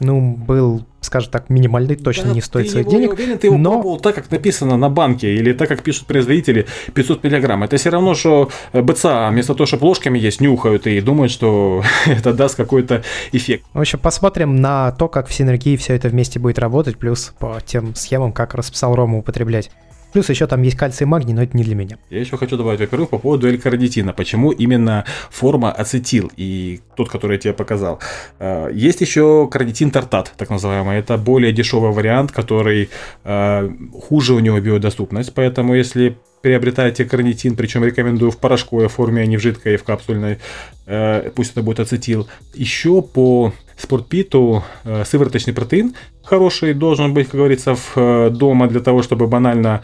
ну, 0.00 0.34
был, 0.34 0.84
скажем 1.02 1.30
так, 1.30 1.50
минимальный, 1.50 1.94
точно 1.94 2.28
да, 2.28 2.34
не 2.34 2.40
стоит 2.40 2.70
своих 2.70 2.88
денег. 2.88 3.12
Уверен, 3.12 3.38
ты 3.38 3.46
его 3.48 3.58
но... 3.58 3.72
пробовал 3.72 4.00
так, 4.00 4.14
как 4.14 4.30
написано 4.30 4.76
на 4.76 4.88
банке, 4.88 5.34
или 5.34 5.52
так, 5.52 5.68
как 5.68 5.82
пишут 5.82 6.06
производители, 6.06 6.66
500 6.94 7.22
миллиграмм. 7.22 7.62
Это 7.62 7.76
все 7.76 7.90
равно, 7.90 8.14
что 8.14 8.50
БЦА 8.72 9.28
вместо 9.30 9.54
того, 9.54 9.66
чтобы 9.66 9.84
ложками 9.84 10.18
есть, 10.18 10.40
нюхают 10.40 10.86
и 10.86 11.00
думают, 11.00 11.30
что 11.30 11.82
это 12.06 12.32
даст 12.32 12.56
какой-то 12.56 13.02
эффект. 13.32 13.64
В 13.74 13.80
общем, 13.80 13.98
посмотрим 13.98 14.56
на 14.56 14.92
то, 14.92 15.08
как 15.08 15.28
в 15.28 15.34
синергии 15.34 15.76
все 15.76 15.94
это 15.94 16.08
вместе 16.08 16.38
будет 16.38 16.58
работать, 16.58 16.96
плюс 16.96 17.32
по 17.38 17.60
тем 17.64 17.94
схемам, 17.94 18.32
как 18.32 18.54
расписал 18.54 18.94
Рома 18.94 19.18
употреблять. 19.18 19.70
Плюс 20.12 20.28
еще 20.28 20.46
там 20.46 20.62
есть 20.62 20.76
кальций 20.76 21.04
и 21.04 21.06
магний, 21.06 21.34
но 21.34 21.42
это 21.42 21.56
не 21.56 21.64
для 21.64 21.74
меня. 21.74 21.98
Я 22.10 22.20
еще 22.20 22.36
хочу 22.36 22.56
добавить, 22.56 22.80
во-первых, 22.80 23.10
по 23.10 23.18
поводу 23.18 23.48
L-карнитина. 23.48 24.12
Почему 24.12 24.50
именно 24.50 25.04
форма 25.30 25.72
ацетил 25.72 26.30
и 26.36 26.80
тот, 26.96 27.08
который 27.08 27.34
я 27.34 27.38
тебе 27.38 27.52
показал. 27.54 27.98
Э, 28.38 28.70
есть 28.72 29.00
еще 29.00 29.48
карнитин 29.50 29.90
тартат, 29.90 30.32
так 30.36 30.50
называемый. 30.50 30.98
Это 30.98 31.16
более 31.16 31.52
дешевый 31.52 31.92
вариант, 31.92 32.32
который 32.32 32.90
э, 33.24 33.70
хуже 34.08 34.34
у 34.34 34.40
него 34.40 34.60
биодоступность. 34.60 35.32
Поэтому 35.34 35.74
если 35.74 36.16
приобретаете 36.42 37.04
карнитин, 37.04 37.56
причем 37.56 37.84
рекомендую 37.84 38.30
в 38.30 38.38
порошковой 38.38 38.88
форме, 38.88 39.22
а 39.22 39.26
не 39.26 39.36
в 39.36 39.40
жидкой, 39.40 39.76
в 39.76 39.84
капсульной, 39.84 40.38
э, 40.86 41.30
пусть 41.34 41.52
это 41.52 41.62
будет 41.62 41.80
ацетил. 41.80 42.28
Еще 42.54 43.02
по 43.02 43.52
спортпиту 43.76 44.62
сывороточный 45.04 45.54
протеин 45.54 45.94
хороший 46.24 46.74
должен 46.74 47.14
быть, 47.14 47.26
как 47.28 47.36
говорится, 47.36 47.74
в 47.74 47.92
э, 47.96 48.30
дома 48.30 48.68
для 48.68 48.80
того, 48.80 49.02
чтобы 49.02 49.26
банально 49.26 49.82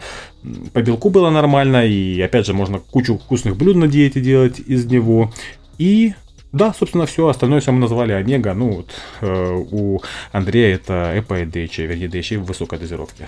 по 0.73 0.81
белку 0.81 1.09
было 1.09 1.29
нормально. 1.29 1.85
И 1.85 2.21
опять 2.21 2.45
же, 2.45 2.53
можно 2.53 2.79
кучу 2.79 3.17
вкусных 3.17 3.57
блюд 3.57 3.75
на 3.75 3.87
диете 3.87 4.21
делать 4.21 4.59
из 4.59 4.85
него. 4.85 5.31
И 5.77 6.13
да, 6.51 6.73
собственно, 6.73 7.05
все. 7.05 7.27
Остальное 7.27 7.59
все 7.59 7.71
мы 7.71 7.79
назвали 7.79 8.13
омега. 8.13 8.53
Ну, 8.53 8.71
вот 8.71 8.89
э, 9.21 9.63
у 9.71 10.01
Андрея 10.31 10.75
это 10.75 11.13
EPA 11.15 11.43
и 11.43 11.45
DHA, 11.45 11.85
вернее, 11.85 12.07
DHA 12.07 12.39
в 12.39 12.45
высокой 12.45 12.79
дозировке. 12.79 13.27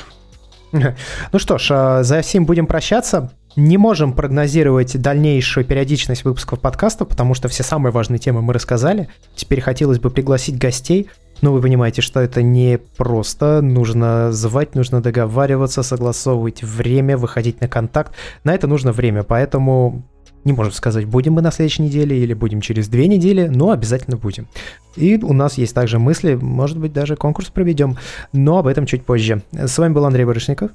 Ну 1.32 1.39
что 1.39 1.57
ж, 1.57 1.68
а, 1.72 2.03
за 2.03 2.22
всем 2.22 2.45
будем 2.45 2.68
прощаться. 2.68 3.32
Не 3.55 3.78
можем 3.78 4.14
прогнозировать 4.14 4.99
дальнейшую 5.01 5.66
периодичность 5.66 6.24
выпусков 6.24 6.60
подкаста, 6.60 7.05
потому 7.05 7.34
что 7.34 7.47
все 7.47 7.64
самые 7.64 7.91
важные 7.91 8.20
темы 8.20 8.41
мы 8.41 8.53
рассказали. 8.53 9.10
Теперь 9.36 9.62
хотелось 9.62 9.99
бы 9.99 10.12
пригласить 10.12 10.57
гостей. 10.57 11.10
Но 11.41 11.53
вы 11.53 11.61
понимаете, 11.61 12.01
что 12.01 12.19
это 12.19 12.41
не 12.41 12.77
просто. 12.97 13.61
Нужно 13.61 14.31
звать, 14.31 14.75
нужно 14.75 15.01
договариваться, 15.01 15.83
согласовывать 15.83 16.63
время, 16.63 17.17
выходить 17.17 17.61
на 17.61 17.67
контакт. 17.67 18.13
На 18.43 18.53
это 18.53 18.67
нужно 18.67 18.91
время, 18.91 19.23
поэтому 19.23 20.03
не 20.43 20.53
можем 20.53 20.71
сказать, 20.71 21.05
будем 21.05 21.33
мы 21.33 21.41
на 21.41 21.51
следующей 21.51 21.83
неделе 21.83 22.17
или 22.17 22.33
будем 22.33 22.61
через 22.61 22.87
две 22.87 23.07
недели, 23.07 23.47
но 23.47 23.71
обязательно 23.71 24.17
будем. 24.17 24.47
И 24.95 25.17
у 25.21 25.33
нас 25.33 25.57
есть 25.57 25.75
также 25.75 25.99
мысли, 25.99 26.35
может 26.35 26.77
быть, 26.77 26.93
даже 26.93 27.15
конкурс 27.15 27.49
проведем, 27.49 27.97
но 28.31 28.57
об 28.57 28.67
этом 28.67 28.85
чуть 28.85 29.05
позже. 29.05 29.41
С 29.51 29.77
вами 29.77 29.93
был 29.93 30.05
Андрей 30.05 30.25
Барышников. 30.25 30.71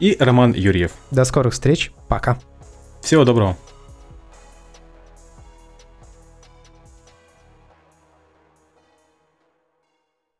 И 0.00 0.16
Роман 0.18 0.52
Юрьев. 0.52 0.92
До 1.10 1.24
скорых 1.24 1.52
встреч. 1.52 1.92
Пока. 2.08 2.38
Всего 3.00 3.24
доброго. 3.24 3.56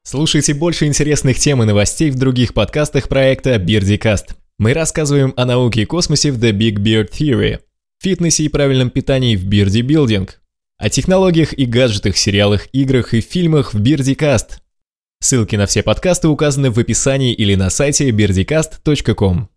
Слушайте 0.07 0.53
больше 0.53 0.85
интересных 0.85 1.39
тем 1.39 1.63
и 1.63 1.67
новостей 1.67 2.11
в 2.11 2.17
других 2.17 2.53
подкастах 2.53 3.09
проекта 3.09 3.57
BeardyCast. 3.57 4.35
Мы 4.59 4.75
рассказываем 4.75 5.33
о 5.35 5.47
науке 5.47 5.83
и 5.83 5.85
космосе 5.87 6.31
в 6.31 6.39
The 6.39 6.53
Big 6.53 6.75
Beard 6.75 7.11
Theory– 7.11 7.61
фитнесе 8.03 8.45
и 8.45 8.49
правильном 8.51 8.91
питании 8.91 9.35
в 9.35 9.47
бирди-билдинг, 9.47 10.43
О 10.77 10.91
технологиях 10.91 11.55
и 11.55 11.65
гаджетах, 11.65 12.19
сериалах, 12.19 12.69
играх 12.73 13.15
и 13.15 13.23
фильмах 13.23 13.73
в 13.73 13.81
Бирдикаст. 13.81 14.61
Ссылки 15.21 15.57
на 15.57 15.65
все 15.65 15.83
подкасты 15.83 16.29
указаны 16.29 16.71
в 16.71 16.79
описании 16.79 17.33
или 17.33 17.55
на 17.55 17.71
сайте 17.71 18.11
birdicast.com. 18.11 19.49